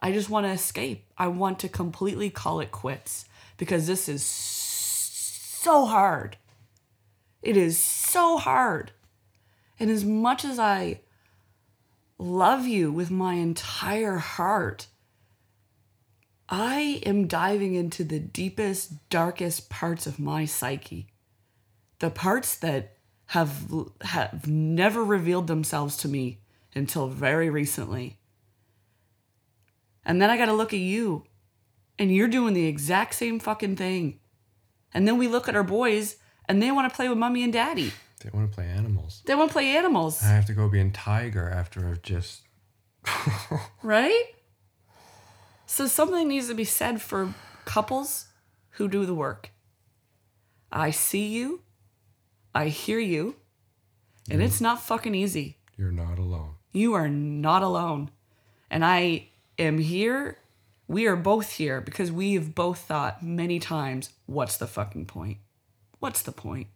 I 0.00 0.10
just 0.10 0.28
want 0.28 0.46
to 0.46 0.50
escape. 0.50 1.06
I 1.16 1.28
want 1.28 1.60
to 1.60 1.68
completely 1.68 2.28
call 2.28 2.58
it 2.58 2.72
quits 2.72 3.24
because 3.56 3.86
this 3.86 4.08
is 4.08 4.24
so 4.26 5.86
hard. 5.86 6.36
It 7.40 7.56
is 7.56 7.78
so 7.78 8.36
hard. 8.36 8.90
And 9.78 9.90
as 9.90 10.04
much 10.04 10.44
as 10.44 10.58
I 10.58 11.02
love 12.18 12.66
you 12.66 12.90
with 12.90 13.12
my 13.12 13.34
entire 13.34 14.16
heart, 14.16 14.88
I 16.48 17.00
am 17.06 17.28
diving 17.28 17.76
into 17.76 18.02
the 18.02 18.18
deepest, 18.18 19.08
darkest 19.08 19.70
parts 19.70 20.08
of 20.08 20.18
my 20.18 20.46
psyche. 20.46 21.06
The 22.00 22.10
parts 22.10 22.56
that 22.56 22.96
have 23.26 23.72
have 24.00 24.48
never 24.48 25.04
revealed 25.04 25.46
themselves 25.46 25.96
to 25.98 26.08
me 26.08 26.40
until 26.74 27.08
very 27.08 27.50
recently. 27.50 28.18
And 30.04 30.20
then 30.22 30.30
I 30.30 30.36
got 30.36 30.46
to 30.46 30.52
look 30.52 30.72
at 30.72 30.80
you 30.80 31.24
and 31.98 32.14
you're 32.14 32.28
doing 32.28 32.54
the 32.54 32.66
exact 32.66 33.14
same 33.14 33.38
fucking 33.38 33.76
thing. 33.76 34.20
And 34.94 35.06
then 35.06 35.18
we 35.18 35.28
look 35.28 35.48
at 35.48 35.56
our 35.56 35.62
boys 35.64 36.16
and 36.46 36.62
they 36.62 36.70
want 36.70 36.90
to 36.90 36.96
play 36.96 37.08
with 37.08 37.18
mommy 37.18 37.42
and 37.44 37.52
daddy. 37.52 37.92
they 38.22 38.30
want 38.32 38.50
to 38.50 38.54
play 38.54 38.66
animals. 38.66 39.22
They 39.26 39.34
want 39.34 39.50
to 39.50 39.52
play 39.52 39.76
animals, 39.76 40.22
I 40.24 40.28
have 40.28 40.46
to 40.46 40.54
go 40.54 40.68
being 40.68 40.92
tiger 40.92 41.48
after 41.48 41.86
I've 41.88 42.02
just 42.02 42.42
right? 43.82 44.24
So 45.66 45.86
something 45.86 46.26
needs 46.28 46.48
to 46.48 46.54
be 46.54 46.64
said 46.64 47.02
for 47.02 47.34
couples 47.64 48.26
who 48.70 48.88
do 48.88 49.04
the 49.04 49.14
work. 49.14 49.50
I 50.72 50.90
see 50.90 51.26
you, 51.28 51.62
I 52.54 52.68
hear 52.68 52.98
you, 52.98 53.36
and 54.30 54.42
it's 54.42 54.60
not 54.60 54.82
fucking 54.82 55.14
easy. 55.14 55.58
you're 55.76 55.92
not 55.92 56.18
alone. 56.18 56.54
You 56.78 56.94
are 56.94 57.08
not 57.08 57.64
alone. 57.64 58.08
And 58.70 58.84
I 58.84 59.26
am 59.58 59.78
here. 59.78 60.38
We 60.86 61.08
are 61.08 61.16
both 61.16 61.54
here 61.54 61.80
because 61.80 62.12
we 62.12 62.34
have 62.34 62.54
both 62.54 62.78
thought 62.78 63.20
many 63.20 63.58
times, 63.58 64.10
what's 64.26 64.56
the 64.56 64.68
fucking 64.68 65.06
point? 65.06 65.38
What's 65.98 66.22
the 66.22 66.30
point? 66.30 66.68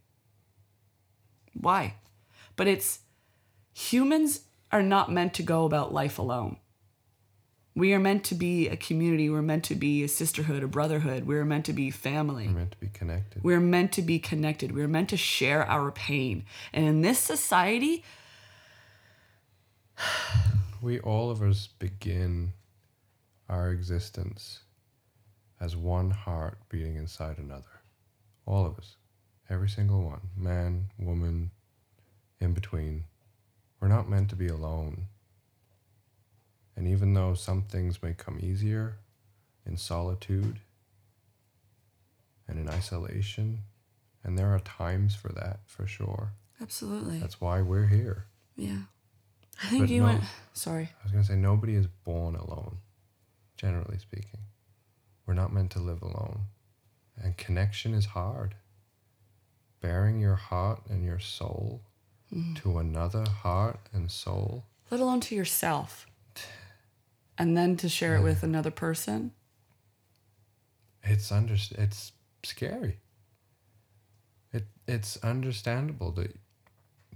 Why? 1.54 1.94
But 2.56 2.66
it's 2.66 2.98
humans 3.74 4.40
are 4.72 4.82
not 4.82 5.12
meant 5.12 5.34
to 5.34 5.44
go 5.44 5.66
about 5.66 5.94
life 5.94 6.18
alone. 6.18 6.56
We 7.76 7.94
are 7.94 8.00
meant 8.00 8.24
to 8.24 8.34
be 8.34 8.68
a 8.68 8.76
community. 8.76 9.30
We're 9.30 9.40
meant 9.40 9.64
to 9.66 9.76
be 9.76 10.02
a 10.02 10.08
sisterhood, 10.08 10.64
a 10.64 10.66
brotherhood. 10.66 11.28
We're 11.28 11.44
meant 11.44 11.66
to 11.66 11.72
be 11.72 11.92
family. 11.92 12.48
We're 12.48 12.54
meant 12.54 12.72
to 12.72 12.80
be 12.80 12.88
connected. 12.88 13.44
We're 13.44 13.60
meant 13.60 13.92
to 13.92 14.02
be 14.02 14.18
connected. 14.18 14.74
We're 14.74 14.88
meant 14.88 15.10
to 15.10 15.16
share 15.16 15.64
our 15.64 15.92
pain. 15.92 16.44
And 16.72 16.84
in 16.84 17.02
this 17.02 17.20
society, 17.20 18.02
We 20.82 20.98
all 20.98 21.30
of 21.30 21.42
us 21.42 21.68
begin 21.78 22.54
our 23.48 23.70
existence 23.70 24.64
as 25.60 25.76
one 25.76 26.10
heart 26.10 26.58
beating 26.68 26.96
inside 26.96 27.38
another. 27.38 27.82
All 28.46 28.66
of 28.66 28.76
us. 28.78 28.96
Every 29.48 29.68
single 29.68 30.02
one. 30.02 30.22
Man, 30.36 30.86
woman, 30.98 31.52
in 32.40 32.52
between. 32.52 33.04
We're 33.78 33.86
not 33.88 34.08
meant 34.08 34.28
to 34.30 34.36
be 34.36 34.48
alone. 34.48 35.04
And 36.76 36.88
even 36.88 37.14
though 37.14 37.34
some 37.34 37.62
things 37.62 38.02
may 38.02 38.14
come 38.14 38.40
easier 38.42 38.96
in 39.64 39.76
solitude 39.76 40.58
and 42.48 42.58
in 42.58 42.68
isolation, 42.68 43.60
and 44.24 44.36
there 44.38 44.52
are 44.52 44.60
times 44.60 45.14
for 45.14 45.30
that 45.32 45.60
for 45.66 45.86
sure. 45.86 46.32
absolutely. 46.60 47.18
That's 47.18 47.40
why 47.40 47.60
we're 47.60 47.86
here. 47.86 48.26
Yeah. 48.56 48.82
I 49.60 49.68
think 49.68 49.82
But 49.82 49.90
you 49.90 50.00
no. 50.00 50.06
went. 50.06 50.24
Sorry. 50.52 50.84
I 50.84 51.02
was 51.02 51.12
going 51.12 51.24
to 51.24 51.28
say, 51.28 51.36
nobody 51.36 51.74
is 51.74 51.86
born 51.86 52.34
alone, 52.36 52.78
generally 53.56 53.98
speaking. 53.98 54.40
We're 55.26 55.34
not 55.34 55.52
meant 55.52 55.70
to 55.72 55.78
live 55.78 56.02
alone. 56.02 56.42
And 57.16 57.36
connection 57.36 57.94
is 57.94 58.06
hard. 58.06 58.54
Bearing 59.80 60.20
your 60.20 60.36
heart 60.36 60.82
and 60.88 61.04
your 61.04 61.18
soul 61.18 61.82
mm. 62.32 62.56
to 62.62 62.78
another 62.78 63.24
heart 63.28 63.80
and 63.92 64.10
soul. 64.10 64.64
Let 64.90 65.00
alone 65.00 65.20
to 65.20 65.34
yourself. 65.34 66.06
And 67.38 67.56
then 67.56 67.76
to 67.78 67.88
share 67.88 68.16
it 68.16 68.22
with 68.22 68.42
another 68.42 68.70
person. 68.70 69.32
It's 71.02 71.32
under, 71.32 71.54
it's 71.54 72.12
scary. 72.44 72.98
It 74.52 74.66
it's 74.86 75.16
understandable 75.18 76.12
that 76.12 76.38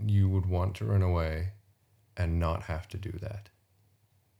you 0.04 0.28
would 0.28 0.46
want 0.46 0.74
to 0.76 0.84
run 0.84 1.02
away 1.02 1.50
and 2.16 2.38
not 2.38 2.64
have 2.64 2.88
to 2.88 2.98
do 2.98 3.12
that. 3.20 3.48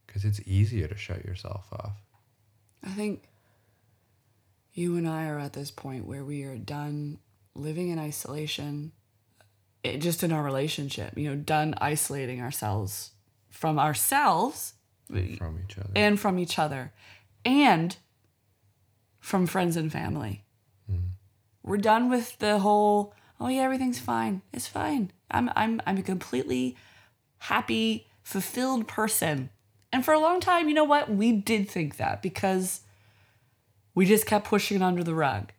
Cuz 0.07 0.25
it's 0.25 0.41
easier 0.45 0.87
to 0.87 0.97
shut 0.97 1.25
yourself 1.25 1.67
off. 1.71 2.01
I 2.83 2.89
think 2.89 3.27
you 4.73 4.95
and 4.95 5.07
I 5.07 5.27
are 5.27 5.39
at 5.39 5.53
this 5.53 5.71
point 5.71 6.05
where 6.05 6.23
we 6.23 6.43
are 6.43 6.57
done 6.57 7.19
living 7.55 7.89
in 7.89 7.99
isolation, 7.99 8.91
it, 9.83 9.97
just 9.97 10.23
in 10.23 10.31
our 10.31 10.43
relationship, 10.43 11.17
you 11.17 11.29
know, 11.29 11.35
done 11.35 11.73
isolating 11.81 12.41
ourselves 12.41 13.11
from 13.49 13.79
ourselves 13.79 14.73
from 15.07 15.59
each 15.63 15.77
other. 15.77 15.91
and 15.95 16.19
from 16.19 16.37
each 16.37 16.59
other 16.59 16.93
and 17.43 17.97
from 19.19 19.47
friends 19.47 19.75
and 19.75 19.91
family. 19.91 20.43
Mm. 20.91 21.09
We're 21.63 21.77
done 21.77 22.09
with 22.09 22.37
the 22.39 22.59
whole, 22.59 23.13
oh 23.39 23.47
yeah, 23.47 23.61
everything's 23.61 23.99
fine. 23.99 24.41
It's 24.53 24.67
fine. 24.67 25.11
I'm 25.31 25.49
I'm 25.55 25.81
I'm 25.85 26.03
completely 26.03 26.77
happy, 27.39 28.07
fulfilled 28.23 28.87
person. 28.87 29.49
And 29.91 30.03
for 30.03 30.13
a 30.13 30.19
long 30.19 30.39
time, 30.39 30.67
you 30.67 30.73
know 30.75 30.83
what? 30.83 31.09
We 31.09 31.31
did 31.31 31.69
think 31.69 31.97
that 31.97 32.21
because 32.21 32.81
we 33.95 34.05
just 34.05 34.25
kept 34.25 34.47
pushing 34.47 34.77
it 34.77 34.83
under 34.83 35.03
the 35.03 35.15
rug. 35.15 35.51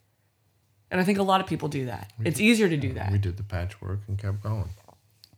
And 0.91 1.01
I 1.01 1.05
think 1.05 1.19
a 1.19 1.23
lot 1.23 1.41
of 1.41 1.47
people 1.47 1.69
do 1.69 1.87
that. 1.87 2.13
It's 2.25 2.41
easier 2.41 2.69
to 2.69 2.77
do 2.77 2.93
that 2.95 3.13
we 3.13 3.19
did 3.19 3.37
the 3.37 3.43
patchwork 3.43 4.01
and 4.09 4.19
kept 4.19 4.43
going. 4.43 4.69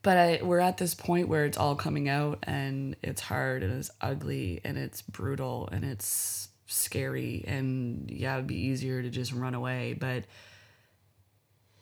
but 0.03 0.17
I, 0.17 0.41
we're 0.43 0.61
at 0.61 0.77
this 0.79 0.95
point 0.95 1.29
where 1.29 1.45
it's 1.45 1.59
all 1.59 1.75
coming 1.75 2.09
out 2.09 2.39
and 2.45 2.95
it's 3.03 3.21
hard 3.21 3.63
and 3.63 3.73
it's 3.73 3.91
ugly 4.01 4.61
and 4.65 4.79
it's 4.79 5.03
brutal 5.03 5.69
and 5.73 5.85
it's 5.85 6.49
scary 6.67 7.45
and 7.49 8.09
yeah 8.11 8.35
it'd 8.35 8.47
be 8.47 8.55
easier 8.55 9.03
to 9.03 9.11
just 9.11 9.33
run 9.33 9.55
away 9.55 9.93
but 9.93 10.23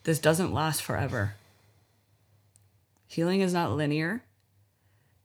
this 0.05 0.19
doesn't 0.19 0.55
last 0.55 0.81
forever 0.83 1.35
healing 3.07 3.43
is 3.43 3.53
not 3.53 3.71
linear 3.73 4.23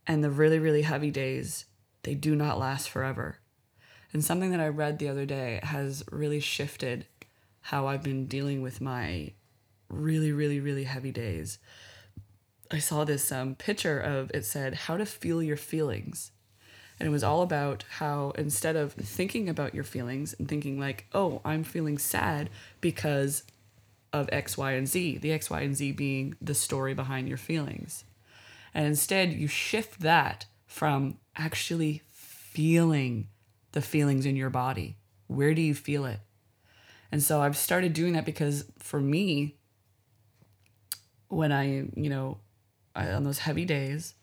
and 0.07 0.23
the 0.23 0.29
really 0.29 0.59
really 0.59 0.83
heavy 0.83 1.11
days 1.11 1.65
they 2.03 2.15
do 2.15 2.35
not 2.35 2.59
last 2.59 2.89
forever 2.89 3.37
and 4.11 4.23
something 4.23 4.51
that 4.51 4.59
i 4.59 4.67
read 4.67 4.99
the 4.99 5.07
other 5.07 5.25
day 5.25 5.59
has 5.63 6.03
really 6.11 6.39
shifted 6.39 7.05
how 7.61 7.87
i've 7.87 8.03
been 8.03 8.25
dealing 8.25 8.61
with 8.61 8.81
my 8.81 9.31
really 9.89 10.31
really 10.31 10.59
really 10.59 10.83
heavy 10.83 11.11
days 11.11 11.59
I 12.73 12.79
saw 12.79 13.03
this 13.03 13.31
um, 13.31 13.53
picture 13.53 13.99
of 13.99 14.31
it 14.33 14.45
said 14.45 14.73
how 14.73 14.97
to 14.97 15.05
feel 15.05 15.43
your 15.43 15.57
feelings. 15.57 16.31
And 16.99 17.07
it 17.07 17.11
was 17.11 17.23
all 17.23 17.43
about 17.43 17.85
how 17.97 18.31
instead 18.31 18.75
of 18.75 18.93
thinking 18.93 19.47
about 19.47 19.75
your 19.75 19.83
feelings 19.83 20.33
and 20.39 20.49
thinking 20.49 20.79
like, 20.79 21.05
oh, 21.13 21.41
I'm 21.45 21.63
feeling 21.63 21.99
sad 21.99 22.49
because 22.81 23.43
of 24.11 24.27
X, 24.31 24.57
Y, 24.57 24.71
and 24.71 24.87
Z, 24.87 25.19
the 25.19 25.31
X, 25.31 25.51
Y, 25.51 25.61
and 25.61 25.75
Z 25.75 25.91
being 25.91 26.35
the 26.41 26.55
story 26.55 26.95
behind 26.95 27.27
your 27.27 27.37
feelings. 27.37 28.05
And 28.73 28.85
instead, 28.85 29.33
you 29.33 29.47
shift 29.47 29.99
that 30.01 30.45
from 30.65 31.17
actually 31.35 32.01
feeling 32.11 33.27
the 33.71 33.81
feelings 33.81 34.25
in 34.25 34.35
your 34.35 34.49
body. 34.49 34.97
Where 35.27 35.53
do 35.53 35.61
you 35.61 35.75
feel 35.75 36.05
it? 36.05 36.19
And 37.11 37.21
so 37.21 37.41
I've 37.41 37.57
started 37.57 37.93
doing 37.93 38.13
that 38.13 38.25
because 38.25 38.65
for 38.79 38.99
me, 38.99 39.55
when 41.27 41.51
I, 41.51 41.87
you 41.95 42.09
know, 42.09 42.39
I, 42.95 43.11
on 43.11 43.23
those 43.23 43.39
heavy 43.39 43.65
days, 43.65 44.15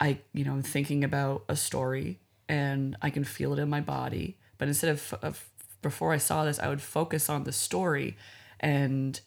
I, 0.00 0.18
you 0.32 0.44
know, 0.44 0.52
I'm 0.52 0.62
thinking 0.62 1.04
about 1.04 1.44
a 1.48 1.56
story 1.56 2.18
and 2.48 2.96
I 3.02 3.10
can 3.10 3.24
feel 3.24 3.52
it 3.52 3.58
in 3.60 3.70
my 3.70 3.80
body. 3.80 4.38
But 4.58 4.68
instead 4.68 4.90
of, 4.90 5.14
of 5.22 5.48
before 5.80 6.12
I 6.12 6.18
saw 6.18 6.44
this, 6.44 6.58
I 6.58 6.68
would 6.68 6.82
focus 6.82 7.28
on 7.28 7.44
the 7.44 7.52
story 7.52 8.16
and 8.60 9.20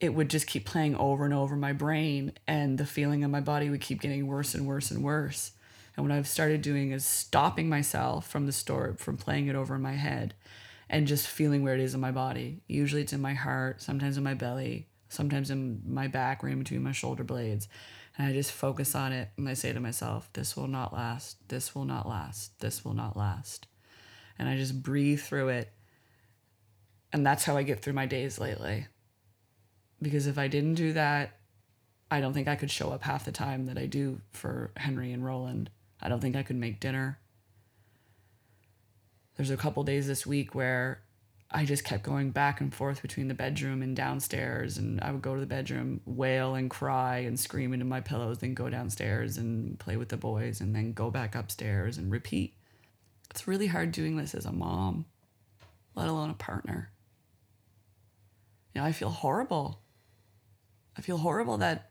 it 0.00 0.14
would 0.14 0.30
just 0.30 0.46
keep 0.46 0.64
playing 0.64 0.94
over 0.96 1.24
and 1.24 1.34
over 1.34 1.56
my 1.56 1.72
brain 1.72 2.32
and 2.46 2.78
the 2.78 2.86
feeling 2.86 3.22
in 3.22 3.30
my 3.30 3.40
body 3.40 3.68
would 3.68 3.80
keep 3.80 4.00
getting 4.00 4.26
worse 4.26 4.54
and 4.54 4.66
worse 4.66 4.90
and 4.90 5.02
worse. 5.02 5.52
And 5.96 6.06
what 6.06 6.16
i've 6.16 6.28
started 6.28 6.62
doing 6.62 6.92
is 6.92 7.04
stopping 7.04 7.68
myself 7.68 8.28
from 8.28 8.46
the 8.46 8.52
story 8.52 8.94
from 8.96 9.16
playing 9.16 9.48
it 9.48 9.56
over 9.56 9.74
in 9.74 9.82
my 9.82 9.94
head 9.94 10.34
and 10.88 11.06
just 11.06 11.26
feeling 11.26 11.62
where 11.62 11.74
it 11.74 11.80
is 11.80 11.94
in 11.94 12.00
my 12.00 12.12
body. 12.12 12.60
Usually 12.66 13.02
it's 13.02 13.12
in 13.12 13.20
my 13.20 13.34
heart 13.34 13.82
sometimes 13.82 14.16
in 14.16 14.24
my 14.24 14.34
belly 14.34 14.86
sometimes 15.08 15.50
in 15.50 15.80
my 15.86 16.06
back 16.06 16.44
or 16.44 16.48
in 16.48 16.58
between 16.58 16.82
my 16.82 16.92
shoulder 16.92 17.24
blades. 17.24 17.66
And 18.16 18.28
i 18.28 18.32
just 18.32 18.52
focus 18.52 18.94
on 18.94 19.12
it 19.12 19.30
and 19.36 19.48
i 19.48 19.54
say 19.54 19.72
to 19.72 19.80
myself 19.80 20.30
this 20.32 20.56
will 20.56 20.68
not 20.68 20.92
last. 20.92 21.48
This 21.48 21.74
will 21.74 21.84
not 21.84 22.08
last. 22.08 22.60
This 22.60 22.84
will 22.84 22.94
not 22.94 23.16
last. 23.16 23.66
And 24.38 24.48
i 24.48 24.56
just 24.56 24.80
breathe 24.80 25.20
through 25.20 25.48
it. 25.48 25.72
And 27.12 27.26
that's 27.26 27.42
how 27.42 27.56
i 27.56 27.64
get 27.64 27.82
through 27.82 27.94
my 27.94 28.06
days 28.06 28.38
lately 28.38 28.86
because 30.00 30.26
if 30.26 30.38
I 30.38 30.48
didn't 30.48 30.74
do 30.74 30.92
that, 30.92 31.32
I 32.10 32.20
don't 32.20 32.32
think 32.32 32.48
I 32.48 32.56
could 32.56 32.70
show 32.70 32.90
up 32.90 33.02
half 33.02 33.24
the 33.24 33.32
time 33.32 33.66
that 33.66 33.78
I 33.78 33.86
do 33.86 34.20
for 34.32 34.70
Henry 34.76 35.12
and 35.12 35.24
Roland. 35.24 35.70
I 36.00 36.08
don't 36.08 36.20
think 36.20 36.36
I 36.36 36.42
could 36.42 36.56
make 36.56 36.80
dinner. 36.80 37.18
There's 39.36 39.50
a 39.50 39.56
couple 39.56 39.82
days 39.84 40.06
this 40.06 40.26
week 40.26 40.54
where 40.54 41.00
I 41.50 41.64
just 41.64 41.84
kept 41.84 42.02
going 42.02 42.30
back 42.30 42.60
and 42.60 42.74
forth 42.74 43.00
between 43.00 43.28
the 43.28 43.34
bedroom 43.34 43.82
and 43.82 43.96
downstairs, 43.96 44.76
and 44.76 45.00
I 45.00 45.12
would 45.12 45.22
go 45.22 45.34
to 45.34 45.40
the 45.40 45.46
bedroom, 45.46 46.00
wail 46.04 46.54
and 46.54 46.68
cry 46.68 47.18
and 47.18 47.40
scream 47.40 47.72
into 47.72 47.86
my 47.86 48.00
pillows, 48.00 48.38
then 48.38 48.54
go 48.54 48.68
downstairs 48.68 49.38
and 49.38 49.78
play 49.78 49.96
with 49.96 50.10
the 50.10 50.16
boys, 50.16 50.60
and 50.60 50.74
then 50.74 50.92
go 50.92 51.10
back 51.10 51.34
upstairs 51.34 51.96
and 51.96 52.10
repeat. 52.10 52.54
It's 53.30 53.48
really 53.48 53.66
hard 53.66 53.92
doing 53.92 54.16
this 54.16 54.34
as 54.34 54.44
a 54.44 54.52
mom, 54.52 55.06
let 55.94 56.08
alone 56.08 56.30
a 56.30 56.34
partner. 56.34 56.90
You 58.74 58.80
know, 58.80 58.86
I 58.86 58.92
feel 58.92 59.10
horrible. 59.10 59.80
I 60.98 61.00
feel 61.00 61.18
horrible 61.18 61.58
that 61.58 61.90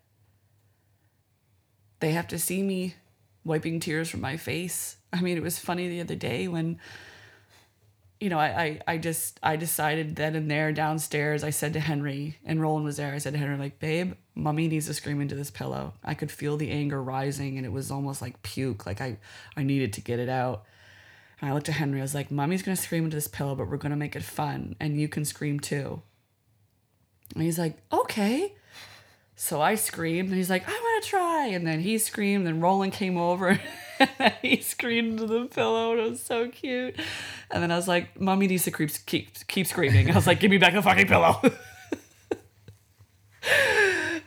they 1.99 2.11
have 2.11 2.27
to 2.27 2.37
see 2.37 2.61
me 2.61 2.95
wiping 3.45 3.79
tears 3.79 4.09
from 4.09 4.21
my 4.21 4.35
face. 4.37 4.97
I 5.13 5.21
mean, 5.21 5.37
it 5.37 5.43
was 5.43 5.57
funny 5.57 5.87
the 5.87 6.01
other 6.01 6.15
day 6.15 6.49
when, 6.49 6.79
you 8.19 8.29
know, 8.29 8.37
I, 8.37 8.47
I, 8.47 8.81
I 8.85 8.97
just, 8.97 9.39
I 9.41 9.55
decided 9.55 10.17
then 10.17 10.35
and 10.35 10.51
there 10.51 10.73
downstairs, 10.73 11.43
I 11.43 11.51
said 11.51 11.73
to 11.73 11.79
Henry, 11.79 12.37
and 12.43 12.61
Roland 12.61 12.85
was 12.85 12.97
there, 12.97 13.13
I 13.13 13.17
said 13.19 13.33
to 13.33 13.39
Henry, 13.39 13.57
like, 13.57 13.79
babe, 13.79 14.13
mommy 14.35 14.67
needs 14.67 14.87
to 14.87 14.93
scream 14.93 15.21
into 15.21 15.35
this 15.35 15.49
pillow. 15.49 15.93
I 16.03 16.13
could 16.13 16.29
feel 16.29 16.57
the 16.57 16.69
anger 16.69 17.01
rising 17.01 17.57
and 17.57 17.65
it 17.65 17.71
was 17.71 17.89
almost 17.89 18.21
like 18.21 18.43
puke. 18.43 18.85
Like 18.85 18.99
I, 18.99 19.17
I 19.55 19.63
needed 19.63 19.93
to 19.93 20.01
get 20.01 20.19
it 20.19 20.29
out. 20.29 20.65
And 21.39 21.49
I 21.49 21.53
looked 21.53 21.69
at 21.69 21.75
Henry, 21.75 21.99
I 21.99 22.03
was 22.03 22.15
like, 22.15 22.29
mommy's 22.29 22.63
to 22.75 22.81
scream 22.81 23.05
into 23.05 23.15
this 23.15 23.27
pillow, 23.27 23.55
but 23.55 23.69
we're 23.69 23.77
to 23.91 23.95
make 23.95 24.15
it 24.15 24.23
fun. 24.23 24.75
And 24.79 24.99
you 24.99 25.07
can 25.07 25.23
scream 25.23 25.59
too. 25.59 26.01
And 27.33 27.43
he's 27.43 27.59
like, 27.59 27.77
okay. 27.91 28.53
So 29.39 29.61
I 29.61 29.75
screamed, 29.75 30.29
and 30.29 30.38
he's 30.38 30.49
like, 30.49 30.67
I 30.67 30.71
want 30.71 31.03
to 31.03 31.09
try. 31.11 31.45
And 31.49 31.65
then 31.65 31.79
he 31.79 31.99
screamed, 31.99 32.47
and 32.47 32.59
Roland 32.59 32.93
came 32.93 33.17
over, 33.17 33.59
and 33.99 34.33
he 34.41 34.61
screamed 34.61 35.11
into 35.11 35.27
the 35.27 35.45
pillow, 35.45 35.91
and 35.91 35.99
it 35.99 36.09
was 36.09 36.23
so 36.23 36.49
cute. 36.49 36.99
And 37.51 37.61
then 37.61 37.71
I 37.71 37.75
was 37.75 37.88
like, 37.88 38.19
Mommy 38.19 38.47
needs 38.47 38.63
to 38.63 38.71
keep, 38.71 38.89
keep, 39.05 39.47
keep 39.47 39.67
screaming. 39.67 40.09
I 40.09 40.15
was 40.15 40.25
like, 40.25 40.39
give 40.39 40.49
me 40.49 40.57
back 40.57 40.73
the 40.73 40.81
fucking 40.81 41.05
pillow. 41.05 41.39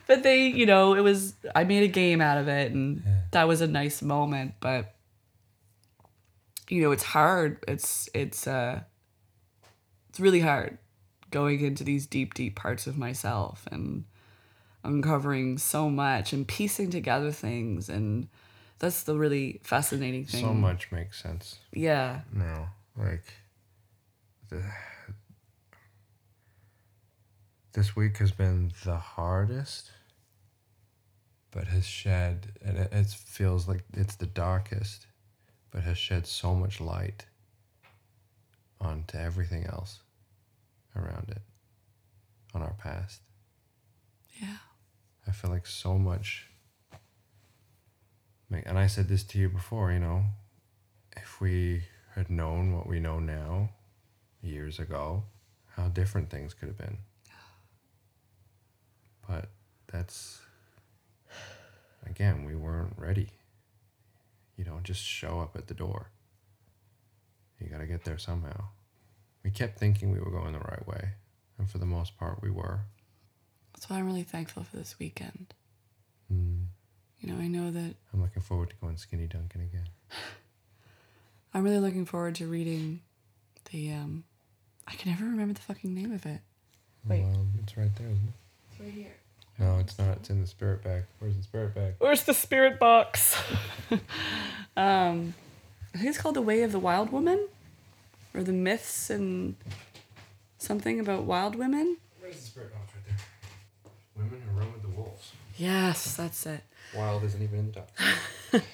but 0.07 0.23
they, 0.23 0.47
you 0.47 0.65
know, 0.65 0.93
it 0.93 1.01
was, 1.01 1.33
I 1.53 1.65
made 1.65 1.83
a 1.83 1.89
game 1.89 2.21
out 2.21 2.37
of 2.37 2.47
it, 2.47 2.71
and 2.71 3.03
that 3.31 3.49
was 3.49 3.59
a 3.59 3.67
nice 3.67 4.01
moment. 4.01 4.53
But, 4.61 4.95
you 6.69 6.81
know, 6.83 6.93
it's 6.93 7.03
hard. 7.03 7.61
It's, 7.67 8.07
it's, 8.13 8.47
uh, 8.47 8.79
it's 10.07 10.21
really 10.21 10.39
hard 10.39 10.77
going 11.31 11.59
into 11.59 11.83
these 11.83 12.07
deep, 12.07 12.33
deep 12.33 12.55
parts 12.55 12.87
of 12.87 12.97
myself 12.97 13.67
and 13.73 14.05
uncovering 14.83 15.57
so 15.57 15.89
much 15.89 16.33
and 16.33 16.47
piecing 16.47 16.89
together 16.89 17.31
things. 17.31 17.89
And 17.89 18.27
that's 18.79 19.03
the 19.03 19.15
really 19.15 19.59
fascinating 19.63 20.25
thing. 20.25 20.41
So 20.41 20.53
much 20.53 20.91
makes 20.91 21.21
sense 21.21 21.59
Yeah. 21.71 22.21
No, 22.33 22.67
Like, 22.97 23.23
the, 24.49 24.63
this 27.73 27.95
week 27.95 28.17
has 28.17 28.31
been 28.31 28.71
the 28.83 28.97
hardest, 28.97 29.91
but 31.51 31.67
has 31.67 31.85
shed, 31.85 32.53
and 32.63 32.77
it, 32.77 32.91
it 32.91 33.07
feels 33.07 33.67
like 33.67 33.83
it's 33.93 34.15
the 34.15 34.25
darkest, 34.25 35.05
but 35.71 35.83
has 35.83 35.97
shed 35.97 36.27
so 36.27 36.53
much 36.53 36.81
light 36.81 37.25
onto 38.79 39.17
everything 39.17 39.65
else 39.65 39.99
around 40.95 41.29
it, 41.29 41.41
on 42.53 42.61
our 42.61 42.73
past. 42.73 43.21
Yeah. 44.41 44.57
I 45.27 45.31
feel 45.31 45.51
like 45.51 45.67
so 45.67 45.97
much. 45.97 46.47
And 48.51 48.77
I 48.77 48.87
said 48.87 49.07
this 49.07 49.23
to 49.25 49.39
you 49.39 49.47
before, 49.47 49.91
you 49.91 49.99
know, 49.99 50.25
if 51.15 51.39
we 51.39 51.83
had 52.15 52.29
known 52.29 52.75
what 52.75 52.87
we 52.87 52.99
know 52.99 53.19
now 53.19 53.69
years 54.41 54.77
ago, 54.79 55.23
how 55.75 55.87
different 55.87 56.29
things 56.29 56.53
could 56.53 56.67
have 56.67 56.77
been. 56.77 56.97
But 59.27 59.49
that's, 59.91 60.41
again, 62.05 62.43
we 62.43 62.55
weren't 62.55 62.93
ready. 62.97 63.29
You 64.57 64.65
don't 64.65 64.83
just 64.83 65.01
show 65.01 65.39
up 65.39 65.55
at 65.55 65.67
the 65.67 65.73
door. 65.73 66.07
You 67.59 67.69
got 67.69 67.77
to 67.77 67.85
get 67.85 68.03
there 68.03 68.17
somehow. 68.17 68.65
We 69.43 69.51
kept 69.51 69.79
thinking 69.79 70.11
we 70.11 70.19
were 70.19 70.31
going 70.31 70.53
the 70.53 70.59
right 70.59 70.85
way, 70.85 71.11
and 71.57 71.69
for 71.69 71.77
the 71.77 71.85
most 71.85 72.17
part, 72.17 72.41
we 72.41 72.49
were. 72.49 72.81
That's 73.81 73.89
why 73.89 73.97
I'm 73.97 74.05
really 74.05 74.21
thankful 74.21 74.63
for 74.63 74.77
this 74.77 74.99
weekend. 74.99 75.55
Mm. 76.31 76.65
You 77.19 77.33
know, 77.33 77.39
I 77.39 77.47
know 77.47 77.71
that 77.71 77.95
I'm 78.13 78.21
looking 78.21 78.43
forward 78.43 78.69
to 78.69 78.75
going 78.75 78.95
skinny 78.95 79.25
dunking 79.25 79.63
again. 79.63 79.89
I'm 81.55 81.63
really 81.63 81.79
looking 81.79 82.05
forward 82.05 82.35
to 82.35 82.45
reading 82.45 83.01
the, 83.71 83.91
um, 83.93 84.23
I 84.87 84.93
can 84.93 85.09
never 85.09 85.25
remember 85.25 85.55
the 85.55 85.61
fucking 85.61 85.95
name 85.95 86.11
of 86.11 86.27
it. 86.27 86.41
Wait. 87.07 87.23
Well, 87.23 87.47
it's 87.63 87.75
right 87.75 87.89
there, 87.95 88.05
isn't 88.05 88.27
it? 88.27 88.33
It's 88.69 88.79
right 88.81 88.93
here. 88.93 89.15
No, 89.57 89.79
it's 89.79 89.97
not. 89.97 90.17
It's 90.17 90.29
in 90.29 90.41
the 90.41 90.47
spirit 90.47 90.83
bag. 90.83 91.05
Where's 91.17 91.37
the 91.37 91.43
spirit 91.43 91.73
bag? 91.73 91.95
Where's 91.97 92.23
the 92.23 92.35
spirit 92.35 92.79
box? 92.79 93.35
um, 94.77 95.33
I 95.95 95.97
think 95.97 96.09
it's 96.09 96.19
called 96.19 96.35
The 96.35 96.41
Way 96.43 96.61
of 96.61 96.71
the 96.71 96.79
Wild 96.79 97.11
Woman, 97.11 97.47
or 98.35 98.43
the 98.43 98.53
myths 98.53 99.09
and 99.09 99.55
something 100.59 100.99
about 100.99 101.23
wild 101.23 101.55
women. 101.55 101.97
Where's 102.19 102.35
the 102.35 102.41
spirit 102.43 102.71
box 102.71 102.81
right 102.81 102.87
there? 102.87 102.90
Women 104.23 104.41
who 104.47 104.59
run 104.59 104.71
with 104.73 104.81
the 104.81 104.89
wolves. 104.89 105.31
Yes, 105.57 106.15
that's 106.15 106.45
it. 106.45 106.63
Wild 106.95 107.23
isn't 107.23 107.41
even 107.41 107.59
in 107.59 107.71
the 107.71 107.73
top. 107.73 107.91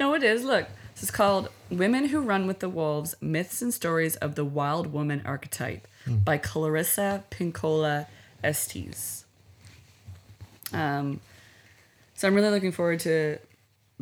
No, 0.00 0.14
it 0.14 0.22
is. 0.22 0.44
Look, 0.44 0.66
this 0.94 1.02
is 1.02 1.10
called 1.10 1.50
Women 1.68 2.06
Who 2.06 2.22
Run 2.22 2.46
with 2.46 2.60
the 2.60 2.70
Wolves 2.70 3.14
Myths 3.20 3.60
and 3.60 3.72
Stories 3.72 4.16
of 4.16 4.34
the 4.34 4.46
Wild 4.46 4.94
Woman 4.94 5.20
Archetype 5.26 5.86
by 6.06 6.38
Clarissa 6.38 7.22
Pinkola 7.30 8.06
Estes. 8.42 9.26
Um, 10.72 11.20
so 12.14 12.26
I'm 12.26 12.34
really 12.34 12.48
looking 12.48 12.72
forward 12.72 13.00
to 13.00 13.40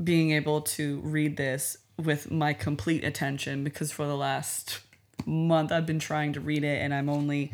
being 0.03 0.31
able 0.31 0.61
to 0.61 1.01
read 1.01 1.37
this 1.37 1.79
with 1.97 2.31
my 2.31 2.53
complete 2.53 3.03
attention 3.03 3.65
because 3.65 3.91
for 3.91 4.07
the 4.07 4.17
last 4.17 4.79
month 5.27 5.73
I've 5.73 5.87
been 5.87 5.99
trying 5.99 6.33
to 6.35 6.41
read 6.41 6.63
it 6.63 6.81
and 6.81 6.95
I'm 6.95 7.09
only 7.09 7.51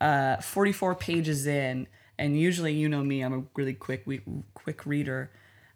uh, 0.00 0.36
44 0.36 0.94
pages 0.94 1.48
in. 1.48 1.88
And 2.18 2.38
usually, 2.38 2.72
you 2.74 2.88
know 2.88 3.02
me, 3.02 3.22
I'm 3.22 3.32
a 3.32 3.42
really 3.56 3.74
quick, 3.74 4.02
we, 4.06 4.20
quick 4.54 4.86
reader, 4.86 5.30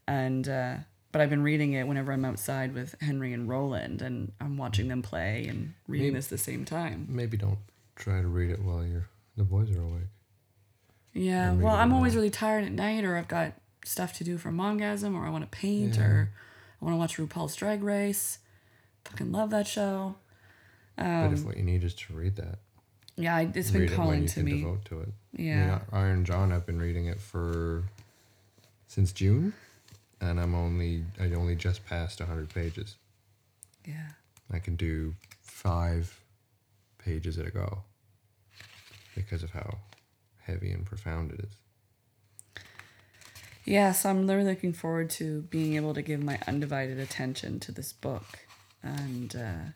and 0.07 0.49
uh, 0.49 0.77
but 1.13 1.21
I've 1.23 1.31
been 1.31 1.43
reading 1.43 1.73
it 1.73 1.87
whenever 1.89 2.13
I'm 2.13 2.25
outside 2.25 2.75
with 2.75 2.95
Henry 3.01 3.33
and 3.33 3.49
Roland, 3.49 4.03
and 4.03 4.33
I'm 4.41 4.57
watching 4.59 4.89
them 4.89 5.03
play 5.03 5.47
and 5.49 5.73
reading 5.89 6.09
Maybe- 6.09 6.15
this 6.17 6.27
at 6.27 6.31
the 6.31 6.39
same 6.39 6.65
time. 6.65 7.07
Maybe 7.09 7.37
don't 7.37 7.59
try 7.97 8.21
to 8.21 8.29
read 8.29 8.51
it 8.51 8.61
while 8.63 8.85
you're 8.85 9.09
the 9.37 9.45
boys 9.45 9.71
are 9.71 9.81
awake. 9.83 10.03
Yeah, 11.13 11.55
well, 11.55 11.75
I'm 11.75 11.93
always 11.93 12.15
really 12.15 12.31
tired 12.31 12.65
at 12.65 12.73
night, 12.73 13.05
or 13.05 13.17
I've 13.17 13.29
got 13.29 13.55
stuff 13.85 14.13
to 14.19 14.25
do 14.25 14.37
for 14.37 14.51
Momgasm, 14.51 15.15
or 15.15 15.25
I 15.27 15.31
want 15.31 15.51
to 15.51 15.57
paint, 15.59 15.97
Yeah. 15.97 16.03
or 16.07 16.31
I 16.81 16.85
want 16.85 16.95
to 16.95 16.99
watch 16.99 17.17
RuPaul's 17.17 17.57
Drag 17.57 17.83
Race. 17.83 18.39
Fucking 19.07 19.33
love 19.33 19.51
that 19.51 19.67
show. 19.67 20.17
but 20.97 21.33
if 21.33 21.45
what 21.45 21.57
you 21.57 21.63
need 21.63 21.85
is 21.85 21.95
to 21.95 22.13
read 22.15 22.37
that, 22.37 22.59
Yeah, 23.17 23.41
it's 23.41 23.71
been 23.71 23.83
read 23.83 23.91
it 23.93 23.95
calling 23.97 24.23
you 24.23 24.29
to 24.29 24.43
me. 24.43 24.59
devote 24.61 24.85
to 24.87 25.01
it. 25.01 25.09
I 25.39 25.43
mean, 25.43 25.49
Yeah. 25.49 25.81
Iron 25.93 26.25
John, 26.25 26.53
I've 26.53 26.67
been 26.67 26.81
reading 26.81 27.07
it 27.07 27.21
for 27.21 27.85
since 28.89 29.13
June, 29.13 29.53
and 30.21 30.41
I'm 30.41 30.55
only 30.55 31.05
I 31.21 31.33
only 31.33 31.55
just 31.57 31.85
passed 31.87 32.21
hundred 32.21 32.49
pages. 32.51 32.97
Yeah. 33.85 34.09
I 34.53 34.59
can 34.59 34.77
do 34.77 35.15
five 35.43 36.21
pages 36.99 37.39
at 37.39 37.47
a 37.47 37.51
go 37.51 37.83
because 39.15 39.43
of 39.43 39.51
how 39.51 39.79
heavy 40.43 40.71
and 40.71 40.85
profound 40.87 41.33
it 41.33 41.41
is. 41.41 42.63
Yeah, 43.65 43.91
so 43.93 44.11
I'm 44.11 44.29
really 44.29 44.45
looking 44.45 44.73
forward 44.73 45.11
to 45.11 45.43
being 45.43 45.75
able 45.75 45.93
to 45.95 46.03
give 46.03 46.23
my 46.23 46.39
undivided 46.47 46.99
attention 47.01 47.59
to 47.61 47.73
this 47.73 47.93
book 47.93 48.25
and 48.83 49.35
uh, 49.35 49.71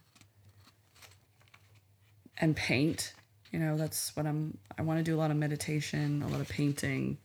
and 2.39 2.55
paint 2.55 3.13
You 3.51 3.59
know, 3.59 3.77
that's 3.77 4.15
what 4.17 4.27
I'm 4.27 4.57
I 4.79 4.83
want 4.83 4.99
to 4.99 5.05
do 5.05 5.17
a 5.17 5.19
lot 5.19 5.31
of 5.31 5.37
meditation, 5.37 6.23
a 6.23 6.29
lot 6.29 6.41
of 6.41 6.49
painting. 6.49 7.19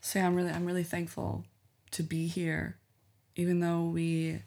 So 0.00 0.18
yeah, 0.18 0.26
I'm 0.26 0.34
really 0.34 0.50
I'm 0.50 0.64
really 0.64 0.84
thankful 0.84 1.44
to 1.92 2.02
be 2.02 2.26
here 2.26 2.76
even 3.36 3.60
though 3.60 3.84
we 3.84 4.38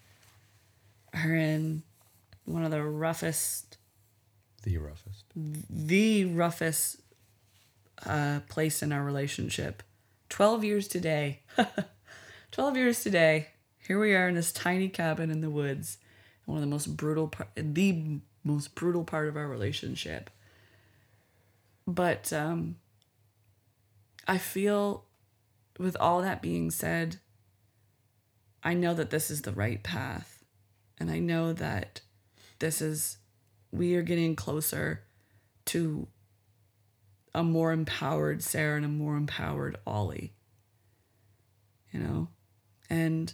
are 1.14 1.36
in 1.36 1.84
one 2.46 2.64
of 2.64 2.72
the 2.72 2.82
roughest 2.84 3.78
The 4.64 4.78
roughest. 4.78 5.26
the 5.70 6.26
roughest 6.26 7.02
uh, 8.06 8.42
place 8.48 8.82
in 8.84 8.92
our 8.94 9.04
relationship. 9.04 9.82
12 10.30 10.64
years 10.64 10.88
today. 10.88 11.42
12 12.52 12.78
years 12.78 13.02
today. 13.02 13.48
Here 13.80 14.00
we 14.00 14.14
are 14.14 14.28
in 14.30 14.36
this 14.36 14.52
tiny 14.52 14.88
cabin 14.90 15.32
in 15.32 15.42
the 15.42 15.50
woods. 15.50 15.98
One 16.48 16.58
of 16.58 16.62
the 16.62 16.68
most 16.68 16.95
brutal 16.95 17.28
part, 17.28 17.50
the 17.58 18.20
most 18.45 18.74
brutal 18.74 19.04
part 19.04 19.28
of 19.28 19.36
our 19.36 19.50
relationship. 19.50 20.30
But 21.86 22.32
um, 22.32 22.78
I 24.26 24.38
feel, 24.38 25.04
with 25.78 25.98
all 26.00 26.22
that 26.22 26.41
being 26.41 26.72
said, 26.72 27.18
I 28.64 28.74
know 28.76 28.93
that 28.93 29.10
this 29.10 29.30
is 29.30 29.41
the 29.41 29.52
right 29.52 29.84
path. 29.84 30.45
And 30.98 31.12
I 31.12 31.20
know 31.20 31.52
that 31.52 32.00
this 32.60 32.82
is, 32.82 33.18
we 33.74 33.95
are 33.95 34.02
getting 34.02 34.38
closer 34.38 35.04
to 35.66 36.08
a 37.36 37.43
more 37.43 37.74
empowered 37.74 38.41
Sarah 38.41 38.78
and 38.78 38.86
a 38.86 38.89
more 38.89 39.18
empowered 39.18 39.76
Ollie. 39.86 40.32
You 41.91 42.00
know? 42.00 42.28
And 42.89 43.34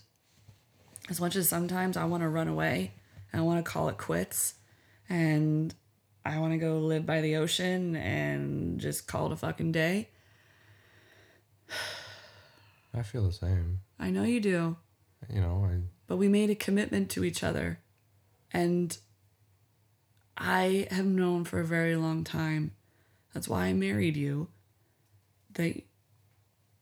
as 1.12 1.22
much 1.22 1.36
as 1.36 1.48
sometimes 1.48 1.96
I 1.96 2.06
want 2.06 2.24
to 2.24 2.30
run 2.30 2.48
away 2.48 2.94
I 3.34 3.42
want 3.42 3.64
to 3.64 3.70
call 3.70 3.90
it 3.90 3.98
quits 3.98 4.56
and 5.10 5.74
I 6.26 6.40
want 6.40 6.54
to 6.54 6.58
go 6.58 6.80
live 6.80 7.06
by 7.06 7.22
the 7.22 7.36
ocean 7.38 7.96
and 7.96 8.80
just 8.80 9.08
call 9.08 9.28
it 9.28 9.34
a 9.34 9.36
fucking 9.36 9.72
day, 9.72 10.10
I 12.94 13.02
feel 13.02 13.26
the 13.26 13.32
same. 13.32 13.80
I 14.00 14.10
know 14.10 14.24
you 14.24 14.40
do. 14.40 14.78
You 15.30 15.42
know, 15.42 15.68
I 15.70 15.80
but 16.08 16.18
we 16.18 16.28
made 16.28 16.50
a 16.50 16.56
commitment 16.56 17.10
to 17.12 17.24
each 17.24 17.44
other. 17.44 17.80
And 18.52 18.96
I 20.38 20.88
have 20.92 21.06
known 21.06 21.44
for 21.44 21.60
a 21.60 21.66
very 21.66 21.96
long 21.96 22.24
time, 22.24 22.72
that's 23.34 23.48
why 23.48 23.66
I 23.66 23.74
married 23.74 24.16
you, 24.16 24.50
that 25.54 25.82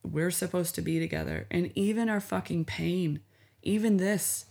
we're 0.04 0.32
supposed 0.32 0.76
to 0.76 0.82
be 0.82 1.00
together. 1.00 1.48
And 1.50 1.72
even 1.76 2.10
our 2.10 2.20
fucking 2.20 2.66
pain, 2.66 3.22
even 3.62 3.98
this, 3.98 4.46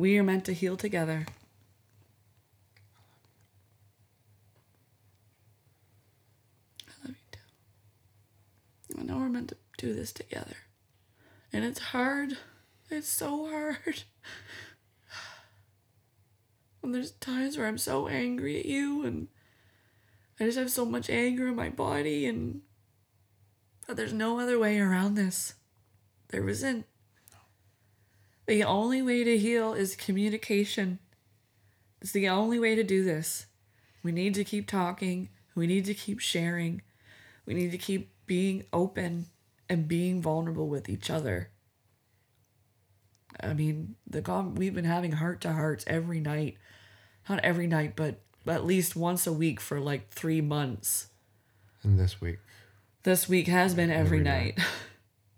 we 0.00 0.16
are 0.16 0.22
meant 0.22 0.46
to 0.46 0.54
heal 0.54 0.78
together. 0.78 1.26
I 6.88 7.06
love 7.06 7.10
you 7.10 7.14
too. 7.30 7.38
I 8.98 9.02
know 9.02 9.18
we're 9.18 9.28
meant 9.28 9.50
to 9.50 9.56
do 9.76 9.92
this 9.92 10.10
together. 10.10 10.56
And 11.52 11.66
it's 11.66 11.80
hard. 11.80 12.38
It's 12.88 13.08
so 13.08 13.50
hard. 13.50 14.04
And 16.82 16.94
there's 16.94 17.10
times 17.10 17.58
where 17.58 17.66
I'm 17.66 17.76
so 17.76 18.08
angry 18.08 18.58
at 18.58 18.64
you 18.64 19.04
and 19.04 19.28
I 20.40 20.44
just 20.44 20.56
have 20.56 20.70
so 20.70 20.86
much 20.86 21.10
anger 21.10 21.48
in 21.48 21.54
my 21.54 21.68
body 21.68 22.24
and 22.24 22.62
but 23.86 23.98
there's 23.98 24.14
no 24.14 24.40
other 24.40 24.58
way 24.58 24.80
around 24.80 25.14
this. 25.14 25.56
There 26.28 26.48
isn't. 26.48 26.86
The 28.50 28.64
only 28.64 29.00
way 29.00 29.22
to 29.22 29.38
heal 29.38 29.74
is 29.74 29.94
communication. 29.94 30.98
It's 32.02 32.10
the 32.10 32.28
only 32.28 32.58
way 32.58 32.74
to 32.74 32.82
do 32.82 33.04
this. 33.04 33.46
We 34.02 34.10
need 34.10 34.34
to 34.34 34.42
keep 34.42 34.66
talking. 34.66 35.28
We 35.54 35.68
need 35.68 35.84
to 35.84 35.94
keep 35.94 36.18
sharing. 36.18 36.82
We 37.46 37.54
need 37.54 37.70
to 37.70 37.78
keep 37.78 38.10
being 38.26 38.64
open 38.72 39.26
and 39.68 39.86
being 39.86 40.20
vulnerable 40.20 40.66
with 40.66 40.88
each 40.88 41.10
other. 41.10 41.50
I 43.40 43.52
mean, 43.54 43.94
the 44.04 44.20
we've 44.56 44.74
been 44.74 44.84
having 44.84 45.12
heart 45.12 45.40
to 45.42 45.52
hearts 45.52 45.84
every 45.86 46.18
night. 46.18 46.56
Not 47.28 47.38
every 47.44 47.68
night, 47.68 47.94
but 47.94 48.20
at 48.48 48.66
least 48.66 48.96
once 48.96 49.28
a 49.28 49.32
week 49.32 49.60
for 49.60 49.78
like 49.78 50.10
3 50.10 50.40
months. 50.40 51.06
and 51.84 52.00
this 52.00 52.20
week 52.20 52.40
This 53.04 53.28
week 53.28 53.46
has 53.46 53.76
been 53.76 53.92
every, 53.92 54.18
Every 54.18 54.20
night. 54.22 54.58
night. 54.58 54.66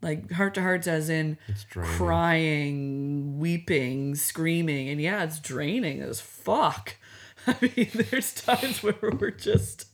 like 0.02 0.30
heart 0.32 0.54
to 0.54 0.60
hearts 0.62 0.86
as 0.86 1.08
in 1.08 1.38
crying, 1.70 3.38
weeping, 3.38 4.14
screaming, 4.14 4.88
and 4.88 5.00
yeah, 5.00 5.22
it's 5.24 5.38
draining 5.38 6.02
as 6.02 6.20
fuck. 6.20 6.96
I 7.46 7.56
mean, 7.76 7.90
there's 8.10 8.34
times 8.34 8.82
where 8.82 8.94
we're 9.18 9.30
just 9.30 9.86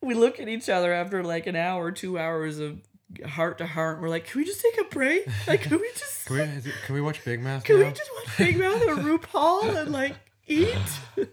we 0.00 0.14
look 0.14 0.38
at 0.40 0.48
each 0.48 0.68
other 0.68 0.92
after 0.92 1.22
like 1.24 1.46
an 1.46 1.56
hour, 1.56 1.90
two 1.92 2.18
hours 2.18 2.58
of 2.58 2.80
heart 3.26 3.58
to 3.58 3.66
heart. 3.66 3.94
and 3.96 4.02
We're 4.02 4.08
like, 4.08 4.26
can 4.26 4.40
we 4.40 4.44
just 4.44 4.60
take 4.60 4.80
a 4.80 4.84
break? 4.88 5.26
Like, 5.46 5.62
can 5.62 5.78
we 5.80 5.88
just 5.96 6.26
Can 6.26 6.36
we, 6.36 6.42
it- 6.42 6.74
can 6.86 6.94
we 6.94 7.00
watch 7.00 7.24
Big 7.24 7.40
Mouth 7.42 7.62
can 7.64 7.78
now? 7.80 7.86
we 7.86 7.92
just 7.92 8.10
watch 8.14 8.38
Big 8.38 8.58
Mouth 8.58 8.82
or 8.82 8.96
RuPaul 9.18 9.76
and 9.82 9.92
like 9.92 10.14
eat? 10.46 10.74
I 11.18 11.24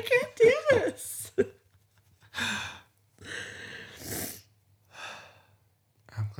can't 0.00 0.36
do 0.36 0.52
this. 0.72 1.30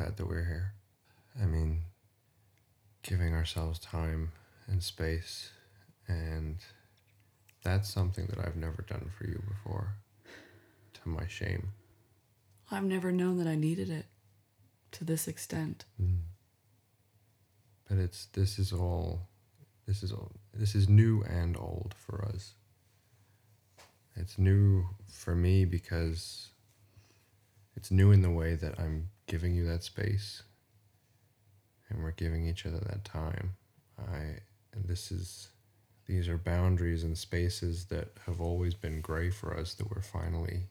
Glad 0.02 0.16
that 0.16 0.26
we're 0.26 0.44
here. 0.44 0.74
I 1.40 1.46
mean, 1.46 1.82
giving 3.04 3.34
ourselves 3.34 3.78
time 3.78 4.32
and 4.66 4.82
space, 4.82 5.50
and 6.08 6.56
that's 7.62 7.88
something 7.88 8.26
that 8.26 8.44
I've 8.44 8.56
never 8.56 8.82
done 8.82 9.12
for 9.16 9.28
you 9.28 9.40
before, 9.46 9.94
to 10.94 11.08
my 11.08 11.28
shame. 11.28 11.68
I've 12.68 12.82
never 12.82 13.12
known 13.12 13.38
that 13.38 13.46
I 13.46 13.54
needed 13.54 13.90
it 13.90 14.06
to 14.90 15.04
this 15.04 15.28
extent. 15.28 15.84
Mm. 16.02 16.22
But 17.88 17.98
it's 17.98 18.26
this 18.32 18.58
is 18.58 18.72
all, 18.72 19.28
this 19.86 20.02
is 20.02 20.10
all, 20.10 20.32
this 20.52 20.74
is 20.74 20.88
new 20.88 21.22
and 21.22 21.56
old 21.56 21.94
for 21.96 22.24
us. 22.24 22.54
It's 24.16 24.36
new 24.36 24.84
for 25.08 25.36
me 25.36 25.64
because 25.64 26.48
it's 27.76 27.92
new 27.92 28.10
in 28.10 28.22
the 28.22 28.30
way 28.30 28.56
that 28.56 28.80
I'm 28.80 29.11
giving 29.26 29.54
you 29.54 29.64
that 29.66 29.82
space, 29.82 30.42
and 31.88 32.02
we're 32.02 32.12
giving 32.12 32.46
each 32.46 32.66
other 32.66 32.78
that 32.78 33.04
time. 33.04 33.54
I 33.98 34.40
and 34.74 34.86
this 34.86 35.10
is 35.12 35.48
these 36.06 36.28
are 36.28 36.38
boundaries 36.38 37.04
and 37.04 37.16
spaces 37.16 37.84
that 37.86 38.08
have 38.26 38.40
always 38.40 38.74
been 38.74 39.00
gray 39.00 39.30
for 39.30 39.56
us 39.56 39.74
that 39.74 39.90
we're 39.94 40.02
finally 40.02 40.64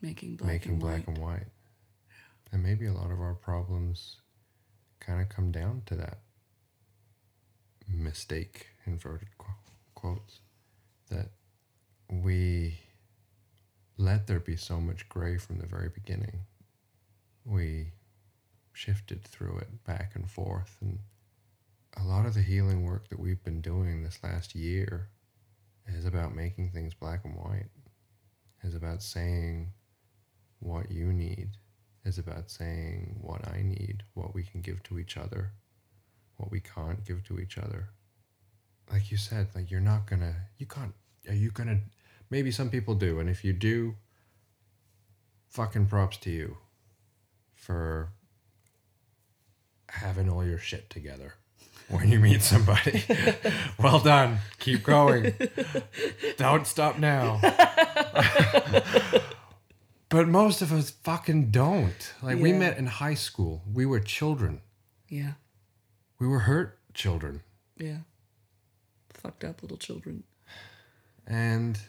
Making 0.00 0.36
black 0.36 0.52
making 0.52 0.72
and 0.72 0.80
black 0.80 1.06
white. 1.06 1.08
and 1.08 1.18
white. 1.18 1.46
And 2.52 2.62
maybe 2.62 2.86
a 2.86 2.92
lot 2.92 3.10
of 3.10 3.20
our 3.20 3.34
problems 3.34 4.16
kind 5.00 5.20
of 5.20 5.28
come 5.28 5.50
down 5.50 5.82
to 5.86 5.96
that 5.96 6.18
mistake, 7.88 8.68
inverted 8.86 9.28
qu- 9.38 9.52
quotes, 9.94 10.38
that 11.10 11.30
we 12.08 12.78
let 13.96 14.26
there 14.26 14.40
be 14.40 14.56
so 14.56 14.80
much 14.80 15.08
gray 15.08 15.36
from 15.36 15.58
the 15.58 15.66
very 15.66 15.88
beginning. 15.88 16.40
We 17.44 17.92
shifted 18.72 19.22
through 19.22 19.58
it 19.58 19.84
back 19.84 20.12
and 20.14 20.30
forth. 20.30 20.76
And 20.80 20.98
a 21.96 22.02
lot 22.02 22.26
of 22.26 22.34
the 22.34 22.42
healing 22.42 22.84
work 22.84 23.08
that 23.08 23.20
we've 23.20 23.42
been 23.44 23.60
doing 23.60 24.02
this 24.02 24.18
last 24.22 24.54
year 24.54 25.10
is 25.86 26.04
about 26.04 26.34
making 26.34 26.70
things 26.70 26.94
black 26.94 27.24
and 27.24 27.36
white, 27.36 27.68
is 28.62 28.74
about 28.74 29.02
saying, 29.02 29.72
what 30.58 30.90
you 30.90 31.12
need 31.12 31.50
is 32.04 32.18
about 32.18 32.50
saying 32.50 33.18
what 33.20 33.46
I 33.46 33.62
need, 33.62 34.02
what 34.14 34.34
we 34.34 34.42
can 34.42 34.60
give 34.60 34.82
to 34.84 34.98
each 34.98 35.16
other, 35.16 35.52
what 36.36 36.50
we 36.50 36.60
can't 36.60 37.04
give 37.04 37.22
to 37.24 37.38
each 37.38 37.58
other. 37.58 37.90
Like 38.90 39.10
you 39.10 39.16
said, 39.16 39.48
like 39.54 39.70
you're 39.70 39.80
not 39.80 40.06
gonna, 40.06 40.34
you 40.58 40.66
can't, 40.66 40.94
are 41.28 41.34
you 41.34 41.50
gonna, 41.50 41.80
maybe 42.30 42.50
some 42.50 42.70
people 42.70 42.94
do, 42.94 43.20
and 43.20 43.28
if 43.28 43.44
you 43.44 43.52
do, 43.52 43.96
fucking 45.48 45.86
props 45.86 46.16
to 46.16 46.30
you 46.30 46.56
for 47.54 48.10
having 49.88 50.28
all 50.28 50.44
your 50.44 50.58
shit 50.58 50.90
together 50.90 51.34
when 51.88 52.10
you 52.10 52.18
meet 52.18 52.42
somebody. 52.42 53.04
well 53.78 54.00
done. 54.00 54.38
Keep 54.58 54.82
going. 54.84 55.34
Don't 56.36 56.66
stop 56.66 56.98
now. 56.98 57.40
But 60.14 60.28
most 60.28 60.62
of 60.62 60.72
us 60.72 60.90
fucking 60.90 61.50
don't. 61.50 62.14
Like 62.22 62.38
we 62.38 62.52
met 62.52 62.78
in 62.78 62.86
high 62.86 63.14
school. 63.14 63.62
We 63.72 63.84
were 63.84 63.98
children. 63.98 64.60
Yeah. 65.08 65.32
We 66.20 66.28
were 66.28 66.38
hurt 66.38 66.78
children. 66.94 67.40
Yeah. 67.76 67.98
Fucked 69.12 69.42
up 69.42 69.60
little 69.60 69.76
children. 69.76 70.22
And 71.26 71.80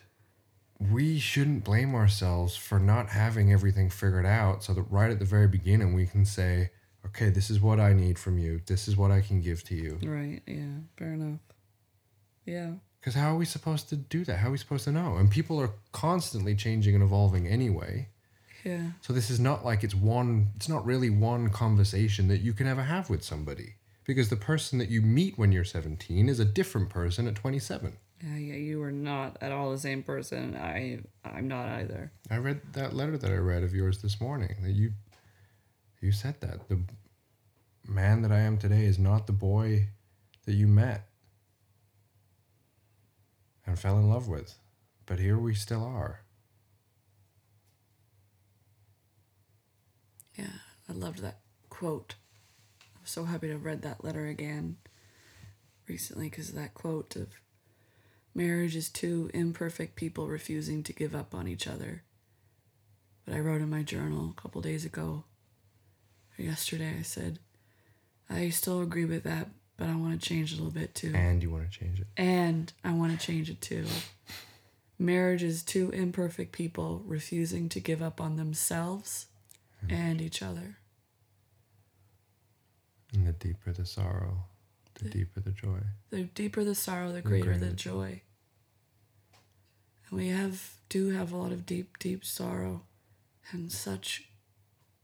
we 0.80 1.20
shouldn't 1.20 1.64
blame 1.64 1.96
ourselves 1.96 2.56
for 2.56 2.80
not 2.80 3.10
having 3.10 3.52
everything 3.52 3.90
figured 3.90 4.26
out 4.26 4.64
so 4.64 4.74
that 4.74 4.84
right 4.84 5.12
at 5.12 5.20
the 5.20 5.26
very 5.26 5.48
beginning 5.48 5.94
we 5.94 6.06
can 6.06 6.26
say, 6.26 6.72
okay, 7.06 7.30
this 7.30 7.50
is 7.50 7.62
what 7.62 7.80
I 7.80 7.94
need 7.94 8.20
from 8.20 8.38
you. 8.38 8.62
This 8.66 8.88
is 8.88 8.98
what 8.98 9.12
I 9.12 9.22
can 9.22 9.42
give 9.42 9.64
to 9.66 9.76
you. 9.76 10.00
Right. 10.04 10.42
Yeah. 10.46 10.80
Fair 10.98 11.14
enough. 11.14 11.40
Yeah. 12.46 12.72
Because 13.00 13.16
how 13.16 13.34
are 13.34 13.38
we 13.38 13.46
supposed 13.46 13.88
to 13.90 13.96
do 13.96 14.26
that? 14.26 14.38
How 14.38 14.50
are 14.50 14.52
we 14.52 14.58
supposed 14.58 14.86
to 14.86 14.92
know? 14.92 15.16
And 15.16 15.30
people 15.30 15.62
are 15.62 15.72
constantly 15.92 16.56
changing 16.56 16.96
and 16.96 17.04
evolving 17.04 17.48
anyway. 17.48 18.10
Yeah. 18.64 18.92
So 19.02 19.14
this 19.14 19.30
is 19.30 19.40
not 19.40 19.64
like 19.64 19.84
it's 19.84 19.94
one, 19.94 20.48
it's 20.56 20.68
not 20.68 20.86
really 20.86 21.12
one 21.12 21.50
conversation 21.50 22.28
that 22.30 22.42
you 22.42 22.52
can 22.52 22.68
ever 22.68 22.82
have 22.82 23.10
with 23.10 23.24
somebody. 23.24 23.76
Because 24.06 24.30
the 24.30 24.36
person 24.36 24.80
that 24.80 24.90
you 24.90 25.02
meet 25.02 25.38
when 25.38 25.52
you're 25.52 25.64
17 25.64 26.28
is 26.28 26.40
a 26.40 26.46
different 26.46 26.90
person 26.90 27.28
at 27.28 27.36
27. 27.36 27.98
Yeah, 28.26 28.38
yeah, 28.38 28.56
you 28.56 28.82
are 28.82 28.92
not 28.92 29.38
at 29.42 29.52
all 29.52 29.70
the 29.70 29.78
same 29.78 30.02
person. 30.02 30.56
I 30.56 31.00
I'm 31.24 31.48
not 31.48 31.68
either. 31.68 32.12
I 32.32 32.38
read 32.38 32.62
that 32.74 32.94
letter 32.94 33.18
that 33.18 33.30
I 33.30 33.36
read 33.36 33.64
of 33.64 33.76
yours 33.76 34.02
this 34.02 34.20
morning 34.20 34.56
that 34.64 34.72
you 34.72 34.94
you 36.02 36.12
said 36.12 36.42
that 36.42 36.68
the 36.68 36.82
man 37.88 38.24
that 38.24 38.32
I 38.32 38.40
am 38.40 38.58
today 38.58 38.86
is 38.86 38.98
not 38.98 39.28
the 39.28 39.34
boy 39.34 39.90
that 40.46 40.54
you 40.54 40.68
met 40.68 41.08
and 43.66 43.78
fell 43.78 43.98
in 43.98 44.10
love 44.10 44.28
with. 44.28 44.56
But 45.06 45.20
here 45.20 45.38
we 45.38 45.54
still 45.54 45.84
are. 45.84 46.22
Yeah, 50.36 50.48
I 50.90 50.94
loved 50.94 51.20
that 51.20 51.40
quote. 51.70 52.16
I'm 52.96 53.06
so 53.06 53.26
happy 53.26 53.48
to 53.48 53.54
have 53.54 53.66
read 53.66 53.84
that 53.84 54.04
letter 54.04 54.26
again 54.26 54.78
recently 55.88 56.30
because 56.30 56.54
that 56.54 56.74
quote 56.74 57.16
of 57.16 57.28
marriage 58.36 58.76
is 58.76 58.90
two 58.90 59.32
imperfect 59.34 59.96
people 59.96 60.28
refusing 60.28 60.84
to 60.84 60.94
give 60.94 61.16
up 61.16 61.34
on 61.34 61.48
each 61.48 61.68
other. 61.68 62.04
But 63.26 63.34
I 63.34 63.40
wrote 63.40 63.62
in 63.62 63.70
my 63.70 63.82
journal 63.82 64.34
a 64.38 64.42
couple 64.42 64.62
days 64.62 64.86
ago, 64.86 65.24
or 66.38 66.44
yesterday, 66.44 66.94
I 67.00 67.02
said, 67.02 67.40
I 68.30 68.50
still 68.50 68.82
agree 68.82 69.06
with 69.06 69.24
that, 69.24 69.48
but 69.78 69.88
I 69.88 69.96
want 69.96 70.20
to 70.20 70.28
change 70.28 70.52
it 70.52 70.56
a 70.56 70.64
little 70.64 70.72
bit 70.72 70.94
too. 70.94 71.14
And 71.16 71.42
you 71.42 71.50
want 71.50 71.72
to 71.72 71.80
change 71.80 72.00
it. 72.00 72.08
And 72.18 72.72
I 72.84 72.92
want 72.94 73.18
to 73.20 73.26
change 73.26 73.50
it 73.50 73.62
too. 73.62 73.86
Marriage 75.00 75.44
is 75.44 75.64
two 75.64 75.90
imperfect 75.90 76.52
people 76.52 77.02
refusing 77.06 77.68
to 77.70 77.80
give 77.80 78.02
up 78.02 78.22
on 78.22 78.36
themselves 78.36 79.28
hmm. 79.82 79.94
and 79.94 80.22
each 80.22 80.42
other. 80.42 80.78
And 83.14 83.28
the 83.28 83.34
deeper 83.34 83.72
the 83.72 83.86
sorrow, 83.86 84.46
the 84.96 85.10
deeper 85.10 85.40
the 85.40 85.52
joy. 85.52 85.80
The 86.10 86.24
deeper 86.24 86.64
the 86.64 86.76
sorrow, 86.76 87.12
the 87.12 87.22
greater 87.22 87.46
greater 87.46 87.60
the 87.60 87.66
the 87.68 87.74
joy. 87.74 88.22
And 90.10 90.20
we 90.20 90.30
have 90.30 90.76
do 90.90 91.10
have 91.12 91.32
a 91.32 91.38
lot 91.38 91.52
of 91.52 91.66
deep, 91.66 91.98
deep 92.00 92.24
sorrow 92.24 92.84
and 93.52 93.72
such 93.72 94.30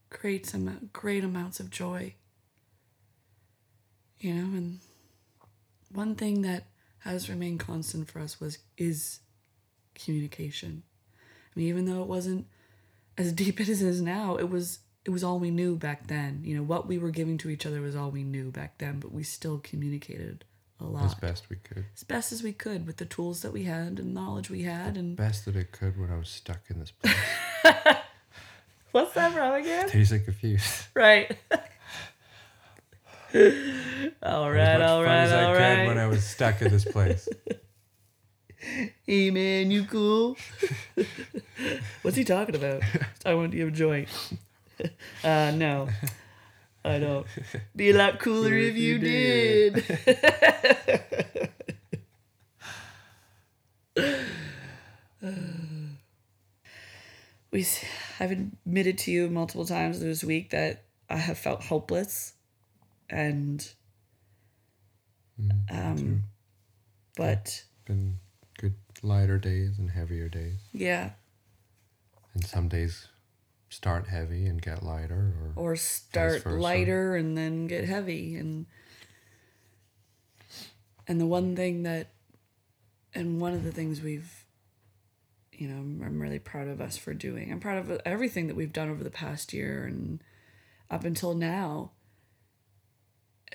great 0.09 0.53
amount, 0.53 0.93
great 0.93 1.23
amounts 1.23 1.59
of 1.59 1.69
joy. 1.69 2.15
You 4.19 4.35
know, 4.35 4.57
and 4.57 4.79
one 5.91 6.15
thing 6.15 6.43
that 6.43 6.65
has 6.99 7.29
remained 7.29 7.59
constant 7.59 8.09
for 8.09 8.19
us 8.19 8.39
was 8.39 8.59
is 8.77 9.19
communication. 9.95 10.83
I 11.17 11.59
mean, 11.59 11.67
even 11.67 11.85
though 11.85 12.01
it 12.01 12.07
wasn't 12.07 12.47
as 13.17 13.33
deep 13.33 13.59
as 13.59 13.69
it 13.69 13.87
is 13.87 14.01
now, 14.01 14.35
it 14.35 14.49
was 14.49 14.79
it 15.05 15.09
was 15.09 15.23
all 15.23 15.39
we 15.39 15.51
knew 15.51 15.75
back 15.75 16.07
then. 16.07 16.41
You 16.43 16.55
know, 16.57 16.63
what 16.63 16.87
we 16.87 16.97
were 16.97 17.11
giving 17.11 17.37
to 17.39 17.49
each 17.49 17.65
other 17.65 17.81
was 17.81 17.95
all 17.95 18.11
we 18.11 18.23
knew 18.23 18.51
back 18.51 18.77
then, 18.77 18.99
but 18.99 19.11
we 19.11 19.23
still 19.23 19.59
communicated 19.59 20.45
a 20.79 20.85
lot 20.85 21.05
As 21.05 21.15
best 21.15 21.49
we 21.49 21.57
could. 21.57 21.85
as 21.95 22.03
best 22.03 22.31
as 22.31 22.41
we 22.41 22.53
could 22.53 22.87
with 22.87 22.97
the 22.97 23.05
tools 23.05 23.41
that 23.43 23.53
we 23.53 23.63
had 23.65 23.99
and 23.99 24.13
knowledge 24.15 24.49
we 24.49 24.63
had 24.63 24.97
and 24.97 25.15
Best 25.15 25.45
that 25.45 25.55
it 25.55 25.71
could 25.71 25.95
when 25.99 26.11
I 26.11 26.17
was 26.17 26.27
stuck 26.29 26.61
in 26.69 26.79
this 26.79 26.89
place. 26.91 27.13
what's 28.91 29.13
that 29.13 29.31
from 29.31 29.53
again 29.53 29.87
Tastes 29.87 30.11
like 30.11 30.25
confused. 30.25 30.87
right 30.95 31.37
all 33.33 33.41
right, 33.41 34.21
all 34.23 34.51
right, 34.51 34.59
as 34.59 34.79
much 34.79 34.89
all 34.89 35.03
fun 35.03 35.05
right 35.05 35.17
as 35.23 35.31
I 35.31 35.43
all 35.43 35.53
could 35.55 35.87
when 35.87 35.97
I 35.99 36.07
was 36.07 36.23
stuck 36.23 36.61
in 36.61 36.71
this 36.71 36.83
place. 36.85 37.29
hey 39.07 39.31
man 39.31 39.71
you 39.71 39.83
cool 39.85 40.37
what's 42.03 42.15
he 42.15 42.23
talking 42.23 42.53
about 42.55 42.83
i 43.25 43.33
want 43.33 43.49
to 43.51 43.57
give 43.57 43.69
a 43.69 43.71
joint 43.71 44.07
uh 45.23 45.51
no. 45.51 45.87
I 46.83 46.97
don't. 46.97 47.27
Be 47.75 47.91
a 47.91 47.97
lot 47.97 48.19
cooler 48.19 48.53
if 48.53 48.75
you 48.75 48.97
did. 48.97 49.83
we 57.51 57.65
I've 58.19 58.31
admitted 58.31 58.97
to 58.99 59.11
you 59.11 59.29
multiple 59.29 59.65
times 59.65 59.99
this 59.99 60.23
week 60.23 60.49
that 60.51 60.85
I 61.09 61.17
have 61.17 61.37
felt 61.37 61.63
hopeless 61.63 62.33
and 63.09 63.67
um 65.69 66.23
but 67.15 67.63
Been 67.85 68.17
good 68.57 68.75
lighter 69.03 69.37
days 69.37 69.77
and 69.77 69.89
heavier 69.89 70.29
days. 70.29 70.59
yeah. 70.71 71.11
And 72.33 72.45
some 72.45 72.69
days 72.69 73.07
start 73.71 74.07
heavy 74.07 74.45
and 74.45 74.61
get 74.61 74.83
lighter 74.83 75.33
or 75.55 75.71
or 75.71 75.75
start 75.75 76.45
lighter 76.45 77.15
and 77.15 77.37
then 77.37 77.65
get 77.67 77.85
heavy 77.85 78.35
and 78.35 78.67
and 81.07 81.19
the 81.19 81.25
one 81.25 81.55
thing 81.55 81.83
that 81.83 82.09
and 83.15 83.41
one 83.41 83.53
of 83.53 83.63
the 83.63 83.71
things 83.71 84.01
we've 84.01 84.45
you 85.51 85.67
know 85.67 85.77
I'm, 85.77 86.03
I'm 86.05 86.21
really 86.21 86.37
proud 86.37 86.67
of 86.67 86.79
us 86.79 86.97
for 86.97 87.13
doing 87.13 87.51
i'm 87.51 87.59
proud 87.59 87.77
of 87.77 88.01
everything 88.05 88.47
that 88.47 88.55
we've 88.55 88.73
done 88.73 88.89
over 88.89 89.03
the 89.03 89.09
past 89.09 89.53
year 89.53 89.85
and 89.85 90.21
up 90.91 91.05
until 91.05 91.33
now. 91.33 91.91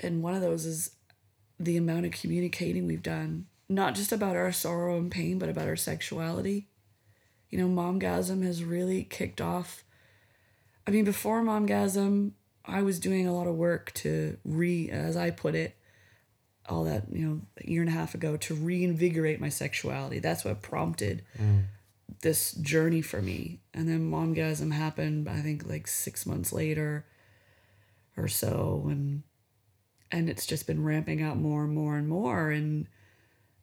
And 0.02 0.22
one 0.22 0.34
of 0.34 0.40
those 0.40 0.64
is 0.64 0.90
the 1.60 1.76
amount 1.76 2.06
of 2.06 2.12
communicating 2.12 2.86
we've 2.86 3.02
done 3.02 3.46
not 3.68 3.94
just 3.94 4.12
about 4.12 4.36
our 4.36 4.52
sorrow 4.52 4.96
and 4.96 5.10
pain 5.10 5.38
but 5.38 5.48
about 5.48 5.68
our 5.68 5.76
sexuality. 5.76 6.68
You 7.50 7.58
know 7.58 7.68
momgasm 7.68 8.42
has 8.42 8.64
really 8.64 9.04
kicked 9.04 9.40
off 9.40 9.84
I 10.86 10.90
mean, 10.90 11.04
before 11.04 11.42
Momgasm, 11.42 12.32
I 12.64 12.82
was 12.82 13.00
doing 13.00 13.26
a 13.26 13.32
lot 13.32 13.46
of 13.46 13.54
work 13.54 13.92
to 13.94 14.38
re, 14.44 14.88
as 14.90 15.16
I 15.16 15.30
put 15.30 15.54
it, 15.54 15.76
all 16.68 16.84
that, 16.84 17.04
you 17.12 17.26
know, 17.26 17.40
a 17.64 17.70
year 17.70 17.80
and 17.80 17.88
a 17.88 17.94
half 17.94 18.14
ago, 18.14 18.36
to 18.36 18.54
reinvigorate 18.54 19.40
my 19.40 19.48
sexuality. 19.48 20.18
That's 20.18 20.44
what 20.44 20.62
prompted 20.62 21.22
mm. 21.40 21.64
this 22.22 22.52
journey 22.52 23.02
for 23.02 23.22
me. 23.22 23.60
And 23.72 23.88
then 23.88 24.10
Momgasm 24.10 24.72
happened, 24.72 25.28
I 25.28 25.40
think, 25.40 25.68
like 25.68 25.86
six 25.86 26.26
months 26.26 26.52
later 26.52 27.06
or 28.16 28.28
so. 28.28 28.86
And, 28.88 29.22
and 30.10 30.28
it's 30.28 30.46
just 30.46 30.66
been 30.66 30.84
ramping 30.84 31.22
up 31.22 31.36
more 31.36 31.64
and 31.64 31.72
more 31.72 31.96
and 31.96 32.08
more. 32.08 32.50
And, 32.50 32.88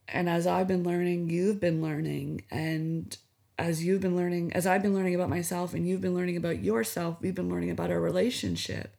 and 0.08 0.30
as 0.30 0.48
I've 0.48 0.68
been 0.68 0.84
learning, 0.84 1.30
you've 1.30 1.60
been 1.60 1.82
learning. 1.82 2.44
And 2.52 3.18
as 3.58 3.84
you've 3.84 4.02
been 4.02 4.16
learning, 4.16 4.54
as 4.54 4.66
I've 4.66 4.82
been 4.82 4.96
learning 4.96 5.16
about 5.16 5.30
myself 5.30 5.74
and 5.74 5.88
you've 5.88 6.02
been 6.02 6.16
learning 6.16 6.38
about 6.38 6.64
yourself, 6.64 7.18
we've 7.22 7.36
been 7.36 7.50
learning 7.50 7.72
about 7.72 7.92
our 7.92 8.00
relationship. 8.00 8.96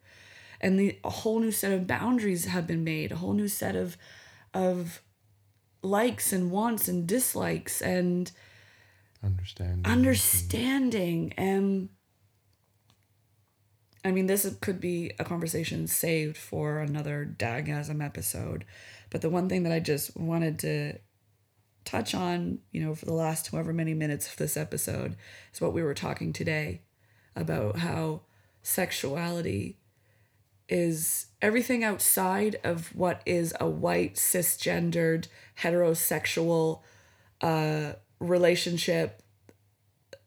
And 0.60 0.78
the 0.78 0.98
a 1.04 1.10
whole 1.10 1.40
new 1.40 1.50
set 1.50 1.72
of 1.72 1.86
boundaries 1.86 2.46
have 2.46 2.66
been 2.66 2.84
made, 2.84 3.12
a 3.12 3.16
whole 3.16 3.34
new 3.34 3.48
set 3.48 3.76
of 3.76 3.96
of 4.52 5.02
likes 5.82 6.32
and 6.32 6.50
wants 6.50 6.88
and 6.88 7.06
dislikes 7.06 7.82
and 7.82 8.30
understanding. 9.22 9.84
understanding 9.84 11.32
and 11.36 11.90
I 14.04 14.12
mean 14.12 14.26
this 14.26 14.48
could 14.60 14.80
be 14.80 15.12
a 15.18 15.24
conversation 15.24 15.86
saved 15.86 16.36
for 16.36 16.80
another 16.80 17.34
Dagasm 17.38 18.04
episode. 18.04 18.64
But 19.10 19.20
the 19.20 19.30
one 19.30 19.48
thing 19.48 19.64
that 19.64 19.72
I 19.72 19.80
just 19.80 20.16
wanted 20.16 20.58
to 20.60 20.98
touch 21.84 22.14
on, 22.14 22.58
you 22.72 22.80
know, 22.80 22.94
for 22.94 23.04
the 23.04 23.12
last 23.12 23.50
however 23.50 23.72
many 23.72 23.94
minutes 23.94 24.28
of 24.28 24.36
this 24.36 24.56
episode 24.56 25.16
is 25.52 25.60
what 25.60 25.72
we 25.72 25.82
were 25.82 25.94
talking 25.94 26.32
today 26.32 26.82
about 27.36 27.78
how 27.78 28.22
sexuality 28.62 29.78
is 30.68 31.26
everything 31.42 31.84
outside 31.84 32.56
of 32.64 32.94
what 32.96 33.20
is 33.26 33.54
a 33.60 33.68
white 33.68 34.14
cisgendered 34.14 35.26
heterosexual 35.60 36.80
uh, 37.42 37.92
relationship 38.18 39.22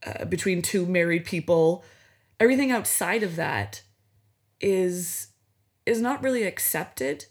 uh, 0.05 0.25
between 0.25 0.61
two 0.61 0.85
married 0.85 1.25
people 1.25 1.83
everything 2.39 2.71
outside 2.71 3.23
of 3.23 3.35
that 3.35 3.81
is 4.61 5.27
is 5.85 6.01
not 6.01 6.21
really 6.21 6.43
accepted 6.43 7.25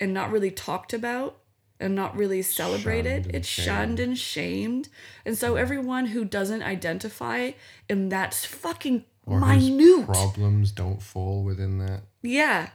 and 0.00 0.12
not 0.12 0.32
really 0.32 0.50
talked 0.50 0.92
about 0.92 1.39
and 1.80 1.94
not 1.94 2.16
really 2.16 2.42
celebrated. 2.42 3.24
Shunned 3.24 3.34
it's 3.34 3.48
shunned 3.48 4.00
and 4.00 4.18
shamed. 4.18 4.88
And 5.24 5.36
so 5.36 5.56
everyone 5.56 6.06
who 6.06 6.24
doesn't 6.24 6.62
identify 6.62 7.52
in 7.88 8.08
that's 8.08 8.44
fucking 8.44 9.04
or 9.26 9.40
minute. 9.40 10.06
problems 10.06 10.72
don't 10.72 11.02
fall 11.02 11.42
within 11.42 11.78
that. 11.78 12.02
yeah. 12.22 12.70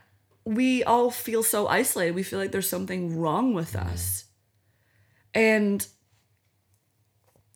We 0.48 0.84
all 0.84 1.10
feel 1.10 1.42
so 1.42 1.68
isolated. 1.68 2.14
We 2.14 2.22
feel 2.22 2.38
like 2.38 2.52
there's 2.52 2.70
something 2.70 3.20
wrong 3.20 3.56
with 3.56 3.76
us. 3.76 4.26
And 5.34 5.86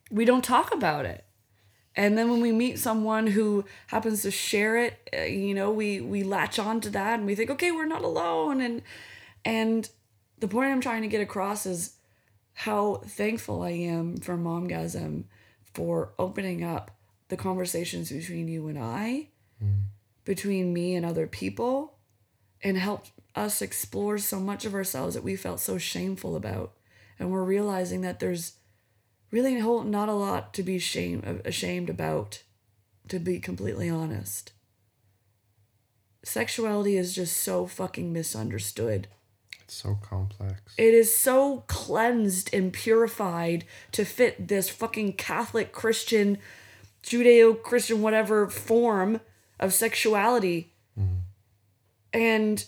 we 0.10 0.26
don't 0.26 0.44
talk 0.44 0.74
about 0.74 1.06
it. 1.06 1.24
And 1.96 2.18
then 2.18 2.32
when 2.32 2.42
we 2.42 2.52
meet 2.52 2.80
someone 2.80 3.28
who 3.28 3.66
happens 3.88 4.24
to 4.24 4.32
share 4.32 4.78
it, 4.78 4.98
uh, 5.16 5.22
you 5.22 5.54
know, 5.54 5.70
we 5.70 6.02
we 6.02 6.24
latch 6.24 6.58
on 6.58 6.82
to 6.82 6.90
that 6.92 7.20
and 7.20 7.28
we 7.28 7.36
think, 7.36 7.52
okay, 7.52 7.72
we're 7.72 7.86
not 7.86 8.04
alone. 8.04 8.62
And 8.62 8.82
and 9.46 9.90
the 10.40 10.48
point 10.48 10.72
I'm 10.72 10.82
trying 10.82 11.02
to 11.02 11.08
get 11.08 11.22
across 11.22 11.66
is 11.66 11.96
how 12.54 13.02
thankful 13.06 13.62
I 13.62 13.72
am 13.72 14.18
for 14.18 14.38
Momgasm 14.38 15.26
for 15.74 16.14
opening 16.20 16.64
up 16.64 16.92
the 17.30 17.38
conversations 17.38 18.12
between 18.12 18.48
you 18.48 18.68
and 18.68 18.78
I, 18.78 19.30
mm-hmm. 19.64 19.84
between 20.26 20.74
me 20.74 20.96
and 20.96 21.06
other 21.06 21.28
people, 21.28 21.98
and 22.62 22.78
helped 22.78 23.12
us 23.36 23.62
explore 23.62 24.18
so 24.18 24.40
much 24.40 24.66
of 24.66 24.74
ourselves 24.74 25.16
that 25.16 25.24
we 25.24 25.36
felt 25.36 25.60
so 25.60 25.78
shameful 25.78 26.36
about. 26.36 26.74
And 27.18 27.32
we're 27.32 27.44
realizing 27.44 28.02
that 28.02 28.20
there's 28.20 28.54
really 29.32 29.56
not 29.56 30.10
a 30.10 30.14
lot 30.14 30.54
to 30.56 30.64
be 30.64 30.80
shame, 30.80 31.24
uh, 31.26 31.36
ashamed 31.46 31.90
about, 31.90 32.44
to 33.08 33.20
be 33.20 33.40
completely 33.40 33.90
honest. 33.90 34.54
Sexuality 36.24 36.98
is 36.98 37.16
just 37.16 37.38
so 37.38 37.66
fucking 37.66 38.12
misunderstood. 38.12 39.08
So 39.72 39.98
complex. 40.02 40.60
It 40.78 40.94
is 40.94 41.16
so 41.16 41.64
cleansed 41.68 42.54
and 42.54 42.74
purified 42.74 43.66
to 43.92 44.04
fit 44.04 44.48
this 44.48 44.70
fucking 44.70 45.14
Catholic 45.14 45.72
Christian, 45.72 46.38
Judeo 47.04 47.62
Christian, 47.62 48.02
whatever 48.02 48.48
form 48.50 49.22
of 49.60 49.74
sexuality. 49.74 50.74
Mm. 51.00 51.20
And 52.14 52.66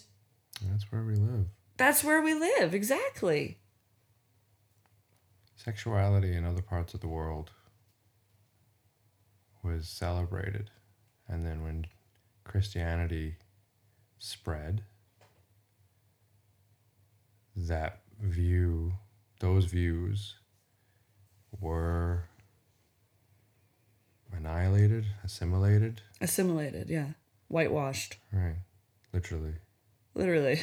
That's 0.70 0.92
where 0.92 1.04
we 1.04 1.16
live. 1.16 1.48
that's 1.78 2.04
where 2.04 2.22
we 2.22 2.34
live, 2.36 2.76
exactly. 2.76 3.58
Sexuality 5.56 6.36
in 6.36 6.46
other 6.46 6.62
parts 6.62 6.94
of 6.94 7.02
the 7.02 7.08
world 7.08 7.52
was 9.64 9.88
celebrated. 9.88 10.70
And 11.28 11.46
then 11.46 11.64
when 11.64 11.86
Christianity 12.44 13.36
spread, 14.20 14.84
that 17.68 18.00
view, 18.22 18.94
those 19.40 19.66
views 19.66 20.36
were 21.60 22.26
annihilated, 24.36 25.06
assimilated. 25.24 26.02
Assimilated, 26.20 26.90
yeah. 26.90 27.10
Whitewashed, 27.48 28.18
Right. 28.32 28.56
Literally. 29.14 29.56
literally. 30.14 30.62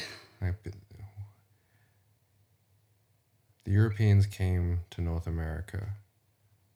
The 3.65 3.71
Europeans 3.71 4.25
came 4.25 4.79
to 4.89 5.01
North 5.01 5.27
America 5.27 5.89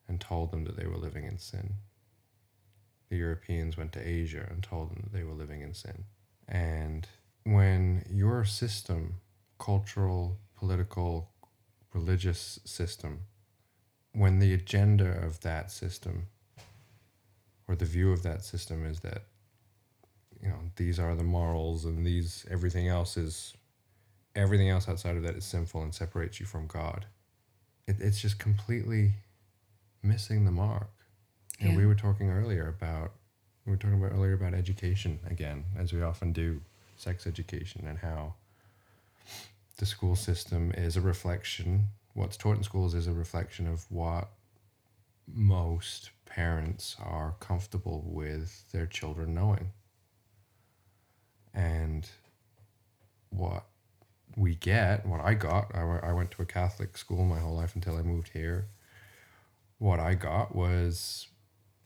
and 0.06 0.20
told 0.20 0.52
them 0.52 0.64
that 0.64 0.76
they 0.76 0.86
were 0.86 0.96
living 0.98 1.24
in 1.24 1.38
sin. 1.38 1.74
The 3.10 3.16
Europeans 3.16 3.76
went 3.76 3.92
to 3.94 4.06
Asia 4.08 4.46
and 4.48 4.62
told 4.62 4.90
them 4.90 5.00
that 5.02 5.12
they 5.12 5.24
were 5.24 5.32
living 5.34 5.60
in 5.62 5.74
sin. 5.74 6.04
And 6.46 7.08
when 7.44 8.04
your 8.08 8.44
system, 8.44 9.14
cultural, 9.64 10.36
political, 10.58 11.30
religious 11.94 12.60
system, 12.64 13.20
when 14.12 14.38
the 14.38 14.52
agenda 14.52 15.08
of 15.24 15.40
that 15.40 15.70
system 15.70 16.26
or 17.66 17.74
the 17.74 17.84
view 17.84 18.12
of 18.12 18.22
that 18.22 18.44
system 18.44 18.84
is 18.84 19.00
that 19.00 19.22
you 20.42 20.48
know 20.48 20.58
these 20.76 20.98
are 20.98 21.14
the 21.14 21.24
morals 21.24 21.84
and 21.86 22.06
these 22.06 22.44
everything 22.50 22.88
else 22.88 23.16
is 23.16 23.54
everything 24.36 24.68
else 24.68 24.88
outside 24.88 25.16
of 25.16 25.22
that 25.22 25.34
is 25.34 25.44
sinful 25.44 25.82
and 25.82 25.94
separates 25.94 26.38
you 26.38 26.46
from 26.46 26.66
god 26.66 27.06
it, 27.86 27.96
it's 28.00 28.20
just 28.20 28.38
completely 28.38 29.12
missing 30.02 30.44
the 30.44 30.50
mark 30.50 30.90
and 31.60 31.70
Yeah. 31.70 31.76
we 31.76 31.86
were 31.86 31.94
talking 31.94 32.30
earlier 32.30 32.68
about 32.68 33.12
we 33.64 33.70
were 33.72 33.78
talking 33.78 33.98
about 33.98 34.12
earlier 34.12 34.34
about 34.34 34.52
education 34.54 35.18
again 35.30 35.64
as 35.78 35.92
we 35.92 36.02
often 36.02 36.32
do 36.32 36.60
sex 36.96 37.26
education 37.26 37.86
and 37.86 37.98
how 37.98 38.34
the 39.78 39.86
school 39.86 40.16
system 40.16 40.72
is 40.76 40.96
a 40.96 41.00
reflection 41.00 41.88
what's 42.14 42.36
taught 42.36 42.56
in 42.56 42.62
schools 42.62 42.94
is 42.94 43.06
a 43.06 43.12
reflection 43.12 43.66
of 43.66 43.90
what 43.90 44.30
most 45.26 46.10
parents 46.26 46.96
are 47.02 47.34
comfortable 47.40 48.04
with 48.06 48.70
their 48.72 48.86
children 48.86 49.34
knowing 49.34 49.70
and 51.52 52.08
what 53.30 53.64
we 54.36 54.54
get, 54.56 55.06
what 55.06 55.20
I 55.20 55.34
got, 55.34 55.72
I, 55.74 56.12
went 56.12 56.32
to 56.32 56.42
a 56.42 56.46
Catholic 56.46 56.96
school 56.98 57.24
my 57.24 57.38
whole 57.38 57.54
life 57.54 57.74
until 57.76 57.96
I 57.96 58.02
moved 58.02 58.30
here. 58.32 58.66
What 59.78 60.00
I 60.00 60.14
got 60.14 60.54
was 60.54 61.28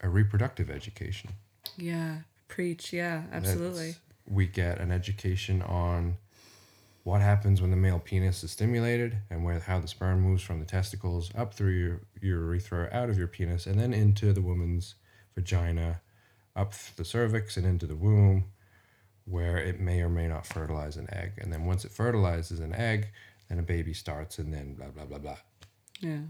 a 0.00 0.08
reproductive 0.08 0.70
education. 0.70 1.30
Yeah. 1.76 2.18
Preach, 2.48 2.92
yeah, 2.92 3.24
absolutely. 3.32 3.96
We 4.26 4.46
get 4.46 4.78
an 4.78 4.90
education 4.90 5.60
on 5.60 6.16
what 7.08 7.22
happens 7.22 7.60
when 7.62 7.70
the 7.70 7.76
male 7.76 7.98
penis 7.98 8.44
is 8.44 8.50
stimulated 8.50 9.16
and 9.30 9.42
where 9.42 9.58
how 9.60 9.78
the 9.80 9.88
sperm 9.88 10.20
moves 10.20 10.42
from 10.42 10.60
the 10.60 10.66
testicles 10.66 11.30
up 11.34 11.54
through 11.54 11.70
your, 11.72 12.00
your 12.20 12.40
urethra, 12.44 12.86
out 12.92 13.08
of 13.08 13.16
your 13.16 13.26
penis, 13.26 13.66
and 13.66 13.80
then 13.80 13.94
into 13.94 14.32
the 14.34 14.42
woman's 14.42 14.94
vagina, 15.34 16.02
up 16.54 16.74
the 16.96 17.04
cervix 17.06 17.56
and 17.56 17.66
into 17.66 17.86
the 17.86 17.96
womb, 17.96 18.44
where 19.24 19.56
it 19.56 19.80
may 19.80 20.02
or 20.02 20.10
may 20.10 20.28
not 20.28 20.44
fertilize 20.46 20.96
an 20.98 21.08
egg. 21.10 21.32
And 21.38 21.50
then 21.50 21.64
once 21.64 21.84
it 21.86 21.92
fertilizes 21.92 22.60
an 22.60 22.74
egg, 22.74 23.08
then 23.48 23.58
a 23.58 23.62
baby 23.62 23.94
starts, 23.94 24.38
and 24.38 24.52
then 24.52 24.74
blah 24.74 24.88
blah 24.90 25.06
blah 25.06 25.18
blah 25.18 25.38
Yeah. 26.00 26.20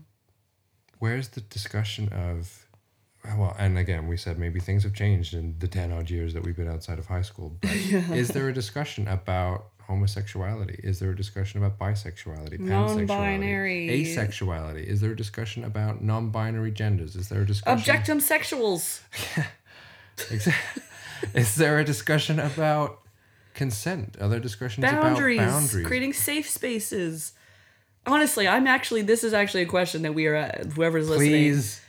where's 1.01 1.29
the 1.31 1.41
discussion 1.41 2.09
of 2.11 2.67
well 3.25 3.55
and 3.59 3.77
again 3.77 4.07
we 4.07 4.17
said 4.17 4.39
maybe 4.39 4.61
things 4.61 4.85
have 4.85 4.95
changed 4.95 5.35
in 5.35 5.57
the 5.59 5.67
10 5.67 5.93
odd 5.93 6.09
years 6.09 6.33
that 6.35 6.45
we've 6.45 6.57
been 6.57 6.69
outside 6.69 6.99
of 7.01 7.07
high 7.07 7.23
school 7.31 7.57
but 7.61 7.71
is 8.23 8.29
there 8.29 8.49
a 8.49 8.53
discussion 8.55 9.09
about 9.09 9.67
homosexuality 9.89 10.79
is 10.85 10.99
there 10.99 11.11
a 11.11 11.17
discussion 11.17 11.63
about 11.63 11.79
bisexuality 11.79 12.59
Non-binary. 12.59 13.89
asexuality 13.89 14.85
is 14.85 15.01
there 15.01 15.13
a 15.13 15.17
discussion 15.17 15.65
about 15.65 16.03
non-binary 16.03 16.71
genders 16.73 17.17
is 17.17 17.29
there 17.31 17.43
a 17.43 17.47
discussion 17.47 17.79
about. 17.83 18.05
Objectum 18.05 18.21
sexuals. 18.21 19.01
Is 21.35 21.55
there 21.57 21.79
a 21.79 21.85
discussion 21.85 22.39
about 22.39 23.01
consent 23.55 24.17
are 24.21 24.29
there 24.29 24.39
discussions 24.39 24.85
boundaries, 24.85 25.39
about 25.39 25.51
boundaries 25.51 25.87
creating 25.87 26.13
safe 26.13 26.49
spaces. 26.49 27.33
Honestly, 28.07 28.47
I'm 28.47 28.67
actually 28.69 29.03
this 29.03 29.25
is 29.25 29.35
actually 29.35 29.63
a 29.63 29.67
question 29.67 30.03
that 30.03 30.15
we 30.15 30.27
are 30.29 30.37
uh, 30.37 30.65
whoever's 30.75 31.09
listening. 31.09 31.31
please 31.31 31.81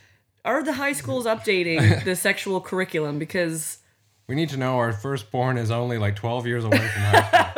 Are 0.44 0.64
the 0.64 0.74
high 0.74 0.94
schools 0.94 1.26
updating 1.26 2.04
the 2.10 2.16
sexual 2.16 2.60
curriculum 2.60 3.20
because 3.20 3.78
We 4.28 4.36
need 4.36 4.50
to 4.50 4.58
know 4.58 4.78
our 4.78 4.94
firstborn 4.94 5.58
is 5.58 5.70
only 5.70 5.98
like 6.00 6.16
12 6.16 6.48
years 6.48 6.64
away 6.66 6.78
from 6.78 7.02
high 7.02 7.22
school. 7.28 7.49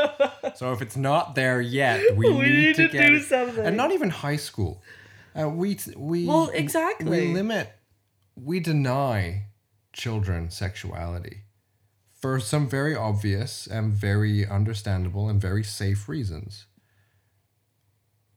So 0.62 0.72
if 0.74 0.84
it's 0.84 0.96
not 0.96 1.34
there 1.34 1.60
yet, 1.60 2.00
we, 2.16 2.30
need, 2.30 2.76
to, 2.76 2.88
get 2.88 3.08
do 3.08 3.16
it. 3.16 3.24
something. 3.24 3.66
And 3.66 3.76
not 3.76 3.92
even 3.92 4.12
high 4.12 4.36
school. 4.36 4.84
Uh, 5.36 5.50
we 5.50 5.80
we 5.98 6.28
Well, 6.28 6.52
exactly. 6.54 7.30
We 7.30 7.34
limit 7.34 7.72
we 8.36 8.60
deny 8.60 9.48
children 9.92 10.52
sexuality 10.52 11.46
for 12.14 12.40
some 12.40 12.70
very 12.70 12.96
obvious 12.96 13.66
and 13.66 13.92
very 13.92 14.46
understandable 14.46 15.30
and 15.30 15.42
very 15.42 15.64
safe 15.64 16.08
reasons. 16.08 16.68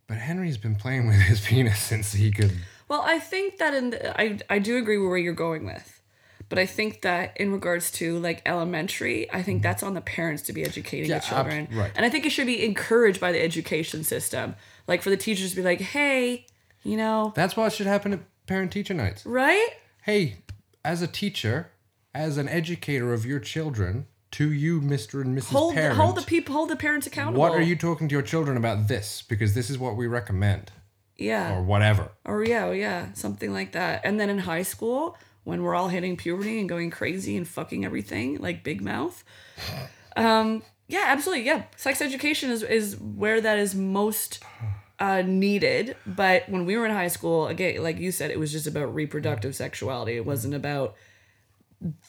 But 0.07 0.17
Henry's 0.17 0.57
been 0.57 0.77
playing 0.77 1.07
with 1.07 1.17
his 1.17 1.41
penis 1.47 1.79
since 1.79 2.15
he 2.15 2.31
could 2.31 2.53
Well, 2.89 3.03
I 3.05 3.19
think 3.19 3.59
that 3.59 3.75
in 3.75 3.91
the, 3.91 4.19
I 4.19 4.39
I 4.49 4.61
do 4.61 4.79
agree 4.79 4.97
with 4.97 5.11
where 5.11 5.19
you're 5.19 5.35
going 5.35 5.67
with. 5.67 6.01
But 6.49 6.59
I 6.59 6.67
think 6.67 7.03
that 7.03 7.37
in 7.37 7.53
regards 7.53 7.91
to 7.93 8.19
like 8.19 8.43
elementary, 8.47 9.31
I 9.33 9.43
think 9.43 9.63
that's 9.63 9.83
on 9.83 9.95
the 9.95 10.01
parents 10.01 10.43
to 10.45 10.53
be 10.53 10.63
educating 10.65 11.11
Yeah, 11.11 11.19
the 11.19 11.27
children. 11.27 11.69
ab- 11.71 11.77
right. 11.77 11.93
And 11.97 12.05
I 12.05 12.11
think 12.11 12.27
it 12.27 12.31
should 12.31 12.47
be 12.47 12.65
encouraged 12.65 13.21
by 13.21 13.33
the 13.33 13.43
education 13.43 14.05
system. 14.05 14.55
Like 14.87 15.03
for 15.03 15.11
the 15.11 15.17
teachers 15.17 15.51
to 15.51 15.57
be 15.57 15.63
like, 15.63 15.81
"Hey, 15.81 16.47
you 16.83 16.97
know, 16.97 17.33
That's 17.35 17.57
what 17.57 17.73
should 17.73 17.87
happen 17.87 18.13
at 18.13 18.21
parent 18.47 18.73
teacher 18.73 18.95
nights. 18.95 19.25
right? 19.27 19.69
hey, 20.03 20.37
as 20.85 21.01
a 21.01 21.07
teacher, 21.07 21.71
as 22.15 22.37
an 22.37 22.47
educator 22.49 23.15
of 23.15 23.25
your 23.25 23.41
children, 23.41 24.07
to 24.33 24.53
you, 24.53 24.81
Mr. 24.83 25.23
and 25.23 25.37
Mrs. 25.39 25.45
Hold 25.53 25.75
Parent, 25.75 25.97
hold 25.97 26.17
the 26.17 26.23
people 26.23 26.55
hold 26.55 26.69
the 26.69 26.77
parents 26.77 27.07
accountable." 27.07 27.41
what 27.41 27.53
are 27.53 27.63
you 27.63 27.75
talking 27.77 28.07
to 28.09 28.13
your 28.13 28.23
children 28.23 28.57
about 28.57 28.87
this? 28.89 29.23
Because 29.29 29.55
this 29.55 29.71
is 29.71 29.79
what 29.79 29.97
we 29.97 30.07
recommend, 30.07 30.73
Yeah. 31.17 31.55
or 31.57 31.63
whatever. 31.63 32.11
Or 32.25 32.45
yeah, 32.45 32.67
or 32.67 32.75
yeah, 32.75 33.13
something 33.15 33.53
like 33.53 33.73
that. 33.73 34.03
And 34.05 34.21
then 34.21 34.29
in 34.29 34.41
high 34.41 34.63
school, 34.65 35.17
when 35.45 35.63
we're 35.63 35.75
all 35.75 35.89
hitting 35.89 36.17
puberty 36.17 36.59
and 36.59 36.69
going 36.69 36.91
crazy 36.91 37.37
and 37.37 37.47
fucking 37.47 37.85
everything 37.85 38.39
like 38.39 38.65
Big 38.65 38.83
Mouth, 38.83 39.23
um, 40.17 40.63
yeah, 40.89 41.05
absolutely, 41.07 41.47
yeah. 41.47 41.65
Sex 41.77 42.03
education 42.03 42.51
is 42.51 42.63
is 42.63 42.99
where 42.99 43.41
that 43.41 43.59
is 43.59 43.75
most 43.75 44.43
uh, 44.99 45.23
needed. 45.23 45.97
But 46.07 46.49
when 46.49 46.67
we 46.67 46.77
were 46.77 46.87
in 46.87 46.93
high 46.93 47.09
school, 47.09 47.47
again, 47.47 47.83
like 47.83 47.99
you 47.99 48.13
said, 48.13 48.31
it 48.31 48.39
was 48.39 48.53
just 48.53 48.67
about 48.67 48.95
reproductive 48.95 49.55
sexuality. 49.55 50.17
It 50.17 50.27
wasn't 50.27 50.55
about 50.55 50.95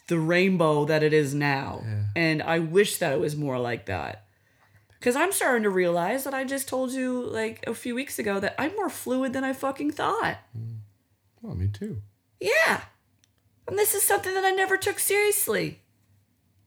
the 0.08 0.18
rainbow 0.18 0.84
that 0.86 1.02
it 1.02 1.12
is 1.12 1.34
now. 1.34 1.82
And 2.14 2.42
I 2.42 2.58
wish 2.58 2.98
that 2.98 3.12
it 3.12 3.20
was 3.20 3.36
more 3.36 3.58
like 3.58 3.86
that. 3.86 4.24
Because 4.98 5.16
I'm 5.16 5.32
starting 5.32 5.62
to 5.64 5.70
realize 5.70 6.24
that 6.24 6.34
I 6.34 6.44
just 6.44 6.68
told 6.68 6.92
you 6.92 7.22
like 7.22 7.64
a 7.66 7.74
few 7.74 7.94
weeks 7.94 8.18
ago 8.18 8.40
that 8.40 8.54
I'm 8.58 8.74
more 8.74 8.88
fluid 8.88 9.32
than 9.32 9.44
I 9.44 9.52
fucking 9.52 9.92
thought. 9.92 10.38
Well, 11.42 11.54
me 11.54 11.68
too. 11.68 12.02
Yeah. 12.40 12.82
And 13.68 13.78
this 13.78 13.94
is 13.94 14.02
something 14.02 14.34
that 14.34 14.44
I 14.44 14.50
never 14.50 14.76
took 14.76 14.98
seriously. 14.98 15.80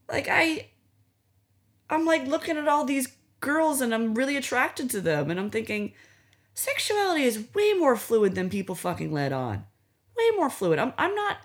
Like 0.10 0.28
I 0.30 0.70
I'm 1.90 2.06
like 2.06 2.28
looking 2.28 2.58
at 2.58 2.68
all 2.68 2.86
these 2.86 3.08
girls 3.40 3.82
and 3.82 3.94
I'm 3.94 4.16
really 4.16 4.36
attracted 4.36 4.90
to 4.92 5.02
them 5.02 5.32
and 5.32 5.40
I'm 5.40 5.50
thinking 5.50 5.94
Sexuality 6.60 7.24
is 7.24 7.46
way 7.56 7.72
more 7.72 7.96
fluid 7.96 8.36
than 8.36 8.50
people 8.50 8.76
fucking 8.76 9.14
let 9.14 9.32
on. 9.32 9.64
Way 10.18 10.32
more 10.36 10.50
fluid. 10.50 10.78
I'm 10.78 10.92
I'm 10.98 11.16
not 11.16 11.38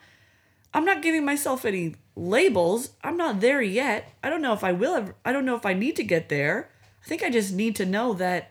I'm 0.72 0.84
not 0.84 1.02
giving 1.02 1.24
myself 1.24 1.64
any 1.64 1.94
labels. 2.16 2.90
I'm 3.04 3.16
not 3.16 3.40
there 3.40 3.62
yet. 3.62 4.12
I 4.24 4.28
don't 4.28 4.42
know 4.42 4.54
if 4.54 4.64
I 4.64 4.72
will 4.72 4.94
ever 4.94 5.14
I 5.24 5.32
don't 5.32 5.44
know 5.44 5.54
if 5.54 5.64
I 5.64 5.72
need 5.72 5.94
to 5.96 6.02
get 6.02 6.28
there. 6.30 6.68
I 7.00 7.06
think 7.06 7.22
I 7.22 7.30
just 7.30 7.52
need 7.52 7.76
to 7.76 7.86
know 7.86 8.12
that 8.14 8.50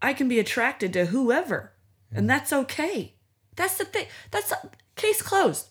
I 0.00 0.12
can 0.12 0.28
be 0.28 0.38
attracted 0.38 0.92
to 0.92 1.06
whoever. 1.06 1.72
And 2.12 2.26
mm. 2.26 2.28
that's 2.28 2.52
okay. 2.52 3.14
That's 3.56 3.76
the 3.76 3.86
thing. 3.86 4.06
That's 4.30 4.52
case 4.94 5.20
closed. 5.20 5.70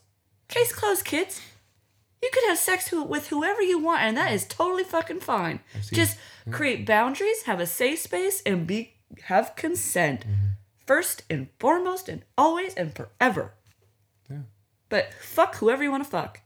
Case 0.56 0.72
closed, 0.72 1.03
kids. 1.03 1.41
You 2.24 2.30
could 2.34 2.45
have 2.47 2.58
sex 2.58 2.88
who, 2.88 3.03
with 3.03 3.28
whoever 3.28 3.62
you 3.62 3.78
want, 3.78 4.01
and 4.01 4.16
that 4.18 4.32
is 4.32 4.45
totally 4.47 4.86
fucking 4.86 5.20
fine. 5.20 5.60
Just 5.91 6.18
create 6.49 6.86
boundaries, 6.86 7.43
have 7.43 7.60
a 7.60 7.68
safe 7.68 7.99
space, 7.99 8.41
and 8.45 8.66
be 8.66 8.93
have 9.26 9.56
consent 9.58 10.22
Mm-hmm. 10.22 10.45
first 10.88 11.24
and 11.30 11.49
foremost, 11.60 12.08
and 12.10 12.24
always 12.38 12.74
and 12.76 12.95
forever. 12.95 13.51
Yeah. 14.30 14.43
But 14.89 15.14
fuck 15.22 15.56
whoever 15.58 15.84
you 15.84 15.91
want 15.91 16.03
to 16.06 16.10
fuck. 16.10 16.39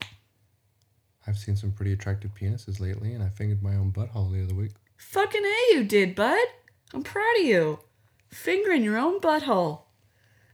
I've 1.27 1.37
seen 1.37 1.55
some 1.55 1.71
pretty 1.71 1.93
attractive 1.93 2.31
penises 2.33 2.79
lately, 2.79 3.13
and 3.13 3.23
I 3.23 3.29
fingered 3.29 3.61
my 3.61 3.75
own 3.75 3.91
butthole 3.91 4.31
the 4.33 4.43
other 4.43 4.55
week. 4.55 4.71
Fucking 4.97 5.43
A, 5.45 5.75
you 5.75 5.83
did, 5.83 6.15
bud. 6.15 6.39
I'm 6.93 7.03
proud 7.03 7.37
of 7.39 7.45
you. 7.45 7.79
Fingering 8.29 8.83
your 8.83 8.97
own 8.97 9.19
butthole. 9.21 9.83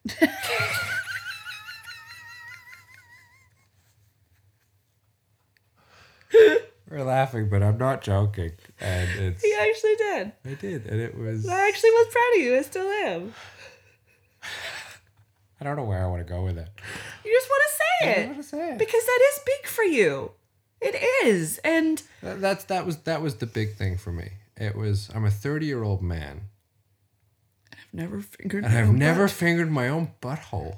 We're 6.90 7.04
laughing, 7.04 7.50
but 7.50 7.64
I'm 7.64 7.78
not 7.78 8.02
joking. 8.02 8.52
And 8.80 9.10
it's 9.20 9.42
He 9.44 9.54
actually 9.60 9.96
did. 9.96 10.32
I 10.46 10.54
did, 10.54 10.86
and 10.86 11.00
it 11.02 11.18
was 11.18 11.48
I 11.48 11.68
actually 11.68 11.90
was 11.92 12.08
proud 12.12 12.36
of 12.38 12.42
you. 12.44 12.56
I 12.58 12.62
still 12.62 12.88
am. 12.88 13.34
I 15.60 15.64
don't 15.64 15.76
know 15.78 15.84
where 15.84 16.04
I 16.04 16.08
want 16.08 16.26
to 16.26 16.32
go 16.32 16.44
with 16.44 16.58
it. 16.58 16.68
You 17.24 17.32
just 17.32 17.50
want 17.50 17.64
to 17.66 17.74
say 17.74 18.08
I 18.08 18.12
it. 18.24 18.26
want 18.28 18.38
to 18.38 18.44
say 18.44 18.72
it. 18.74 18.78
Because 18.78 19.04
that 19.06 19.20
is 19.34 19.40
big 19.46 19.68
for 19.68 19.84
you. 19.84 20.32
It 20.82 20.96
is. 21.26 21.60
And 21.64 22.02
That- 22.22 22.42
That's 22.42 22.64
that 22.66 22.86
was 22.86 22.98
that 23.00 23.22
was 23.22 23.36
the 23.38 23.46
big 23.48 23.76
thing 23.76 23.98
for 23.98 24.12
me. 24.12 24.32
It 24.58 24.76
was 24.76 25.10
I'm 25.16 25.26
a 25.26 25.32
30 25.32 25.66
year 25.66 25.82
old 25.84 26.02
man, 26.02 26.42
I've 27.74 27.94
never 27.94 28.22
fingered 28.22 28.64
and 28.66 28.74
my 28.74 28.80
I've 28.82 28.90
own 28.90 29.00
never 29.00 29.24
butt. 29.24 29.32
fingered 29.32 29.72
my 29.72 29.88
own 29.88 30.12
butthole. 30.22 30.78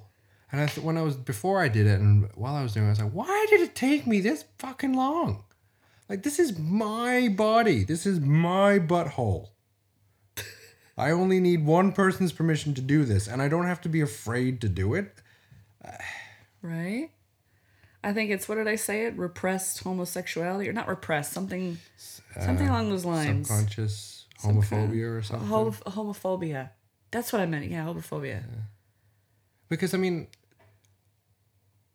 And 0.52 0.62
I 0.62 0.68
th- 0.68 0.84
when 0.86 0.98
I 0.98 1.02
was 1.02 1.16
before 1.18 1.62
I 1.62 1.68
did 1.68 1.88
it, 1.88 2.00
and 2.00 2.30
while 2.36 2.56
I 2.56 2.64
was 2.64 2.74
doing, 2.74 2.86
it, 2.86 2.90
I 2.90 2.92
was 2.92 3.00
like, 3.02 3.12
why 3.12 3.46
did 3.50 3.62
it 3.62 3.76
take 3.76 4.08
me 4.08 4.22
this 4.22 4.46
fucking 4.60 4.94
long? 4.94 5.44
Like 6.10 6.24
this 6.24 6.40
is 6.40 6.58
my 6.58 7.28
body. 7.28 7.84
This 7.84 8.06
is 8.06 8.20
my 8.22 8.80
butthole. 8.80 9.50
I 10.98 11.12
only 11.12 11.40
need 11.42 11.66
one 11.66 11.92
person's 11.92 12.32
permission 12.32 12.74
to 12.76 12.82
do 12.82 13.04
this, 13.04 13.28
and 13.28 13.42
I 13.42 13.50
don't 13.50 13.66
have 13.66 13.82
to 13.82 13.90
be 13.90 14.00
afraid 14.02 14.62
to 14.62 14.70
do 14.70 14.94
it. 14.94 15.14
Right? 16.62 17.12
I 18.04 18.14
think 18.14 18.32
it's 18.32 18.48
what 18.48 18.56
did 18.56 18.68
I 18.68 18.76
say 18.76 19.06
it? 19.06 19.18
Repressed 19.18 19.84
homosexuality 19.84 20.70
or 20.70 20.74
not 20.74 20.88
repressed, 20.88 21.34
something 21.34 21.78
something 21.98 22.68
uh, 22.68 22.72
along 22.72 22.90
those 22.90 23.04
lines. 23.06 23.48
Subconscious 23.48 24.26
Some 24.38 24.62
kind- 24.62 24.92
homophobia 24.94 25.18
or 25.18 25.22
something. 25.22 25.48
Hom- 25.48 25.72
homophobia. 25.74 26.70
That's 27.12 27.34
what 27.34 27.42
I 27.42 27.46
meant. 27.46 27.70
Yeah, 27.70 27.86
homophobia. 27.86 28.44
Because 29.70 29.94
I 29.94 29.98
mean, 29.98 30.28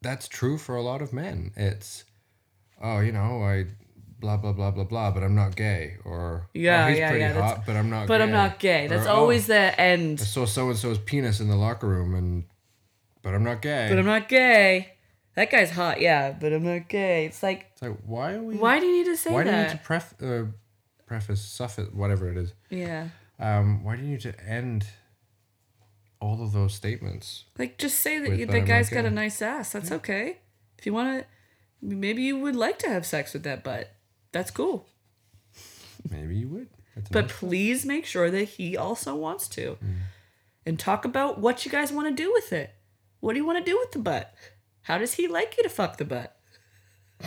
that's 0.00 0.28
true 0.28 0.58
for 0.58 0.76
a 0.76 0.82
lot 0.82 1.02
of 1.02 1.12
men. 1.12 1.52
It's, 1.56 2.04
oh, 2.82 3.00
you 3.00 3.12
know, 3.12 3.42
I 3.42 3.66
blah 4.20 4.36
blah 4.36 4.52
blah 4.52 4.70
blah 4.70 4.84
blah, 4.84 5.10
but 5.10 5.22
I'm 5.22 5.34
not 5.34 5.56
gay, 5.56 5.96
or 6.04 6.48
Yeah, 6.54 6.84
oh, 6.86 6.88
he's 6.88 6.98
yeah, 6.98 7.08
pretty 7.10 7.24
yeah, 7.24 7.40
hot, 7.40 7.66
but 7.66 7.76
I'm 7.76 7.90
not. 7.90 8.08
But 8.08 8.18
gay. 8.18 8.24
I'm 8.24 8.30
not 8.30 8.58
gay. 8.58 8.86
That's 8.86 9.06
Or, 9.06 9.10
oh, 9.10 9.16
always 9.16 9.46
the 9.46 9.80
end. 9.80 10.20
I 10.20 10.24
saw 10.24 10.46
so 10.46 10.68
and 10.68 10.78
so's 10.78 10.98
penis 10.98 11.40
in 11.40 11.48
the 11.48 11.56
locker 11.56 11.88
room, 11.88 12.14
and 12.14 12.44
but 13.22 13.34
I'm 13.34 13.44
not 13.44 13.62
gay. 13.62 13.86
But 13.88 13.98
I'm 13.98 14.06
not 14.06 14.28
gay. 14.28 14.94
That 15.34 15.50
guy's 15.50 15.70
hot, 15.70 16.00
yeah, 16.00 16.32
but 16.38 16.52
I'm 16.52 16.62
not 16.64 16.88
gay. 16.88 17.24
It's 17.24 17.42
like, 17.42 17.70
It's 17.72 17.82
like 17.82 17.96
why 18.04 18.34
are 18.34 18.42
we? 18.42 18.56
why 18.56 18.80
do 18.80 18.86
you 18.86 18.98
need 18.98 19.06
to 19.06 19.16
say 19.16 19.30
that? 19.30 19.36
why 19.36 19.44
do 19.44 19.50
you 19.50 19.56
need 19.56 19.70
to 19.70 19.78
pref 19.78 20.14
uh, 20.22 20.46
preface 21.06 21.40
suffix 21.40 21.90
whatever 21.92 22.30
it 22.30 22.36
is? 22.36 22.52
yeah. 22.70 23.08
Um, 23.40 23.82
why 23.82 23.96
do 23.96 24.02
you 24.02 24.10
need 24.10 24.20
to 24.20 24.38
end 24.44 24.86
all 26.22 26.40
of 26.42 26.52
those 26.52 26.72
statements? 26.72 27.44
Like, 27.58 27.78
just 27.78 27.98
say 27.98 28.18
that 28.20 28.38
you, 28.38 28.46
that 28.46 28.54
I'm 28.56 28.64
got 28.64 29.04
a 29.04 29.10
nice 29.10 29.42
ass. 29.42 29.72
That's 29.72 29.90
okay. 29.90 30.38
If 30.78 30.86
you 30.86 30.94
want 30.94 31.20
to, 31.20 31.26
maybe 31.82 32.22
you 32.22 32.38
would 32.38 32.54
like 32.54 32.78
to 32.80 32.88
have 32.88 33.04
sex 33.04 33.32
with 33.32 33.42
that 33.42 33.64
butt. 33.64 33.90
That's 34.30 34.50
cool. 34.52 34.86
Maybe 36.08 36.36
you 36.36 36.48
would. 36.48 36.68
That's 36.94 37.10
But 37.10 37.24
another- 37.24 37.34
please 37.34 37.84
make 37.84 38.06
sure 38.06 38.30
that 38.30 38.44
he 38.44 38.76
also 38.76 39.16
wants 39.16 39.48
to. 39.48 39.78
Mm. 39.84 39.96
And 40.64 40.78
talk 40.78 41.04
about 41.04 41.40
what 41.40 41.64
you 41.64 41.72
guys 41.72 41.90
want 41.90 42.08
to 42.08 42.22
do 42.22 42.32
with 42.32 42.52
it. 42.52 42.72
What 43.18 43.32
do 43.32 43.40
you 43.40 43.44
want 43.44 43.64
to 43.64 43.68
do 43.68 43.76
with 43.76 43.90
the 43.90 43.98
butt? 43.98 44.32
How 44.82 44.98
does 44.98 45.14
he 45.14 45.26
like 45.26 45.56
you 45.56 45.64
to 45.64 45.68
fuck 45.68 45.96
the 45.96 46.04
butt? 46.04 46.36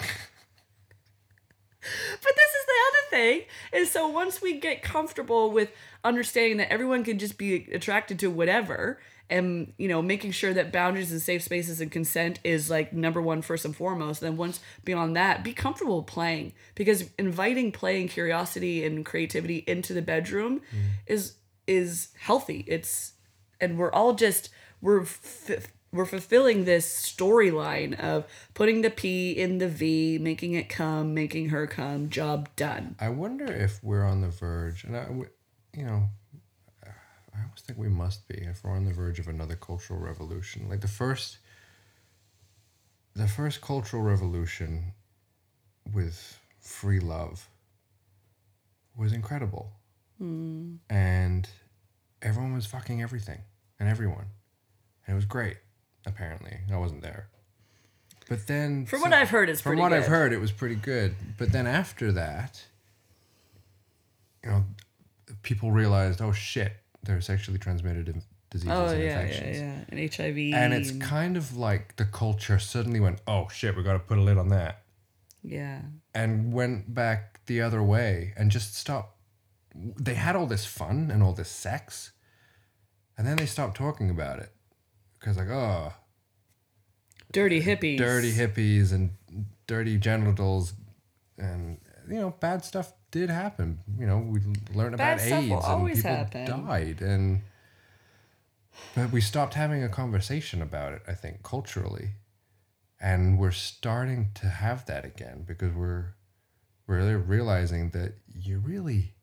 But 1.86 2.34
this 2.36 2.52
is 2.52 2.66
the 2.66 2.80
other 2.88 3.10
thing. 3.12 3.42
And 3.74 3.88
so 3.88 4.08
once 4.08 4.42
we 4.42 4.60
get 4.60 4.82
comfortable 4.82 5.52
with 5.52 5.70
understanding 6.06 6.58
that 6.58 6.72
everyone 6.72 7.04
can 7.04 7.20
just 7.20 7.38
be 7.38 7.68
attracted 7.74 8.20
to 8.20 8.30
whatever 8.30 9.00
and 9.30 9.74
you 9.78 9.88
know 9.88 10.02
making 10.02 10.32
sure 10.32 10.54
that 10.54 10.72
boundaries 10.72 11.12
and 11.12 11.22
safe 11.22 11.42
spaces 11.42 11.82
and 11.82 11.92
consent 11.92 12.40
is 12.44 12.70
like 12.70 12.94
number 12.94 13.22
one 13.22 13.42
first 13.42 13.66
and 13.66 13.76
foremost. 13.76 14.22
Then 14.22 14.38
once 14.38 14.60
beyond 14.84 15.16
that 15.16 15.44
be 15.44 15.54
comfortable 15.54 16.04
playing 16.04 16.54
because 16.76 17.10
inviting 17.18 17.72
play 17.72 18.00
and 18.00 18.10
curiosity 18.10 18.86
and 18.86 19.06
creativity 19.06 19.64
into 19.68 19.94
the 19.94 20.02
bedroom 20.02 20.62
mm. 20.72 20.90
is 21.08 21.38
is 21.68 22.10
healthy. 22.20 22.64
It's 22.68 23.14
and 23.60 23.78
we're 23.78 23.92
all 23.92 24.14
just 24.14 24.50
we're 24.82 25.02
f- 25.02 25.72
we're 25.92 26.06
fulfilling 26.06 26.66
this 26.66 26.86
storyline 26.86 27.98
of 28.00 28.26
putting 28.54 28.82
the 28.82 28.90
P 28.90 29.32
in 29.32 29.60
the 29.60 29.70
V, 29.70 30.20
making 30.20 30.54
it 30.54 30.68
come, 30.68 31.14
making 31.14 31.50
her 31.50 31.66
come, 31.68 32.10
job 32.10 32.50
done. 32.58 32.96
I 33.00 33.10
wonder 33.10 33.46
if 33.46 33.82
we're 33.82 34.04
on 34.04 34.20
the 34.20 34.28
verge, 34.28 34.84
and 34.84 34.98
I, 34.98 35.08
you 35.76 35.84
know, 35.86 36.04
I 36.86 37.44
always 37.44 37.62
think 37.62 37.78
we 37.78 37.90
must 37.90 38.28
be 38.28 38.36
if 38.36 38.64
we're 38.64 38.72
on 38.72 38.86
the 38.86 38.94
verge 38.94 39.20
of 39.20 39.28
another 39.28 39.56
cultural 39.56 40.00
revolution. 40.00 40.70
Like 40.70 40.82
the 40.82 40.88
first, 40.88 41.38
the 43.16 43.28
first 43.28 43.62
cultural 43.62 44.02
revolution 44.02 44.94
with 45.94 46.40
free 46.60 47.00
love 47.00 47.48
was 48.98 49.12
incredible, 49.12 49.72
hmm. 50.18 50.76
and 50.90 51.48
everyone 52.22 52.54
was 52.54 52.66
fucking 52.66 53.02
everything 53.02 53.40
and 53.80 53.90
everyone, 53.90 54.28
and 55.06 55.14
it 55.14 55.16
was 55.16 55.26
great. 55.26 55.58
Apparently, 56.06 56.58
I 56.72 56.78
wasn't 56.78 57.02
there. 57.02 57.28
But 58.30 58.48
then, 58.48 58.86
From 58.86 59.00
so- 59.00 59.04
what 59.06 59.14
I've 59.14 59.30
heard, 59.30 59.50
it's 59.50 59.62
from 59.62 59.78
what 59.78 59.92
I've 59.92 60.08
heard, 60.08 60.34
it 60.34 60.40
was 60.40 60.52
pretty 60.52 60.76
good. 60.76 61.16
But 61.38 61.52
then 61.52 61.68
after 61.68 62.12
that, 62.14 62.64
you 64.44 64.50
know, 64.52 64.66
people 65.46 65.72
realized, 65.72 66.22
oh 66.22 66.32
shit, 66.34 66.74
there 67.04 67.16
are 67.16 67.22
sexually 67.22 67.60
transmitted 67.60 68.06
diseases 68.50 68.70
Oh 68.78 68.88
and 68.88 69.02
yeah, 69.02 69.06
yeah, 69.08 69.20
infections. 69.22 69.58
yeah, 69.60 69.84
and 69.90 70.14
HIV. 70.14 70.38
And 70.54 70.74
it's 70.74 70.92
kind 70.92 71.38
of 71.38 71.56
like 71.56 71.96
the 71.96 72.06
culture 72.06 72.60
suddenly 72.60 73.00
went, 73.00 73.22
oh 73.28 73.48
shit, 73.54 73.78
we 73.78 73.84
got 73.84 73.94
to 73.94 74.00
put 74.00 74.18
a 74.18 74.22
lid 74.22 74.38
on 74.38 74.50
that, 74.50 74.82
yeah, 75.44 75.82
and 76.14 76.52
went 76.52 76.94
back 76.94 77.40
the 77.46 77.62
other 77.62 77.82
way 77.82 78.34
and 78.36 78.52
just 78.52 78.76
stopped. 78.76 79.14
They 79.76 80.16
had 80.16 80.36
all 80.36 80.48
this 80.48 80.66
fun 80.66 81.12
and 81.12 81.22
all 81.22 81.34
this 81.34 81.50
sex, 81.50 82.12
and 83.18 83.26
then 83.28 83.38
they 83.38 83.46
stopped 83.46 83.78
talking 83.78 84.10
about 84.10 84.40
it 84.40 84.52
because 85.20 85.38
like, 85.38 85.50
oh, 85.50 85.94
dirty 87.32 87.62
hippies. 87.62 87.98
dirty 87.98 88.34
hippies 88.34 88.92
and 88.92 89.12
dirty 89.68 89.98
genitals 89.98 90.74
and 91.38 91.78
you 92.10 92.20
know 92.20 92.32
bad 92.40 92.64
stuff 92.64 92.94
did 93.12 93.30
happen 93.30 93.80
you 93.98 94.06
know 94.06 94.18
we 94.20 94.40
learned 94.74 94.98
Bad 94.98 95.18
about 95.18 95.22
aids 95.22 95.32
and 95.32 95.44
people 95.44 96.02
happen. 96.12 96.46
died 96.66 97.02
and 97.02 97.42
but 98.96 99.12
we 99.12 99.22
stopped 99.22 99.54
having 99.54 99.84
a 99.84 99.90
conversation 99.90 100.62
about 100.62 100.94
it 100.94 101.02
i 101.08 101.14
think 101.14 101.44
culturally 101.44 102.10
and 103.00 103.38
we're 103.40 103.52
starting 103.52 104.30
to 104.36 104.48
have 104.48 104.86
that 104.88 105.06
again 105.06 105.44
because 105.48 105.74
we're 105.74 106.16
we're 106.88 106.98
really 106.98 107.16
realizing 107.16 107.90
that 107.92 108.14
you 108.34 108.60
really 108.60 109.14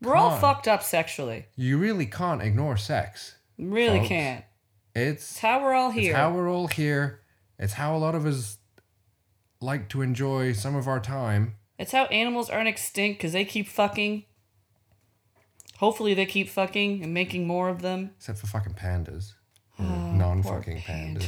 We're 0.00 0.16
all 0.16 0.36
fucked 0.38 0.66
up 0.68 0.82
sexually. 0.82 1.46
you 1.56 1.78
really 1.78 2.06
can't 2.06 2.42
ignore 2.42 2.76
sex 2.76 3.36
Really 3.58 3.98
Folks. 3.98 4.08
can't. 4.08 4.44
it's 4.94 5.30
It's 5.32 5.38
how 5.40 5.62
we're 5.62 5.74
all 5.74 5.90
here. 5.90 6.10
It's 6.10 6.16
how 6.16 6.32
we're 6.32 6.50
all 6.50 6.66
here. 6.68 7.20
It's 7.58 7.74
how 7.74 7.94
a 7.94 7.98
lot 7.98 8.14
of 8.14 8.24
us 8.26 8.58
like 9.60 9.88
to 9.90 10.00
enjoy 10.02 10.52
some 10.52 10.74
of 10.74 10.88
our 10.88 10.98
time. 10.98 11.54
It's 11.82 11.90
how 11.90 12.04
animals 12.04 12.48
aren't 12.48 12.68
extinct 12.68 13.18
because 13.18 13.32
they 13.32 13.44
keep 13.44 13.66
fucking. 13.66 14.24
Hopefully, 15.78 16.14
they 16.14 16.26
keep 16.26 16.48
fucking 16.48 17.02
and 17.02 17.12
making 17.12 17.44
more 17.44 17.68
of 17.68 17.82
them. 17.82 18.12
Except 18.18 18.38
for 18.38 18.46
fucking 18.46 18.74
pandas. 18.74 19.32
Oh, 19.80 20.12
non-fucking 20.12 20.78
pandas. 20.82 21.26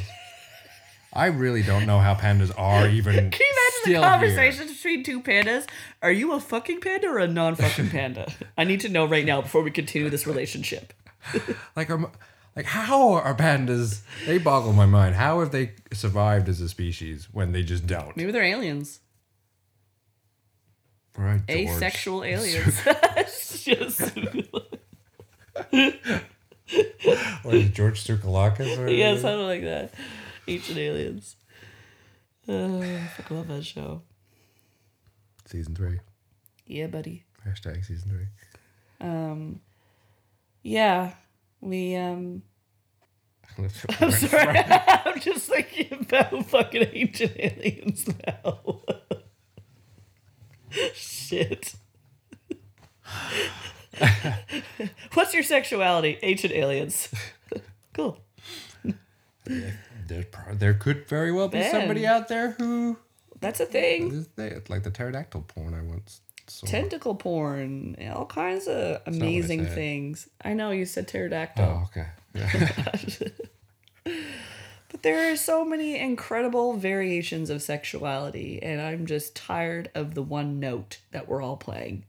I 1.13 1.27
really 1.27 1.65
don't 1.65 1.87
know 1.87 1.99
how 1.99 2.15
pandas 2.15 2.53
are 2.57 2.87
even 2.99 3.15
Can 3.15 3.41
you 3.41 3.91
imagine 3.91 4.27
the 4.27 4.53
here. 4.53 4.67
between 4.69 5.03
two 5.03 5.21
pandas? 5.23 5.67
Are 6.03 6.13
you 6.13 6.31
a 6.35 6.39
fucking 6.39 6.81
panda 6.81 7.09
or 7.09 7.19
a 7.19 7.27
non 7.27 7.57
fucking 7.57 7.91
panda? 7.91 8.33
I 8.57 8.63
need 8.63 8.79
to 8.83 8.89
know 8.89 9.07
right 9.07 9.27
now 9.27 9.43
before 9.43 9.63
we 9.63 9.73
continue 9.73 10.09
this 10.09 10.25
relationship. 10.25 10.93
like 11.75 11.91
are, 11.91 12.13
like 12.55 12.67
how 12.67 13.15
are 13.15 13.35
pandas? 13.35 14.03
They 14.25 14.39
boggle 14.39 14.73
my 14.73 14.87
mind. 14.87 15.17
How 15.17 15.41
have 15.41 15.51
they 15.51 15.73
survived 15.93 16.49
as 16.49 16.61
a 16.61 16.69
species 16.69 17.27
when 17.33 17.51
they 17.51 17.65
just 17.65 17.89
don't? 17.89 18.17
Maybe 18.17 18.31
they're 18.31 18.45
aliens. 18.45 19.01
All 21.19 21.24
right, 21.24 21.47
George. 21.47 21.69
Asexual 21.69 22.24
aliens. 22.24 22.81
Just 23.65 23.65
is 23.66 24.01
it, 25.73 27.73
George 27.73 28.05
Tsoukalakis? 28.05 28.78
Or 28.78 28.89
yeah, 28.89 29.16
something 29.16 29.47
like 29.47 29.62
that. 29.62 29.95
Ancient 30.49 30.78
aliens. 30.78 31.36
Uh, 32.49 32.78
I 32.78 33.11
fucking 33.16 33.36
love 33.36 33.49
that 33.49 33.65
show. 33.65 34.03
Season 35.47 35.74
three. 35.74 36.01
Yeah, 36.66 36.86
buddy. 36.89 37.24
Hashtag 37.47 37.85
season 37.85 38.11
three. 38.11 38.27
Um, 39.07 39.61
yeah, 40.62 41.12
we 41.61 41.95
um. 41.97 42.43
I'm 44.01 44.11
sorry, 44.11 44.59
I'm 44.59 45.20
just 45.20 45.49
thinking 45.49 46.07
about 46.11 46.45
fucking 46.47 46.89
ancient 46.93 47.36
aliens 47.39 48.09
now. 48.27 48.81
Shit. 50.95 51.75
What's 55.13 55.35
your 55.35 55.43
sexuality? 55.43 56.19
Ancient 56.23 56.53
aliens. 56.53 57.09
cool. 57.95 58.19
There, 59.45 60.27
there 60.53 60.75
could 60.75 61.07
very 61.09 61.33
well 61.33 61.49
be 61.49 61.59
Man. 61.59 61.71
somebody 61.71 62.07
out 62.07 62.29
there 62.29 62.53
who 62.53 62.99
That's 63.41 63.61
a 63.61 63.67
thing. 63.67 64.27
it's 64.37 64.71
like 64.71 64.83
the 64.83 64.91
pterodactyl 64.91 65.43
porn 65.43 65.75
I 65.75 65.83
once 65.83 66.21
saw. 66.47 66.67
Tentacle 66.67 67.15
porn, 67.15 67.97
all 68.15 68.27
kinds 68.27 68.67
of 68.67 68.77
what 68.77 69.03
I 69.07 69.11
amazing 69.11 69.67
things. 69.67 70.29
I 70.45 70.55
know 70.55 70.71
you 70.71 70.87
said 70.87 71.09
pterodactyl. 71.09 71.65
oh, 71.65 71.89
okay. 71.91 72.07
But 74.95 75.03
there 75.03 75.33
are 75.33 75.37
so 75.37 75.65
many 75.65 75.99
incredible 75.99 76.75
variations 76.75 77.51
of 77.51 77.62
sexuality, 77.62 78.62
and 78.62 78.81
I'm 78.81 79.07
just 79.07 79.35
tired 79.35 79.91
of 79.93 80.15
the 80.15 80.23
one 80.23 80.61
note 80.61 80.99
that 81.11 81.27
we're 81.27 81.43
all 81.43 81.57
playing. 81.57 82.05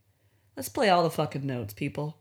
Let's 0.55 0.69
play 0.69 0.89
all 0.89 1.01
the 1.01 1.09
fucking 1.09 1.43
notes, 1.43 1.73
people. 1.73 2.19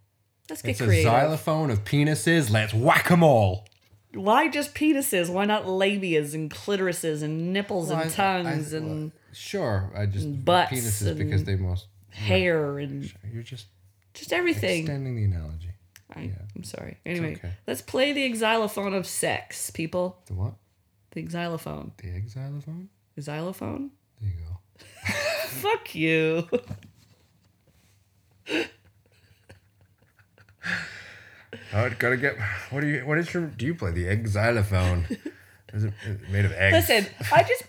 Let's 0.49 0.63
get 0.63 0.71
it's 0.71 0.81
a 0.81 1.03
xylophone 1.03 1.69
of 1.71 1.85
penises. 1.85 2.51
Let's 2.51 2.73
whack 2.73 3.11
'em 3.11 3.23
all. 3.23 3.69
Why 4.15 4.49
just 4.49 4.75
penises? 4.75 5.29
Why 5.29 5.45
not 5.45 5.65
labias 5.67 6.33
and 6.33 6.51
clitorises 6.51 7.23
and 7.23 7.53
nipples 7.53 7.91
Well, 7.91 8.01
and 8.01 8.11
I- 8.11 8.15
tongues 8.15 8.73
I- 8.73 8.79
and 8.79 9.13
Sure, 9.35 9.93
I 9.95 10.07
just 10.07 10.47
butts 10.47 10.73
penises 10.73 11.19
because 11.19 11.45
they 11.45 11.57
most. 11.57 11.89
hair 12.09 12.79
and 12.79 13.13
You're 13.31 13.43
just 13.43 13.67
just 14.15 14.33
everything? 14.33 14.79
extending 14.85 15.15
the 15.15 15.25
analogy. 15.25 15.73
I, 16.17 16.31
I'm 16.55 16.65
sorry. 16.65 16.99
Anyway, 17.05 17.37
okay. 17.37 17.53
let's 17.67 17.83
play 17.83 18.13
the 18.13 18.33
xylophone 18.35 18.95
of 18.95 19.07
sex, 19.07 19.71
people. 19.71 20.19
The 20.27 20.35
what? 20.35 20.55
The 21.13 21.27
xylophone. 21.27 21.93
The 21.99 22.23
xylophone? 22.29 22.89
Xylophone? 23.21 23.91
There 24.21 24.31
you 24.31 24.37
go. 24.45 24.85
Fuck 25.47 25.95
you. 25.95 26.49
Oh, 31.73 31.91
gotta 31.99 32.17
get. 32.17 32.37
What 32.71 32.81
do 32.81 32.87
you? 32.87 33.07
What 33.07 33.19
is 33.19 33.33
your? 33.33 33.47
Do 33.47 33.67
you 33.67 33.75
play 33.75 33.91
the 33.91 34.09
egg 34.09 34.27
xylophone? 34.29 35.07
Is 35.73 35.85
it, 35.85 35.93
is 36.07 36.21
it 36.23 36.31
made 36.31 36.45
of 36.45 36.53
eggs? 36.53 36.89
Listen, 36.89 37.07
I 37.33 37.43
just 37.43 37.65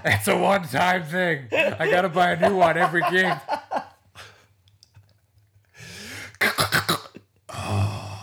it's 0.06 0.28
a 0.28 0.36
one-time 0.36 1.04
thing. 1.04 1.48
I 1.52 1.90
gotta 1.90 2.08
buy 2.08 2.30
a 2.32 2.48
new 2.48 2.56
one 2.56 2.78
every 2.78 3.02
gig. 3.10 3.32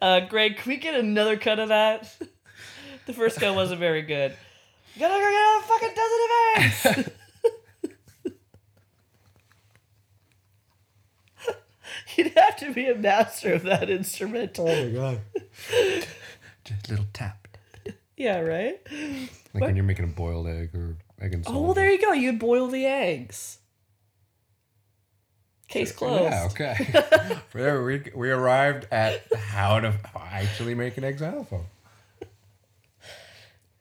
Uh, 0.00 0.20
Greg, 0.20 0.56
can 0.58 0.70
we 0.70 0.76
get 0.76 0.94
another 0.94 1.36
cut 1.36 1.58
of 1.58 1.68
that? 1.70 2.14
The 3.06 3.14
first 3.14 3.40
cut 3.40 3.54
wasn't 3.54 3.80
very 3.80 4.02
good. 4.02 4.34
Gotta 4.98 5.14
go 5.14 5.30
get 5.30 5.58
a 5.58 5.66
fucking 5.66 5.94
dozen 5.96 6.18
of 6.26 7.06
eggs. 7.06 7.10
You'd 12.16 12.32
have 12.36 12.56
to 12.58 12.72
be 12.74 12.86
a 12.86 12.94
master 12.94 13.54
of 13.54 13.62
that 13.62 13.88
instrument. 13.88 14.58
Oh 14.58 14.66
my 14.66 14.90
god! 14.90 15.20
Just 16.64 16.88
a 16.88 16.90
little 16.90 17.06
tap. 17.14 17.48
Yeah, 18.14 18.40
right. 18.40 18.78
Like 19.54 19.62
when 19.62 19.74
you're 19.74 19.86
making 19.86 20.04
a 20.04 20.08
boiled 20.08 20.46
egg 20.46 20.74
or 20.74 20.98
egg 21.18 21.32
and 21.32 21.46
salt. 21.46 21.56
Oh, 21.56 21.62
well, 21.62 21.74
there 21.74 21.90
you 21.90 21.98
go. 21.98 22.12
You 22.12 22.34
boil 22.34 22.66
the 22.68 22.84
eggs. 22.84 23.57
Case 25.68 25.92
closed. 25.92 26.22
Yeah. 26.24 26.46
Okay. 26.46 27.38
there 27.52 27.84
we 27.84 28.02
we 28.14 28.30
arrived 28.30 28.86
at 28.90 29.22
how 29.36 29.80
to 29.80 29.94
actually 30.16 30.74
make 30.74 30.96
an 30.96 31.16
xylophone. 31.16 31.66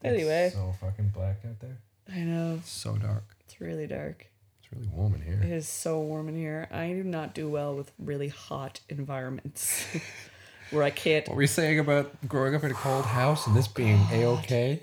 Anyway, 0.04 0.52
So 0.54 0.74
fucking 0.80 1.10
black 1.10 1.38
out 1.48 1.60
there. 1.60 1.78
I 2.14 2.20
know 2.20 2.60
So 2.64 2.96
dark. 2.98 3.24
it's 3.46 3.60
really 3.60 3.88
dark. 3.88 4.28
It's 4.62 4.72
really 4.74 4.88
warm 4.94 5.16
in 5.16 5.22
here. 5.22 5.40
It 5.42 5.52
is 5.52 5.68
so 5.68 6.00
warm 6.00 6.30
in 6.30 6.36
here. 6.36 6.68
I 6.72 6.90
do 6.90 7.04
not 7.04 7.34
do 7.34 7.50
well 7.50 7.74
with 7.76 7.92
really 7.98 8.28
hot 8.28 8.80
environments 8.90 9.86
where 10.72 10.84
I 10.84 10.90
can't. 10.90 11.28
What 11.28 11.36
were 11.36 11.42
you 11.42 11.48
saying 11.48 11.80
about 11.80 12.28
growing 12.28 12.54
up 12.54 12.64
in 12.64 12.72
a 12.72 12.76
cold 12.76 13.06
house 13.06 13.48
and 13.48 13.56
this 13.56 13.68
being 13.68 14.00
a 14.12 14.26
okay? 14.26 14.82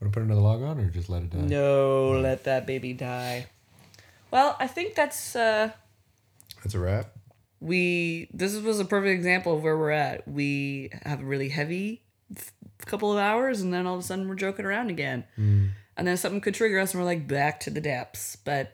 Want 0.00 0.12
to 0.12 0.18
put 0.20 0.24
another 0.24 0.40
log 0.40 0.62
on 0.62 0.78
or 0.78 0.90
just 0.90 1.08
let 1.08 1.22
it 1.22 1.30
die? 1.30 1.38
No, 1.38 2.10
let 2.20 2.44
that 2.44 2.66
baby 2.66 2.92
die. 2.92 3.46
Well, 4.30 4.56
I 4.58 4.66
think 4.66 4.94
that's 4.96 5.34
uh 5.36 5.70
That's 6.64 6.74
a 6.74 6.80
wrap. 6.80 7.12
we 7.60 8.28
this 8.32 8.56
was 8.60 8.80
a 8.80 8.84
perfect 8.84 9.14
example 9.14 9.56
of 9.56 9.62
where 9.62 9.76
we're 9.78 9.90
at. 9.90 10.26
We 10.26 10.90
have 11.04 11.20
a 11.20 11.24
really 11.24 11.48
heavy 11.50 12.02
f- 12.36 12.52
couple 12.86 13.12
of 13.12 13.18
hours 13.18 13.60
and 13.60 13.72
then 13.72 13.86
all 13.86 13.94
of 13.94 14.00
a 14.00 14.02
sudden 14.02 14.28
we're 14.28 14.34
joking 14.34 14.64
around 14.64 14.90
again. 14.90 15.24
And 15.96 16.08
then 16.08 16.16
something 16.16 16.40
could 16.40 16.54
trigger 16.54 16.80
us 16.80 16.92
and 16.92 17.00
we're 17.00 17.06
like 17.06 17.28
back 17.28 17.60
to 17.60 17.70
the 17.70 17.80
depths. 17.80 18.36
But 18.36 18.72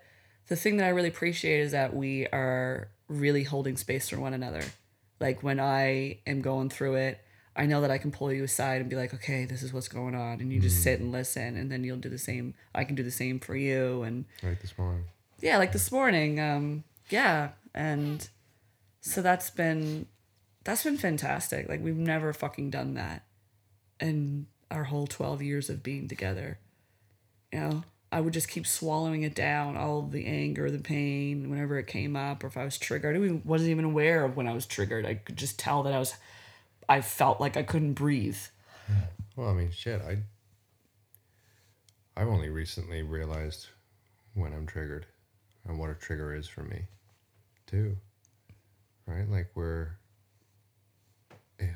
the 0.49 0.57
thing 0.57 0.79
that 0.79 0.87
I 0.87 0.89
really 0.89 1.09
appreciate 1.09 1.61
is 1.61 1.73
that 1.73 1.95
we 1.95 2.27
are 2.29 2.89
really 3.09 3.45
holding 3.45 3.77
space 3.77 4.09
for 4.09 4.19
one 4.19 4.33
another. 4.33 4.63
Like 5.21 5.43
when 5.43 5.61
I 5.61 6.21
am 6.27 6.41
going 6.41 6.71
through 6.71 6.95
it, 6.95 7.21
I 7.55 7.67
know 7.67 7.83
that 7.83 7.91
I 7.91 7.99
can 7.99 8.11
pull 8.11 8.33
you 8.33 8.45
aside 8.45 8.81
and 8.81 8.89
be 8.89 8.97
like, 8.97 9.13
okay, 9.13 9.45
this 9.45 9.63
is 9.63 9.73
what's 9.73 9.89
going 9.89 10.15
on. 10.15 10.41
And 10.41 10.51
you 10.51 10.61
just 10.61 10.83
sit 10.83 10.99
and 11.01 11.13
listen. 11.13 11.57
And 11.59 11.71
then 11.71 11.85
you'll 11.85 11.99
do 11.99 12.09
the 12.09 12.17
same. 12.17 12.55
I 12.75 12.85
can 12.85 12.95
do 12.95 13.03
the 13.03 13.11
same 13.11 13.39
for 13.39 13.55
you. 13.55 14.03
And 14.03 14.25
Right 14.43 14.59
this 14.61 14.79
morning. 14.79 15.05
yeah, 15.43 15.59
like 15.59 15.73
this 15.73 15.93
morning. 15.93 16.41
Um, 16.41 16.85
yeah. 17.11 17.51
And 17.75 18.29
so 19.01 19.23
that's 19.23 19.51
been, 19.51 20.07
that's 20.65 20.85
been 20.85 20.99
fantastic. 20.99 21.69
Like 21.69 21.83
we've 21.83 21.97
never 21.97 22.33
fucking 22.33 22.71
done 22.71 22.95
that 22.95 23.25
in 24.01 24.47
our 24.71 24.85
whole 24.85 25.07
12 25.07 25.43
years 25.43 25.71
of 25.71 25.83
being 25.83 26.09
together. 26.09 26.59
You 27.53 27.61
know, 27.61 27.85
I 28.13 28.21
would 28.21 28.33
just 28.33 28.49
keep 28.49 28.67
swallowing 28.67 29.23
it 29.23 29.35
down, 29.35 29.77
all 29.77 30.03
the 30.03 30.27
anger, 30.27 30.71
the 30.71 30.79
pain, 30.79 31.49
whenever 31.51 31.79
it 31.79 31.87
came 31.87 32.17
up, 32.17 32.43
or 32.43 32.49
if 32.49 32.57
I 32.57 32.65
was 32.65 32.79
triggered. 32.79 33.17
I 33.17 33.41
wasn't 33.45 33.71
even 33.71 33.85
aware 33.85 34.25
of 34.25 34.37
when 34.37 34.49
I 34.49 34.53
was 34.53 34.67
triggered. 34.67 35.07
I 35.07 35.15
could 35.15 35.37
just 35.37 35.59
tell 35.59 35.83
that 35.85 35.93
I 35.93 35.99
was, 35.99 36.15
I 36.89 37.01
felt 37.01 37.41
like 37.41 37.57
I 37.57 37.63
couldn't 37.63 37.95
breathe. 37.95 38.39
Well, 39.37 39.49
I 39.49 39.53
mean, 39.55 39.71
shit. 39.71 40.03
I 40.03 40.19
I've 42.17 42.29
only 42.29 42.51
recently 42.51 43.03
realized 43.03 43.69
when 44.35 44.53
I'm 44.53 44.67
triggered 44.67 45.07
and 45.67 45.79
what 45.79 45.91
a 45.91 45.95
trigger 45.95 46.35
is 46.35 46.49
for 46.49 46.63
me, 46.63 46.83
too. 47.71 47.97
Right? 49.07 49.29
Like 49.29 49.51
we're 49.55 49.89
yeah, 51.61 51.75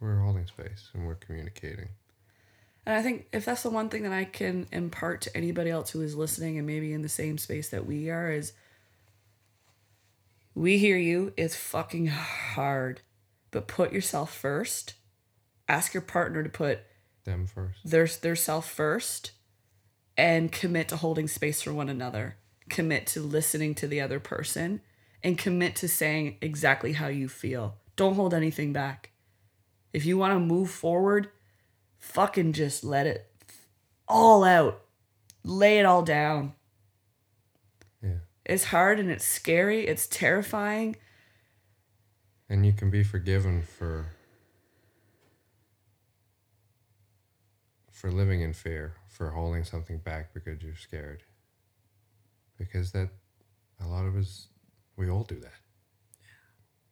we're 0.00 0.18
holding 0.18 0.46
space 0.46 0.90
and 0.94 1.06
we're 1.06 1.14
communicating. 1.16 1.88
And 2.86 2.96
I 2.96 3.02
think 3.02 3.26
if 3.32 3.44
that's 3.44 3.62
the 3.62 3.70
one 3.70 3.88
thing 3.90 4.02
that 4.04 4.12
I 4.12 4.24
can 4.24 4.66
impart 4.72 5.20
to 5.22 5.36
anybody 5.36 5.70
else 5.70 5.90
who 5.90 6.00
is 6.00 6.14
listening 6.14 6.56
and 6.56 6.66
maybe 6.66 6.92
in 6.92 7.02
the 7.02 7.08
same 7.08 7.36
space 7.38 7.68
that 7.70 7.86
we 7.86 8.08
are 8.10 8.30
is 8.30 8.52
we 10.54 10.78
hear 10.78 10.96
you. 10.96 11.32
It's 11.36 11.54
fucking 11.54 12.06
hard. 12.08 13.00
But 13.50 13.68
put 13.68 13.92
yourself 13.92 14.34
first. 14.34 14.94
Ask 15.68 15.92
your 15.94 16.00
partner 16.02 16.42
to 16.42 16.48
put 16.48 16.80
Them 17.24 17.46
first. 17.46 17.78
their 17.84 18.06
their 18.06 18.36
self 18.36 18.70
first 18.70 19.32
and 20.16 20.50
commit 20.50 20.88
to 20.88 20.96
holding 20.96 21.28
space 21.28 21.62
for 21.62 21.72
one 21.72 21.88
another. 21.88 22.36
Commit 22.70 23.06
to 23.08 23.20
listening 23.20 23.74
to 23.76 23.86
the 23.86 24.00
other 24.00 24.18
person 24.20 24.80
and 25.22 25.36
commit 25.36 25.76
to 25.76 25.88
saying 25.88 26.36
exactly 26.40 26.92
how 26.92 27.08
you 27.08 27.28
feel. 27.28 27.76
Don't 27.96 28.14
hold 28.14 28.34
anything 28.34 28.72
back. 28.72 29.10
If 29.92 30.04
you 30.04 30.18
want 30.18 30.34
to 30.34 30.40
move 30.40 30.70
forward, 30.70 31.30
fucking 31.98 32.52
just 32.52 32.84
let 32.84 33.06
it 33.06 33.30
all 34.06 34.44
out. 34.44 34.82
Lay 35.44 35.78
it 35.78 35.86
all 35.86 36.02
down. 36.02 36.54
Yeah. 38.02 38.18
It's 38.44 38.64
hard 38.64 39.00
and 39.00 39.10
it's 39.10 39.24
scary, 39.24 39.86
it's 39.86 40.06
terrifying. 40.06 40.96
And 42.48 42.64
you 42.64 42.72
can 42.72 42.90
be 42.90 43.02
forgiven 43.02 43.62
for 43.62 44.06
for 47.98 48.12
living 48.12 48.42
in 48.42 48.52
fear, 48.52 48.94
for 49.08 49.30
holding 49.30 49.64
something 49.64 49.98
back 49.98 50.32
because 50.32 50.62
you're 50.62 50.76
scared. 50.76 51.24
Because 52.56 52.92
that 52.92 53.08
a 53.80 53.88
lot 53.88 54.06
of 54.06 54.16
us, 54.16 54.48
we 54.98 55.08
all 55.08 55.22
do 55.24 55.38
that. 55.40 55.54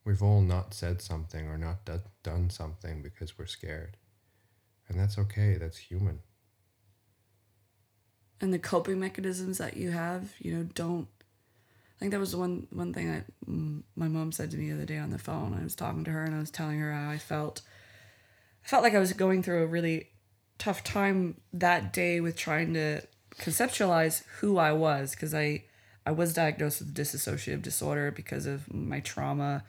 We've 0.05 0.23
all 0.23 0.41
not 0.41 0.73
said 0.73 1.03
something 1.03 1.49
or 1.49 1.59
not 1.59 1.85
do- 1.85 2.01
done 2.23 2.49
something 2.49 3.03
because 3.03 3.37
we're 3.39 3.47
scared. 3.47 3.97
And 4.89 4.99
that's 4.99 5.19
okay. 5.19 5.57
That's 5.59 5.77
human. 5.78 6.20
and 8.41 8.53
the 8.53 8.59
coping 8.59 9.01
mechanisms 9.01 9.57
that 9.59 9.78
you 9.78 9.91
have 9.93 10.35
you 10.39 10.55
know 10.55 10.62
don't 10.74 11.09
i 11.97 11.99
think 11.99 12.11
that 12.12 12.20
was 12.20 12.37
one 12.37 12.66
one 12.70 12.93
thing 12.93 13.11
that 13.11 13.24
my 13.97 14.09
mom 14.09 14.31
said 14.31 14.51
to 14.51 14.59
me 14.59 14.69
the 14.69 14.74
other 14.77 14.85
day 14.85 14.99
on 14.99 15.09
the 15.09 15.19
phone 15.19 15.57
i 15.59 15.65
was 15.65 15.74
talking 15.74 16.05
to 16.05 16.11
her 16.11 16.23
and 16.23 16.35
i 16.35 16.39
was 16.39 16.51
telling 16.51 16.78
her 16.78 16.93
how 16.93 17.09
i 17.09 17.16
felt 17.16 17.62
i 18.62 18.69
felt 18.69 18.83
like 18.83 18.95
i 18.95 18.99
was 18.99 19.15
going 19.15 19.43
through 19.43 19.62
a 19.62 19.66
really 19.66 20.09
tough 20.59 20.85
time 20.85 21.41
that 21.55 21.95
day 21.95 22.20
with 22.20 22.37
trying 22.37 22.74
to 22.74 23.01
conceptualize 23.41 24.23
who 24.41 24.59
i 24.59 24.70
was 24.70 25.12
because 25.12 25.35
i 25.35 25.65
i 26.07 26.11
was 26.11 26.33
diagnosed 26.33 26.78
with 26.81 26.95
dissociative 26.95 27.61
disorder 27.61 28.11
because 28.11 28.47
of 28.47 28.73
my 28.73 29.01
trauma 29.01 29.65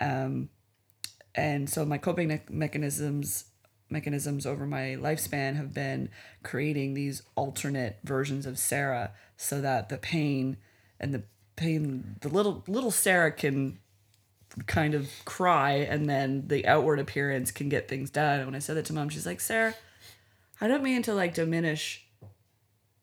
um, 0.00 0.50
and 1.34 1.70
so 1.70 1.84
my 1.84 1.98
coping 1.98 2.28
me- 2.28 2.40
mechanisms 2.50 3.44
mechanisms 3.90 4.46
over 4.46 4.66
my 4.66 4.96
lifespan 5.00 5.56
have 5.56 5.72
been 5.72 6.10
creating 6.42 6.94
these 6.94 7.22
alternate 7.36 7.98
versions 8.04 8.46
of 8.46 8.58
Sarah 8.58 9.12
so 9.36 9.60
that 9.60 9.88
the 9.88 9.98
pain 9.98 10.56
and 11.00 11.14
the 11.14 11.22
pain 11.56 12.16
the 12.20 12.28
little 12.28 12.64
little 12.66 12.90
Sarah 12.90 13.32
can 13.32 13.78
kind 14.66 14.94
of 14.94 15.08
cry 15.24 15.72
and 15.72 16.08
then 16.08 16.48
the 16.48 16.66
outward 16.66 16.98
appearance 16.98 17.50
can 17.50 17.68
get 17.68 17.88
things 17.88 18.10
done. 18.10 18.40
And 18.40 18.48
when 18.48 18.54
I 18.54 18.60
said 18.60 18.76
that 18.76 18.86
to 18.86 18.92
mom, 18.92 19.08
she's 19.08 19.26
like, 19.26 19.40
Sarah, 19.40 19.74
I 20.60 20.68
don't 20.68 20.82
mean 20.82 21.02
to 21.02 21.14
like 21.14 21.34
diminish 21.34 22.06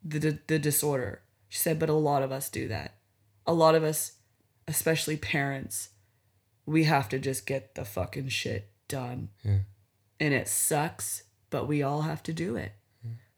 the, 0.03 0.38
the 0.47 0.60
disorder. 0.60 1.22
She 1.56 1.61
said, 1.61 1.80
but 1.80 1.88
a 1.88 1.94
lot 1.94 2.22
of 2.22 2.34
us 2.34 2.49
do 2.49 2.68
that. 2.68 2.95
A 3.48 3.53
lot 3.53 3.76
of 3.76 3.84
us, 3.86 4.18
especially 4.68 5.15
parents, 5.15 5.88
we 6.65 6.84
have 6.84 7.07
to 7.07 7.18
just 7.18 7.45
get 7.45 7.76
the 7.76 7.86
fucking 7.86 8.27
shit 8.27 8.68
done. 8.90 9.30
Yeah. 9.41 9.60
And 10.19 10.34
it 10.34 10.49
sucks, 10.49 11.23
but 11.49 11.65
we 11.65 11.82
all 11.82 12.02
have 12.02 12.22
to 12.23 12.34
do 12.34 12.57
it. 12.57 12.73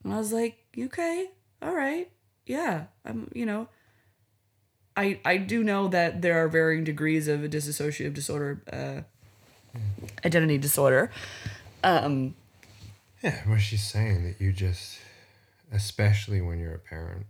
And 0.04 0.12
I 0.12 0.18
was 0.18 0.34
like, 0.34 0.58
okay, 0.76 1.28
all 1.62 1.76
right. 1.76 2.10
Yeah. 2.48 2.86
I'm, 3.06 3.30
you 3.36 3.46
know, 3.46 3.68
I 4.96 5.20
I 5.24 5.38
do 5.38 5.64
know 5.64 5.88
that 5.90 6.24
there 6.24 6.44
are 6.44 6.48
varying 6.48 6.84
degrees 6.84 7.28
of 7.28 7.44
a 7.44 7.48
dissociative 7.48 8.16
disorder, 8.16 8.64
uh, 8.74 9.80
identity 10.26 10.58
disorder. 10.58 11.12
Um, 11.84 12.34
Yeah, 13.22 13.48
what 13.48 13.62
she's 13.62 13.86
saying 13.86 14.24
that 14.24 14.42
you 14.44 14.54
just, 14.54 14.98
especially 15.72 16.42
when 16.42 16.58
you're 16.58 16.74
a 16.74 16.80
parent, 16.80 17.28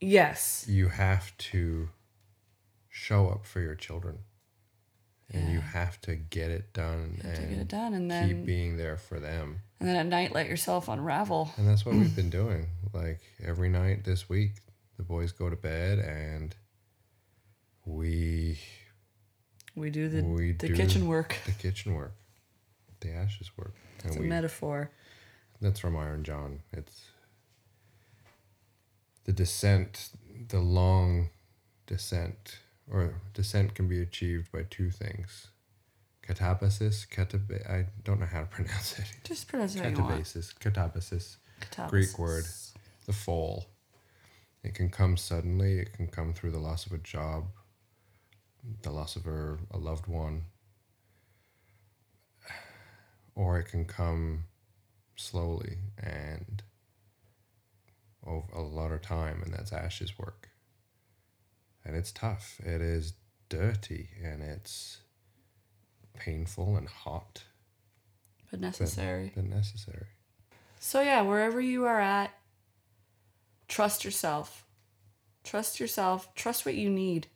yes. 0.00 0.64
you 0.68 0.88
have 0.88 1.36
to 1.38 1.88
show 2.88 3.28
up 3.28 3.46
for 3.46 3.60
your 3.60 3.74
children. 3.74 4.18
And 5.32 5.52
you 5.52 5.60
have 5.60 6.00
to 6.00 6.16
get 6.16 6.50
it 6.50 6.72
done 6.72 7.20
and 7.22 7.50
get 7.50 7.58
it 7.60 7.68
done 7.68 7.94
and 7.94 8.28
keep 8.28 8.44
being 8.44 8.76
there 8.76 8.96
for 8.96 9.20
them. 9.20 9.60
And 9.78 9.88
then 9.88 9.94
at 9.94 10.06
night, 10.06 10.32
let 10.32 10.48
yourself 10.48 10.88
unravel. 10.88 11.52
And 11.56 11.68
that's 11.68 11.86
what 11.86 11.94
we've 11.94 12.16
been 12.16 12.30
doing. 12.30 12.66
Like 12.92 13.20
every 13.40 13.68
night 13.68 14.02
this 14.02 14.28
week, 14.28 14.54
the 14.96 15.04
boys 15.04 15.30
go 15.30 15.48
to 15.48 15.54
bed 15.54 16.00
and 16.00 16.52
we 17.86 18.58
We 19.76 19.90
do 19.90 20.08
the 20.08 20.22
We 20.24 20.50
the 20.52 20.66
do 20.68 20.74
kitchen 20.74 21.06
work. 21.06 21.36
the 21.46 21.52
kitchen 21.52 21.94
work, 21.94 22.14
the 22.98 23.12
ashes 23.12 23.50
work. 23.56 23.74
It's 24.04 24.16
a 24.16 24.20
we 24.20 24.26
metaphor. 24.26 24.90
that's 25.60 25.78
from 25.78 25.96
Iron 25.96 26.24
John. 26.24 26.60
It's 26.72 27.02
the 29.24 29.32
descent, 29.32 30.10
the 30.48 30.60
long 30.60 31.30
descent, 31.86 32.58
or 32.90 33.14
descent 33.34 33.74
can 33.74 33.88
be 33.88 34.00
achieved 34.00 34.50
by 34.52 34.64
two 34.68 34.90
things. 34.90 35.48
Catabasis, 36.26 37.08
cataba- 37.08 37.68
I 37.68 37.86
don't 38.04 38.20
know 38.20 38.26
how 38.26 38.40
to 38.40 38.46
pronounce 38.50 38.98
it. 38.98 39.06
Just 39.24 39.48
pronounce 39.48 39.74
it 39.74 39.82
how 39.82 39.88
you 39.88 39.96
want. 39.96 40.22
Catabasis, 40.22 40.54
catabasis, 40.58 41.36
Catabasis. 41.60 41.90
Greek 41.90 42.18
word, 42.18 42.44
the 43.06 43.12
fall. 43.12 43.66
It 44.62 44.74
can 44.74 44.90
come 44.90 45.16
suddenly, 45.16 45.78
it 45.78 45.92
can 45.94 46.06
come 46.06 46.32
through 46.34 46.50
the 46.50 46.58
loss 46.58 46.86
of 46.86 46.92
a 46.92 46.98
job, 46.98 47.46
the 48.82 48.90
loss 48.90 49.16
of 49.16 49.26
a, 49.26 49.56
a 49.70 49.78
loved 49.78 50.06
one, 50.06 50.44
or 53.34 53.58
it 53.58 53.64
can 53.64 53.84
come 53.86 54.44
slowly 55.16 55.78
and 55.98 56.62
a 58.26 58.60
lot 58.60 58.92
of 58.92 59.02
time, 59.02 59.42
and 59.42 59.52
that's 59.52 59.72
ashes 59.72 60.18
work. 60.18 60.48
And 61.84 61.96
it's 61.96 62.12
tough. 62.12 62.60
It 62.64 62.80
is 62.80 63.14
dirty 63.48 64.10
and 64.22 64.42
it's 64.42 64.98
painful 66.14 66.76
and 66.76 66.86
hot, 66.88 67.42
But 68.50 68.60
necessary. 68.60 69.32
but 69.34 69.44
necessary. 69.44 70.06
So 70.78 71.00
yeah, 71.00 71.22
wherever 71.22 71.60
you 71.60 71.84
are 71.86 72.00
at, 72.00 72.30
trust 73.68 74.04
yourself. 74.04 74.64
Trust 75.42 75.80
yourself. 75.80 76.34
Trust 76.34 76.66
what 76.66 76.74
you 76.74 76.90
need, 76.90 77.28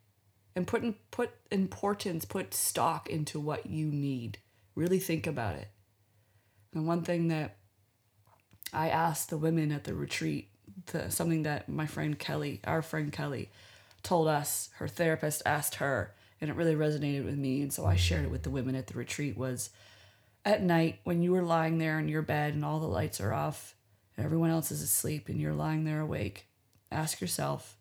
and 0.55 0.67
put 0.67 0.83
in, 0.83 0.95
put 1.11 1.31
importance, 1.51 2.25
put 2.27 2.53
stock 2.55 3.09
into 3.09 3.41
what 3.41 3.67
you 3.67 3.87
need. 3.87 4.39
Really 4.75 4.99
think 4.99 5.27
about 5.27 5.57
it. 5.57 5.69
And 6.75 6.87
one 6.87 7.03
thing 7.03 7.29
that 7.29 7.57
I 8.73 8.89
asked 8.91 9.31
the 9.31 9.39
women 9.39 9.73
at 9.73 9.85
the 9.85 9.95
retreat, 9.95 10.51
the, 10.87 11.11
something 11.11 11.43
that 11.45 11.69
my 11.69 11.87
friend 11.87 12.19
Kelly, 12.19 12.61
our 12.65 12.83
friend 12.83 13.13
Kelly, 13.13 13.51
told 14.03 14.29
us, 14.29 14.71
her 14.77 14.89
therapist 14.89 15.43
asked 15.47 15.77
her, 15.77 16.15
and 16.41 16.51
it 16.51 16.57
really 16.57 16.75
resonated 16.75 17.25
with 17.25 17.37
me. 17.37 17.63
And 17.63 17.73
so 17.73 17.87
I 17.87 17.97
shared 17.97 18.25
it 18.25 18.31
with 18.31 18.43
the 18.43 18.51
women 18.51 18.75
at 18.75 18.87
the 18.87 18.99
retreat 18.99 19.37
was 19.37 19.71
at 20.45 20.63
night 20.63 21.01
when 21.05 21.23
you 21.23 21.33
were 21.33 21.43
lying 21.43 21.79
there 21.79 21.99
in 21.99 22.09
your 22.09 22.23
bed 22.23 22.55
and 22.55 22.65
all 22.65 22.81
the 22.81 22.87
lights 22.87 23.21
are 23.21 23.33
off 23.33 23.75
and 24.17 24.25
everyone 24.25 24.51
else 24.51 24.71
is 24.71 24.83
asleep 24.83 25.29
and 25.29 25.41
you're 25.41 25.55
lying 25.55 25.85
there 25.85 26.01
awake, 26.01 26.47
ask 26.91 27.21
yourself, 27.21 27.77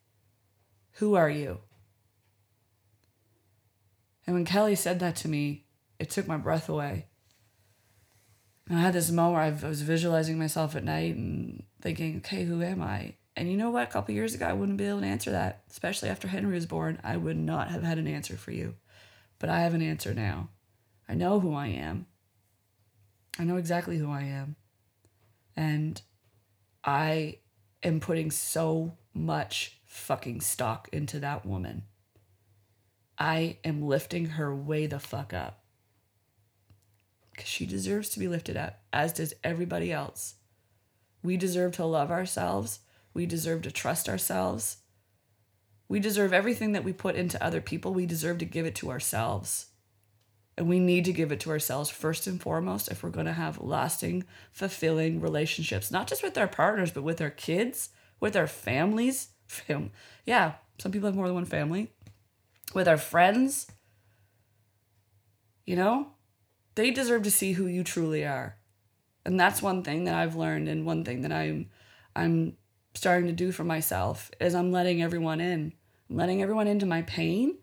who 0.93 1.15
are 1.15 1.29
you? 1.29 1.59
And 4.25 4.35
when 4.35 4.45
Kelly 4.45 4.75
said 4.75 4.99
that 4.99 5.17
to 5.17 5.27
me, 5.27 5.65
it 5.99 6.09
took 6.09 6.27
my 6.27 6.37
breath 6.37 6.69
away. 6.69 7.07
And 8.69 8.79
I 8.79 8.81
had 8.81 8.93
this 8.93 9.11
moment 9.11 9.61
where 9.61 9.67
I 9.67 9.69
was 9.69 9.81
visualizing 9.81 10.39
myself 10.39 10.75
at 10.75 10.85
night 10.85 11.15
and 11.15 11.63
thinking, 11.83 12.17
okay, 12.17 12.45
who 12.45 12.63
am 12.63 12.81
I? 12.81 13.13
And 13.35 13.51
you 13.51 13.57
know 13.57 13.69
what? 13.69 13.83
A 13.83 13.91
couple 13.91 14.15
years 14.15 14.33
ago, 14.33 14.47
I 14.47 14.53
wouldn't 14.53 14.77
be 14.77 14.85
able 14.85 15.01
to 15.01 15.05
answer 15.05 15.31
that, 15.31 15.63
especially 15.69 16.09
after 16.09 16.29
Henry 16.29 16.53
was 16.53 16.65
born. 16.65 16.99
I 17.03 17.17
would 17.17 17.37
not 17.37 17.69
have 17.69 17.83
had 17.83 17.97
an 17.97 18.07
answer 18.07 18.37
for 18.37 18.51
you. 18.51 18.75
But 19.37 19.49
I 19.49 19.59
have 19.59 19.73
an 19.73 19.81
answer 19.81 20.13
now. 20.13 20.49
I 21.09 21.15
know 21.15 21.41
who 21.41 21.53
I 21.53 21.67
am. 21.67 22.05
I 23.37 23.43
know 23.43 23.57
exactly 23.57 23.97
who 23.97 24.09
I 24.09 24.21
am. 24.21 24.55
And 25.57 26.01
I 26.85 27.39
am 27.83 27.99
putting 27.99 28.31
so 28.31 28.97
much 29.13 29.79
fucking 29.85 30.39
stock 30.39 30.87
into 30.93 31.19
that 31.19 31.45
woman. 31.45 31.83
I 33.17 33.57
am 33.65 33.81
lifting 33.81 34.25
her 34.25 34.55
way 34.55 34.85
the 34.85 34.99
fuck 34.99 35.33
up. 35.33 35.63
Because 37.31 37.49
she 37.49 37.65
deserves 37.65 38.09
to 38.09 38.19
be 38.19 38.27
lifted 38.27 38.55
up, 38.55 38.79
as 38.93 39.11
does 39.11 39.33
everybody 39.43 39.91
else. 39.91 40.35
We 41.23 41.37
deserve 41.37 41.71
to 41.73 41.85
love 41.85 42.11
ourselves. 42.11 42.79
We 43.13 43.25
deserve 43.25 43.61
to 43.63 43.71
trust 43.71 44.09
ourselves. 44.09 44.77
We 45.87 45.99
deserve 45.99 46.33
everything 46.33 46.73
that 46.73 46.83
we 46.83 46.93
put 46.93 47.15
into 47.15 47.43
other 47.43 47.61
people. 47.61 47.93
We 47.93 48.05
deserve 48.05 48.39
to 48.39 48.45
give 48.45 48.65
it 48.65 48.75
to 48.75 48.91
ourselves. 48.91 49.67
And 50.57 50.67
we 50.67 50.79
need 50.79 51.05
to 51.05 51.13
give 51.13 51.31
it 51.31 51.39
to 51.41 51.49
ourselves 51.49 51.89
first 51.89 52.27
and 52.27 52.39
foremost 52.39 52.89
if 52.89 53.01
we're 53.01 53.09
going 53.09 53.25
to 53.25 53.33
have 53.33 53.61
lasting, 53.61 54.25
fulfilling 54.51 55.19
relationships, 55.19 55.89
not 55.89 56.07
just 56.07 56.21
with 56.21 56.37
our 56.37 56.47
partners, 56.47 56.91
but 56.91 57.03
with 57.03 57.21
our 57.21 57.29
kids, 57.29 57.89
with 58.19 58.35
our 58.35 58.47
families. 58.47 59.29
Fam- 59.47 59.91
yeah, 60.25 60.53
some 60.77 60.91
people 60.91 61.07
have 61.07 61.15
more 61.15 61.27
than 61.27 61.35
one 61.35 61.45
family. 61.45 61.91
With 62.73 62.87
our 62.87 62.97
friends. 62.97 63.67
You 65.65 65.75
know, 65.75 66.07
they 66.75 66.91
deserve 66.91 67.23
to 67.23 67.31
see 67.31 67.53
who 67.53 67.67
you 67.67 67.83
truly 67.83 68.25
are. 68.25 68.57
And 69.25 69.39
that's 69.39 69.61
one 69.61 69.83
thing 69.83 70.03
that 70.05 70.15
I've 70.15 70.35
learned 70.35 70.67
and 70.67 70.85
one 70.85 71.03
thing 71.05 71.21
that 71.21 71.31
I'm 71.31 71.69
I'm 72.15 72.57
starting 72.93 73.27
to 73.27 73.33
do 73.33 73.51
for 73.51 73.63
myself 73.63 74.29
is 74.39 74.53
I'm 74.53 74.71
letting 74.71 75.01
everyone 75.01 75.41
in. 75.41 75.73
I'm 76.09 76.17
letting 76.17 76.41
everyone 76.41 76.67
into 76.67 76.85
my 76.85 77.01
pain, 77.03 77.57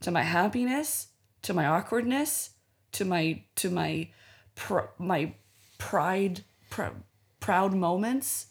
to 0.00 0.10
my 0.10 0.22
happiness, 0.22 1.08
to 1.42 1.52
my 1.52 1.66
awkwardness, 1.66 2.50
to 2.92 3.04
my 3.04 3.42
to 3.56 3.70
my 3.70 4.08
pr- 4.54 4.90
my 4.98 5.34
pride 5.78 6.44
pr- 6.70 6.96
proud 7.40 7.74
moments, 7.74 8.46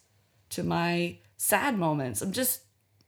to 0.50 0.62
my 0.62 1.18
sad 1.36 1.78
moments. 1.78 2.22
I'm 2.22 2.32
just 2.32 2.62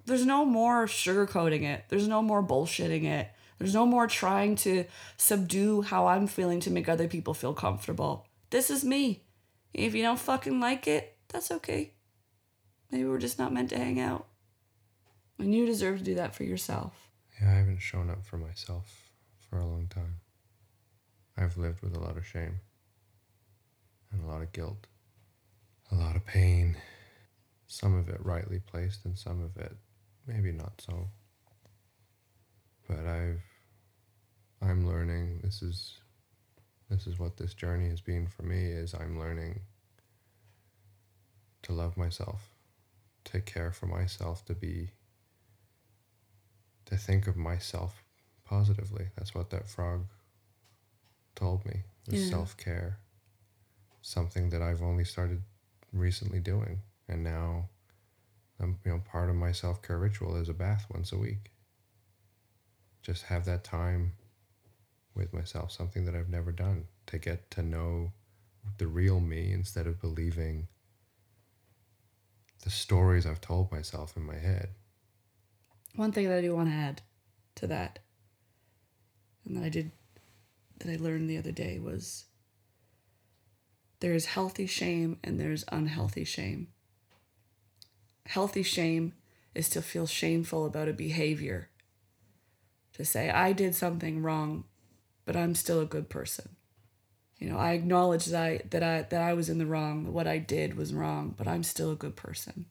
there's 0.06 0.26
no 0.26 0.44
more 0.44 0.86
sugarcoating 0.86 1.62
it. 1.62 1.84
There's 1.88 2.08
no 2.08 2.22
more 2.22 2.42
bullshitting 2.42 3.04
it. 3.04 3.28
There's 3.58 3.74
no 3.74 3.86
more 3.86 4.08
trying 4.08 4.56
to 4.56 4.84
subdue 5.16 5.82
how 5.82 6.08
I'm 6.08 6.26
feeling 6.26 6.58
to 6.60 6.70
make 6.70 6.88
other 6.88 7.06
people 7.06 7.34
feel 7.34 7.54
comfortable. 7.54 8.26
This 8.50 8.70
is 8.70 8.84
me. 8.84 9.22
If 9.72 9.94
you 9.94 10.02
don't 10.02 10.18
fucking 10.18 10.60
like 10.60 10.86
it, 10.86 11.16
that's 11.28 11.50
okay. 11.50 11.92
Maybe 12.90 13.04
we're 13.04 13.18
just 13.18 13.38
not 13.38 13.52
meant 13.52 13.70
to 13.70 13.78
hang 13.78 13.98
out. 13.98 14.26
And 15.38 15.54
you 15.54 15.66
deserve 15.66 15.98
to 15.98 16.04
do 16.04 16.14
that 16.16 16.34
for 16.34 16.44
yourself. 16.44 17.10
Yeah, 17.40 17.50
I 17.50 17.54
haven't 17.54 17.80
shown 17.80 18.10
up 18.10 18.24
for 18.24 18.36
myself 18.36 19.10
for 19.48 19.58
a 19.58 19.66
long 19.66 19.88
time. 19.88 20.16
I've 21.36 21.56
lived 21.56 21.82
with 21.82 21.96
a 21.96 22.00
lot 22.00 22.18
of 22.18 22.26
shame 22.26 22.60
and 24.12 24.22
a 24.22 24.26
lot 24.26 24.42
of 24.42 24.52
guilt, 24.52 24.86
a 25.90 25.94
lot 25.94 26.16
of 26.16 26.26
pain, 26.26 26.76
some 27.66 27.96
of 27.96 28.08
it 28.10 28.18
rightly 28.22 28.60
placed 28.60 29.06
and 29.06 29.18
some 29.18 29.42
of 29.42 29.56
it 29.56 29.74
maybe 30.26 30.52
not 30.52 30.82
so. 30.86 31.08
But 32.86 33.06
I've 33.06 33.42
I'm 34.60 34.86
learning 34.86 35.40
this 35.42 35.62
is 35.62 35.94
this 36.92 37.06
is 37.06 37.18
what 37.18 37.38
this 37.38 37.54
journey 37.54 37.88
has 37.88 38.02
been 38.02 38.26
for 38.26 38.42
me 38.42 38.66
is 38.66 38.94
I'm 38.94 39.18
learning 39.18 39.60
to 41.62 41.72
love 41.72 41.96
myself, 41.96 42.50
to 43.24 43.40
care 43.40 43.72
for 43.72 43.86
myself, 43.86 44.44
to 44.46 44.54
be 44.54 44.90
to 46.84 46.96
think 46.96 47.26
of 47.26 47.36
myself 47.36 48.02
positively. 48.44 49.06
That's 49.16 49.34
what 49.34 49.48
that 49.50 49.68
frog 49.68 50.06
told 51.34 51.64
me. 51.64 51.84
Yeah. 52.06 52.28
self 52.28 52.56
care. 52.58 52.98
Something 54.02 54.50
that 54.50 54.60
I've 54.60 54.82
only 54.82 55.04
started 55.04 55.42
recently 55.92 56.40
doing. 56.40 56.80
And 57.08 57.24
now 57.24 57.70
I'm 58.60 58.78
you 58.84 58.90
know, 58.90 59.02
part 59.10 59.30
of 59.30 59.36
my 59.36 59.52
self 59.52 59.80
care 59.80 59.98
ritual 59.98 60.36
is 60.36 60.50
a 60.50 60.54
bath 60.54 60.86
once 60.92 61.10
a 61.10 61.16
week. 61.16 61.52
Just 63.02 63.24
have 63.24 63.46
that 63.46 63.64
time 63.64 64.12
with 65.14 65.32
myself, 65.32 65.72
something 65.72 66.04
that 66.04 66.14
I've 66.14 66.28
never 66.28 66.52
done, 66.52 66.84
to 67.06 67.18
get 67.18 67.50
to 67.52 67.62
know 67.62 68.12
the 68.78 68.86
real 68.86 69.20
me 69.20 69.52
instead 69.52 69.86
of 69.86 70.00
believing 70.00 70.68
the 72.62 72.70
stories 72.70 73.26
I've 73.26 73.40
told 73.40 73.72
myself 73.72 74.16
in 74.16 74.24
my 74.24 74.36
head. 74.36 74.68
One 75.96 76.12
thing 76.12 76.28
that 76.28 76.38
I 76.38 76.40
do 76.40 76.54
want 76.54 76.68
to 76.68 76.74
add 76.74 77.02
to 77.56 77.66
that, 77.66 77.98
and 79.44 79.56
that 79.56 79.64
I 79.64 79.68
did, 79.68 79.90
that 80.78 80.90
I 80.90 80.96
learned 80.96 81.28
the 81.28 81.38
other 81.38 81.52
day 81.52 81.78
was 81.78 82.24
there's 84.00 84.26
healthy 84.26 84.66
shame 84.66 85.18
and 85.22 85.38
there's 85.38 85.64
unhealthy 85.70 86.24
shame. 86.24 86.68
Healthy 88.26 88.62
shame 88.62 89.14
is 89.54 89.68
to 89.70 89.82
feel 89.82 90.06
shameful 90.06 90.64
about 90.64 90.88
a 90.88 90.92
behavior, 90.92 91.68
to 92.94 93.04
say, 93.04 93.30
I 93.30 93.52
did 93.52 93.74
something 93.74 94.22
wrong, 94.22 94.64
but 95.24 95.36
I'm 95.36 95.54
still 95.54 95.80
a 95.80 95.86
good 95.86 96.08
person. 96.08 96.56
You 97.38 97.50
know, 97.50 97.58
I 97.58 97.72
acknowledge 97.72 98.26
that 98.26 98.42
I, 98.42 98.60
that 98.70 98.82
I 98.82 99.02
that 99.02 99.20
I 99.20 99.32
was 99.34 99.48
in 99.48 99.58
the 99.58 99.66
wrong, 99.66 100.12
what 100.12 100.28
I 100.28 100.38
did 100.38 100.76
was 100.76 100.94
wrong, 100.94 101.34
but 101.36 101.48
I'm 101.48 101.64
still 101.64 101.90
a 101.90 101.96
good 101.96 102.14
person. 102.14 102.66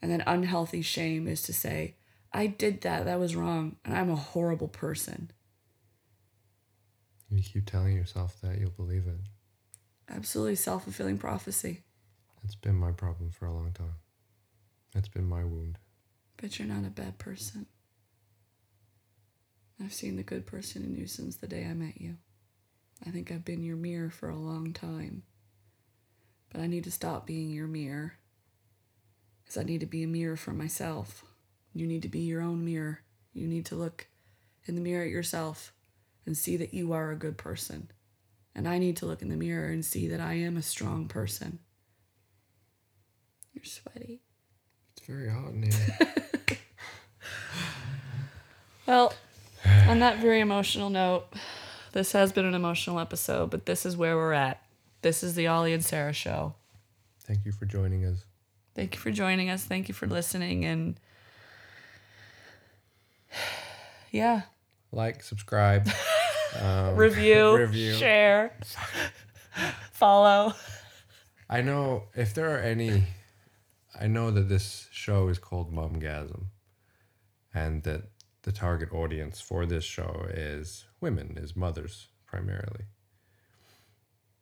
And 0.00 0.10
then 0.10 0.22
unhealthy 0.26 0.82
shame 0.82 1.26
is 1.26 1.42
to 1.42 1.52
say, 1.52 1.96
I 2.32 2.46
did 2.46 2.82
that, 2.82 3.06
that 3.06 3.18
was 3.18 3.34
wrong, 3.34 3.76
and 3.84 3.96
I'm 3.96 4.10
a 4.10 4.16
horrible 4.16 4.68
person. 4.68 5.30
You 7.30 7.42
keep 7.42 7.66
telling 7.66 7.96
yourself 7.96 8.36
that, 8.42 8.58
you'll 8.58 8.70
believe 8.70 9.06
it. 9.06 9.18
Absolutely 10.08 10.56
self 10.56 10.84
fulfilling 10.84 11.18
prophecy. 11.18 11.82
It's 12.44 12.54
been 12.54 12.76
my 12.76 12.92
problem 12.92 13.30
for 13.30 13.46
a 13.46 13.52
long 13.52 13.72
time. 13.72 13.94
It's 14.94 15.08
been 15.08 15.26
my 15.26 15.44
wound. 15.44 15.78
But 16.36 16.58
you're 16.58 16.68
not 16.68 16.86
a 16.86 16.90
bad 16.90 17.18
person. 17.18 17.66
I've 19.82 19.92
seen 19.92 20.16
the 20.16 20.22
good 20.22 20.46
person 20.46 20.84
in 20.84 20.94
you 20.94 21.06
since 21.06 21.36
the 21.36 21.48
day 21.48 21.64
I 21.64 21.74
met 21.74 22.00
you. 22.00 22.16
I 23.06 23.10
think 23.10 23.30
I've 23.30 23.44
been 23.44 23.62
your 23.62 23.76
mirror 23.76 24.10
for 24.10 24.28
a 24.28 24.36
long 24.36 24.72
time. 24.72 25.24
But 26.50 26.60
I 26.60 26.66
need 26.66 26.84
to 26.84 26.92
stop 26.92 27.26
being 27.26 27.50
your 27.50 27.66
mirror. 27.66 28.14
Because 29.42 29.58
I 29.58 29.64
need 29.64 29.80
to 29.80 29.86
be 29.86 30.02
a 30.02 30.08
mirror 30.08 30.36
for 30.36 30.52
myself. 30.52 31.24
You 31.74 31.86
need 31.86 32.02
to 32.02 32.08
be 32.08 32.20
your 32.20 32.40
own 32.40 32.64
mirror. 32.64 33.00
You 33.32 33.48
need 33.48 33.66
to 33.66 33.74
look 33.74 34.06
in 34.66 34.76
the 34.76 34.80
mirror 34.80 35.04
at 35.04 35.10
yourself 35.10 35.72
and 36.24 36.36
see 36.36 36.56
that 36.56 36.72
you 36.72 36.92
are 36.92 37.10
a 37.10 37.16
good 37.16 37.36
person. 37.36 37.90
And 38.54 38.68
I 38.68 38.78
need 38.78 38.96
to 38.98 39.06
look 39.06 39.20
in 39.20 39.28
the 39.28 39.36
mirror 39.36 39.68
and 39.68 39.84
see 39.84 40.06
that 40.08 40.20
I 40.20 40.34
am 40.34 40.56
a 40.56 40.62
strong 40.62 41.08
person. 41.08 41.58
You're 43.52 43.64
sweaty. 43.64 44.22
It's 44.96 45.06
very 45.06 45.28
hot 45.28 45.50
in 45.50 45.62
here. 45.64 45.98
Well, 48.86 49.14
on 49.88 49.98
that 50.00 50.18
very 50.18 50.40
emotional 50.40 50.90
note, 50.90 51.26
this 51.92 52.12
has 52.12 52.32
been 52.32 52.44
an 52.44 52.54
emotional 52.54 52.98
episode, 52.98 53.50
but 53.50 53.66
this 53.66 53.86
is 53.86 53.96
where 53.96 54.16
we're 54.16 54.32
at. 54.32 54.62
This 55.02 55.22
is 55.22 55.34
the 55.34 55.46
Ollie 55.46 55.72
and 55.72 55.84
Sarah 55.84 56.12
show. 56.12 56.54
Thank 57.20 57.44
you 57.44 57.52
for 57.52 57.66
joining 57.66 58.04
us. 58.04 58.24
Thank 58.74 58.94
you 58.94 59.00
for 59.00 59.10
joining 59.10 59.48
us. 59.50 59.64
Thank 59.64 59.88
you 59.88 59.94
for 59.94 60.06
listening. 60.06 60.64
And 60.64 60.98
yeah, 64.10 64.42
Like, 64.92 65.22
subscribe, 65.22 65.88
um, 66.60 66.96
review, 66.96 67.56
review. 67.58 67.94
share, 67.94 68.52
follow. 69.92 70.54
I 71.48 71.60
know 71.60 72.04
if 72.14 72.34
there 72.34 72.54
are 72.54 72.60
any, 72.60 73.04
I 74.00 74.06
know 74.06 74.30
that 74.30 74.48
this 74.48 74.88
show 74.90 75.28
is 75.28 75.38
called 75.38 75.72
Momgasm, 75.72 76.46
and 77.52 77.82
that 77.84 78.13
the 78.44 78.52
target 78.52 78.92
audience 78.92 79.40
for 79.40 79.64
this 79.64 79.84
show 79.84 80.26
is 80.28 80.84
women, 81.00 81.38
is 81.40 81.56
mothers 81.56 82.08
primarily. 82.26 82.84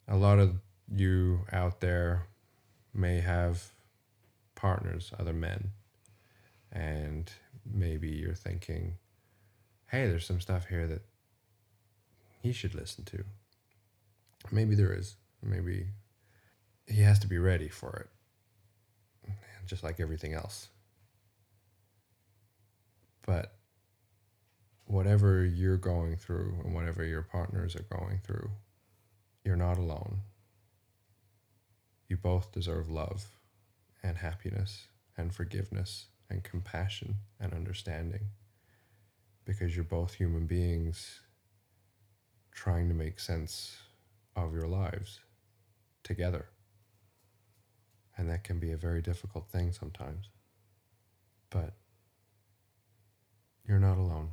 A 0.09 0.17
lot 0.17 0.41
of 0.41 0.61
you 0.93 1.47
out 1.53 1.81
there 1.81 2.27
may 2.93 3.21
have 3.21 3.73
partners, 4.57 5.13
other 5.19 5.33
men, 5.33 5.71
and 6.73 7.31
maybe 7.65 8.09
you're 8.09 8.35
thinking, 8.35 8.95
hey, 9.87 10.09
there's 10.09 10.27
some 10.27 10.41
stuff 10.41 10.67
here 10.67 10.89
that 10.89 11.03
he 12.41 12.53
should 12.53 12.75
listen 12.75 13.05
to. 13.05 13.25
Maybe 14.51 14.75
there 14.75 14.93
is. 14.93 15.15
Maybe 15.45 15.87
he 16.89 17.03
has 17.03 17.21
to 17.21 17.29
be 17.29 17.39
ready 17.39 17.69
for 17.69 18.09
it, 19.29 19.33
just 19.65 19.85
like 19.85 20.01
everything 20.01 20.35
else. 20.35 20.69
But 23.25 23.55
whatever 24.85 25.45
you're 25.45 25.77
going 25.77 26.17
through 26.17 26.61
and 26.65 26.75
whatever 26.75 27.05
your 27.05 27.23
partners 27.23 27.77
are 27.77 27.97
going 27.99 28.21
through, 28.25 28.51
you're 29.45 29.57
not 29.57 29.79
alone. 29.79 30.21
You 32.09 32.17
both 32.17 32.53
deserve 32.53 32.91
love 32.91 33.27
and 34.03 34.19
happiness 34.19 34.87
and 35.17 35.35
forgiveness 35.35 36.07
and 36.29 36.43
compassion 36.43 37.17
and 37.41 37.53
understanding 37.53 38.29
because 39.45 39.75
you're 39.75 39.85
both 39.85 40.15
human 40.15 40.47
beings 40.47 41.21
trying 42.53 42.89
to 42.89 42.95
make 42.95 43.19
sense 43.19 43.77
of 44.37 44.55
your 44.55 44.69
lives 44.69 45.21
together. 46.05 46.47
And 48.17 48.29
that 48.29 48.45
can 48.45 48.59
be 48.59 48.73
a 48.73 48.77
very 48.77 49.01
difficult 49.01 49.49
thing 49.49 49.73
sometimes. 49.73 50.29
But 51.51 51.73
you're 53.67 53.79
not 53.79 53.99
alone. 53.99 54.31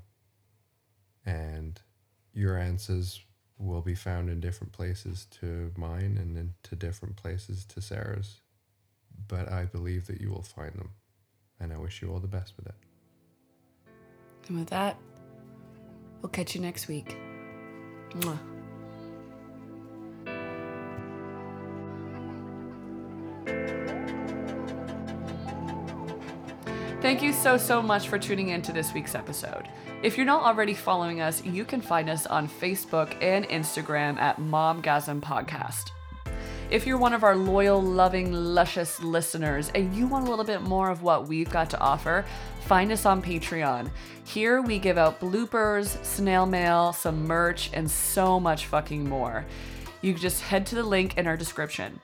And 1.29 1.79
your 2.33 2.57
answers 2.57 3.21
will 3.59 3.81
be 3.81 3.93
found 3.93 4.29
in 4.29 4.39
different 4.39 4.73
places 4.73 5.27
to 5.41 5.71
mine 5.77 6.17
and 6.19 6.35
into 6.37 6.75
different 6.75 7.17
places 7.17 7.65
to 7.65 7.81
Sarah's. 7.81 8.41
But 9.27 9.51
I 9.51 9.65
believe 9.65 10.07
that 10.07 10.21
you 10.21 10.29
will 10.29 10.41
find 10.41 10.73
them. 10.73 10.89
And 11.59 11.71
I 11.71 11.77
wish 11.77 12.01
you 12.01 12.11
all 12.11 12.19
the 12.19 12.27
best 12.27 12.53
with 12.57 12.65
it. 12.67 12.75
And 14.47 14.57
with 14.57 14.69
that, 14.69 14.97
we'll 16.21 16.29
catch 16.29 16.55
you 16.55 16.61
next 16.61 16.87
week. 16.87 17.15
Mwah. 18.11 18.48
Thank 27.09 27.23
you 27.23 27.33
so, 27.33 27.57
so 27.57 27.81
much 27.81 28.07
for 28.07 28.19
tuning 28.19 28.49
in 28.49 28.61
to 28.61 28.71
this 28.71 28.93
week's 28.93 29.15
episode. 29.15 29.67
If 30.03 30.15
you're 30.15 30.27
not 30.27 30.43
already 30.43 30.75
following 30.75 31.21
us, 31.21 31.43
you 31.43 31.65
can 31.65 31.81
find 31.81 32.07
us 32.07 32.27
on 32.27 32.47
Facebook 32.47 33.17
and 33.19 33.49
Instagram 33.49 34.19
at 34.19 34.37
Momgasm 34.37 35.19
Podcast. 35.19 35.89
If 36.69 36.85
you're 36.85 36.99
one 36.99 37.13
of 37.13 37.23
our 37.23 37.35
loyal, 37.35 37.81
loving, 37.81 38.31
luscious 38.31 39.01
listeners 39.01 39.71
and 39.73 39.91
you 39.95 40.05
want 40.05 40.27
a 40.27 40.29
little 40.29 40.45
bit 40.45 40.61
more 40.61 40.91
of 40.91 41.01
what 41.01 41.27
we've 41.27 41.49
got 41.49 41.71
to 41.71 41.79
offer, 41.79 42.25
find 42.67 42.91
us 42.91 43.07
on 43.07 43.23
Patreon. 43.23 43.89
Here 44.23 44.61
we 44.61 44.77
give 44.77 44.99
out 44.99 45.19
bloopers, 45.19 46.05
snail 46.05 46.45
mail, 46.45 46.93
some 46.93 47.25
merch, 47.25 47.71
and 47.73 47.89
so 47.89 48.39
much 48.39 48.67
fucking 48.67 49.09
more. 49.09 49.47
You 50.03 50.13
just 50.13 50.43
head 50.43 50.67
to 50.67 50.75
the 50.75 50.83
link 50.83 51.17
in 51.17 51.25
our 51.25 51.37
description. 51.37 52.01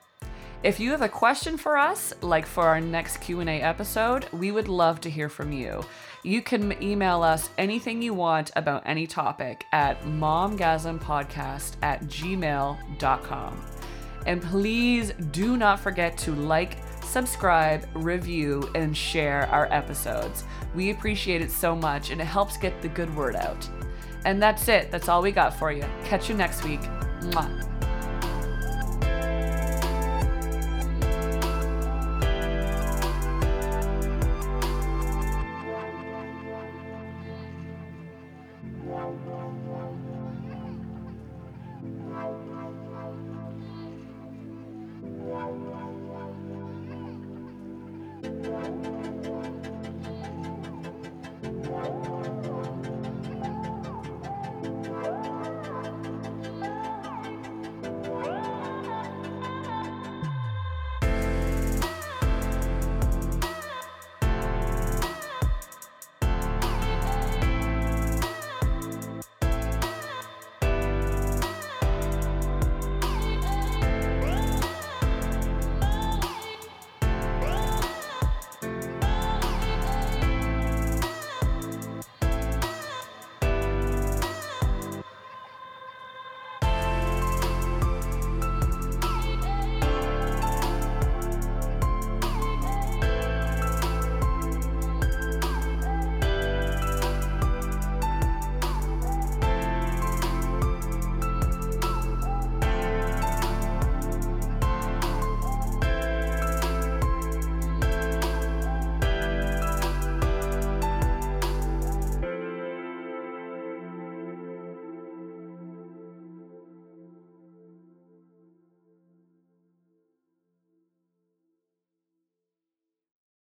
If 0.65 0.79
you 0.79 0.89
have 0.89 1.03
a 1.03 1.09
question 1.09 1.57
for 1.57 1.77
us, 1.77 2.11
like 2.21 2.47
for 2.47 2.63
our 2.63 2.81
next 2.81 3.17
Q&A 3.17 3.61
episode, 3.61 4.25
we 4.33 4.49
would 4.51 4.67
love 4.67 4.99
to 5.01 5.11
hear 5.11 5.29
from 5.29 5.51
you. 5.51 5.85
You 6.23 6.41
can 6.41 6.81
email 6.81 7.21
us 7.21 7.51
anything 7.59 8.01
you 8.01 8.15
want 8.15 8.49
about 8.55 8.81
any 8.83 9.05
topic 9.05 9.67
at 9.73 10.01
momgasmpodcast 10.05 11.75
at 11.83 12.01
gmail.com. 12.05 13.65
And 14.25 14.41
please 14.41 15.11
do 15.29 15.55
not 15.55 15.79
forget 15.81 16.17
to 16.17 16.33
like, 16.33 16.79
subscribe, 17.03 17.87
review, 17.93 18.67
and 18.73 18.97
share 18.97 19.47
our 19.49 19.71
episodes. 19.71 20.45
We 20.73 20.89
appreciate 20.89 21.43
it 21.43 21.51
so 21.51 21.75
much 21.75 22.09
and 22.09 22.19
it 22.19 22.25
helps 22.25 22.57
get 22.57 22.81
the 22.81 22.89
good 22.89 23.15
word 23.15 23.35
out. 23.35 23.69
And 24.25 24.41
that's 24.41 24.67
it. 24.67 24.89
That's 24.89 25.09
all 25.09 25.21
we 25.21 25.31
got 25.31 25.59
for 25.59 25.71
you. 25.71 25.85
Catch 26.05 26.27
you 26.27 26.35
next 26.35 26.63
week. 26.63 26.81
Mwah. 27.21 27.74